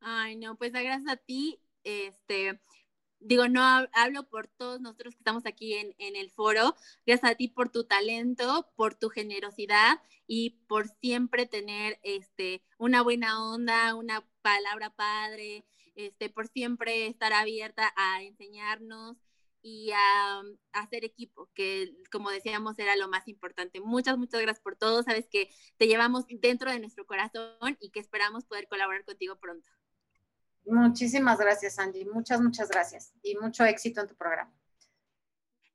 Ay, 0.02 0.36
no, 0.36 0.56
pues 0.56 0.72
gracias 0.72 1.08
a 1.08 1.18
ti. 1.18 1.60
Este, 1.84 2.62
digo, 3.20 3.48
no 3.48 3.62
hablo 3.94 4.30
por 4.30 4.48
todos 4.48 4.80
nosotros 4.82 5.16
que 5.16 5.20
estamos 5.20 5.46
aquí 5.46 5.74
en, 5.74 5.96
en, 5.98 6.16
el 6.16 6.30
foro, 6.30 6.76
gracias 7.06 7.32
a 7.32 7.36
ti 7.36 7.48
por 7.48 7.70
tu 7.70 7.86
talento, 7.86 8.72
por 8.76 8.96
tu 8.96 9.10
generosidad 9.10 10.02
y 10.28 10.52
por 10.68 10.88
siempre 10.88 11.46
tener 11.46 12.00
este, 12.04 12.64
una 12.78 13.02
buena 13.02 13.44
onda, 13.44 13.96
una 13.96 14.24
palabra 14.42 14.92
padre, 14.92 15.66
este, 15.96 16.30
por 16.30 16.48
siempre 16.48 17.08
estar 17.08 17.34
abierta 17.34 17.94
a 17.96 18.22
enseñarnos 18.22 19.18
y 19.68 19.90
a, 19.94 20.42
a, 20.74 20.80
hacer 20.80 21.04
equipo, 21.04 21.50
que 21.56 21.92
como 22.12 22.30
decíamos 22.30 22.78
era 22.78 22.96
lo 22.96 23.08
más 23.08 23.28
importante. 23.28 23.82
Muchas, 23.82 24.16
muchas 24.16 24.40
gracias 24.40 24.62
por 24.62 24.76
todo. 24.76 25.02
Sabes 25.02 25.28
que 25.28 25.50
te 25.78 25.88
llevamos 25.88 26.26
dentro 26.30 26.70
de 26.72 26.80
nuestro 26.80 27.08
corazón 27.08 27.76
y 27.80 27.90
que 27.90 28.00
esperamos 28.00 28.46
poder 28.46 28.68
colaborar 28.68 29.04
contigo 29.06 29.40
pronto. 29.40 29.68
Muchísimas 30.66 31.40
gracias, 31.40 31.80
Angie. 31.80 32.06
Muchas, 32.06 32.42
muchas 32.42 32.70
gracias. 32.70 33.12
Y 33.24 33.36
mucho 33.38 33.66
éxito 33.66 34.02
en 34.02 34.08
tu 34.08 34.16
programa. 34.16 34.54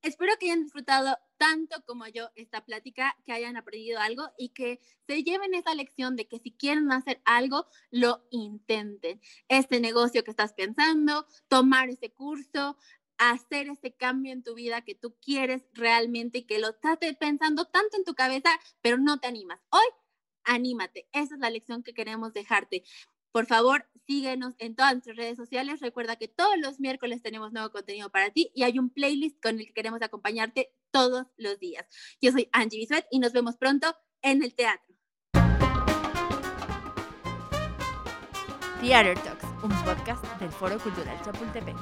Espero 0.02 0.32
que 0.38 0.46
hayan 0.46 0.62
disfrutado 0.62 1.18
tanto 1.36 1.82
como 1.84 2.06
yo 2.06 2.30
esta 2.34 2.64
plática, 2.64 3.16
que 3.26 3.32
hayan 3.32 3.56
aprendido 3.58 4.00
algo 4.00 4.30
y 4.38 4.50
que 4.50 4.80
se 5.06 5.22
lleven 5.22 5.52
esa 5.52 5.74
lección 5.74 6.16
de 6.16 6.26
que 6.26 6.38
si 6.38 6.52
quieren 6.52 6.90
hacer 6.90 7.20
algo, 7.26 7.66
lo 7.90 8.26
intenten. 8.30 9.20
Este 9.48 9.78
negocio 9.78 10.24
que 10.24 10.30
estás 10.30 10.54
pensando, 10.54 11.26
tomar 11.48 11.90
ese 11.90 12.12
curso, 12.12 12.78
hacer 13.20 13.68
ese 13.68 13.92
cambio 13.92 14.32
en 14.32 14.42
tu 14.42 14.54
vida 14.54 14.80
que 14.80 14.94
tú 14.94 15.14
quieres 15.20 15.62
realmente 15.74 16.38
y 16.38 16.42
que 16.44 16.58
lo 16.58 16.70
estás 16.70 16.98
pensando 17.18 17.66
tanto 17.66 17.98
en 17.98 18.04
tu 18.04 18.14
cabeza, 18.14 18.48
pero 18.80 18.96
no 18.96 19.20
te 19.20 19.28
animas. 19.28 19.60
Hoy, 19.68 19.84
anímate. 20.44 21.06
Esa 21.12 21.34
es 21.34 21.40
la 21.40 21.50
lección 21.50 21.82
que 21.82 21.92
queremos 21.92 22.32
dejarte. 22.32 22.82
Por 23.30 23.46
favor, 23.46 23.86
síguenos 24.06 24.54
en 24.58 24.74
todas 24.74 24.92
nuestras 24.94 25.16
redes 25.16 25.36
sociales. 25.36 25.80
Recuerda 25.80 26.16
que 26.16 26.28
todos 26.28 26.56
los 26.58 26.80
miércoles 26.80 27.22
tenemos 27.22 27.52
nuevo 27.52 27.70
contenido 27.70 28.10
para 28.10 28.30
ti 28.30 28.50
y 28.54 28.62
hay 28.62 28.78
un 28.78 28.88
playlist 28.88 29.40
con 29.42 29.60
el 29.60 29.66
que 29.66 29.74
queremos 29.74 30.00
acompañarte 30.00 30.72
todos 30.90 31.26
los 31.36 31.58
días. 31.58 31.86
Yo 32.22 32.32
soy 32.32 32.48
Angie 32.52 32.78
Bisuet 32.78 33.06
y 33.10 33.18
nos 33.18 33.32
vemos 33.32 33.58
pronto 33.58 33.94
en 34.22 34.42
el 34.42 34.54
teatro. 34.54 34.96
Theater 38.80 39.18
Talks, 39.18 39.44
un 39.62 39.84
podcast 39.84 40.24
del 40.40 40.50
Foro 40.50 40.78
Cultural 40.78 41.20
Chapultepec. 41.22 41.76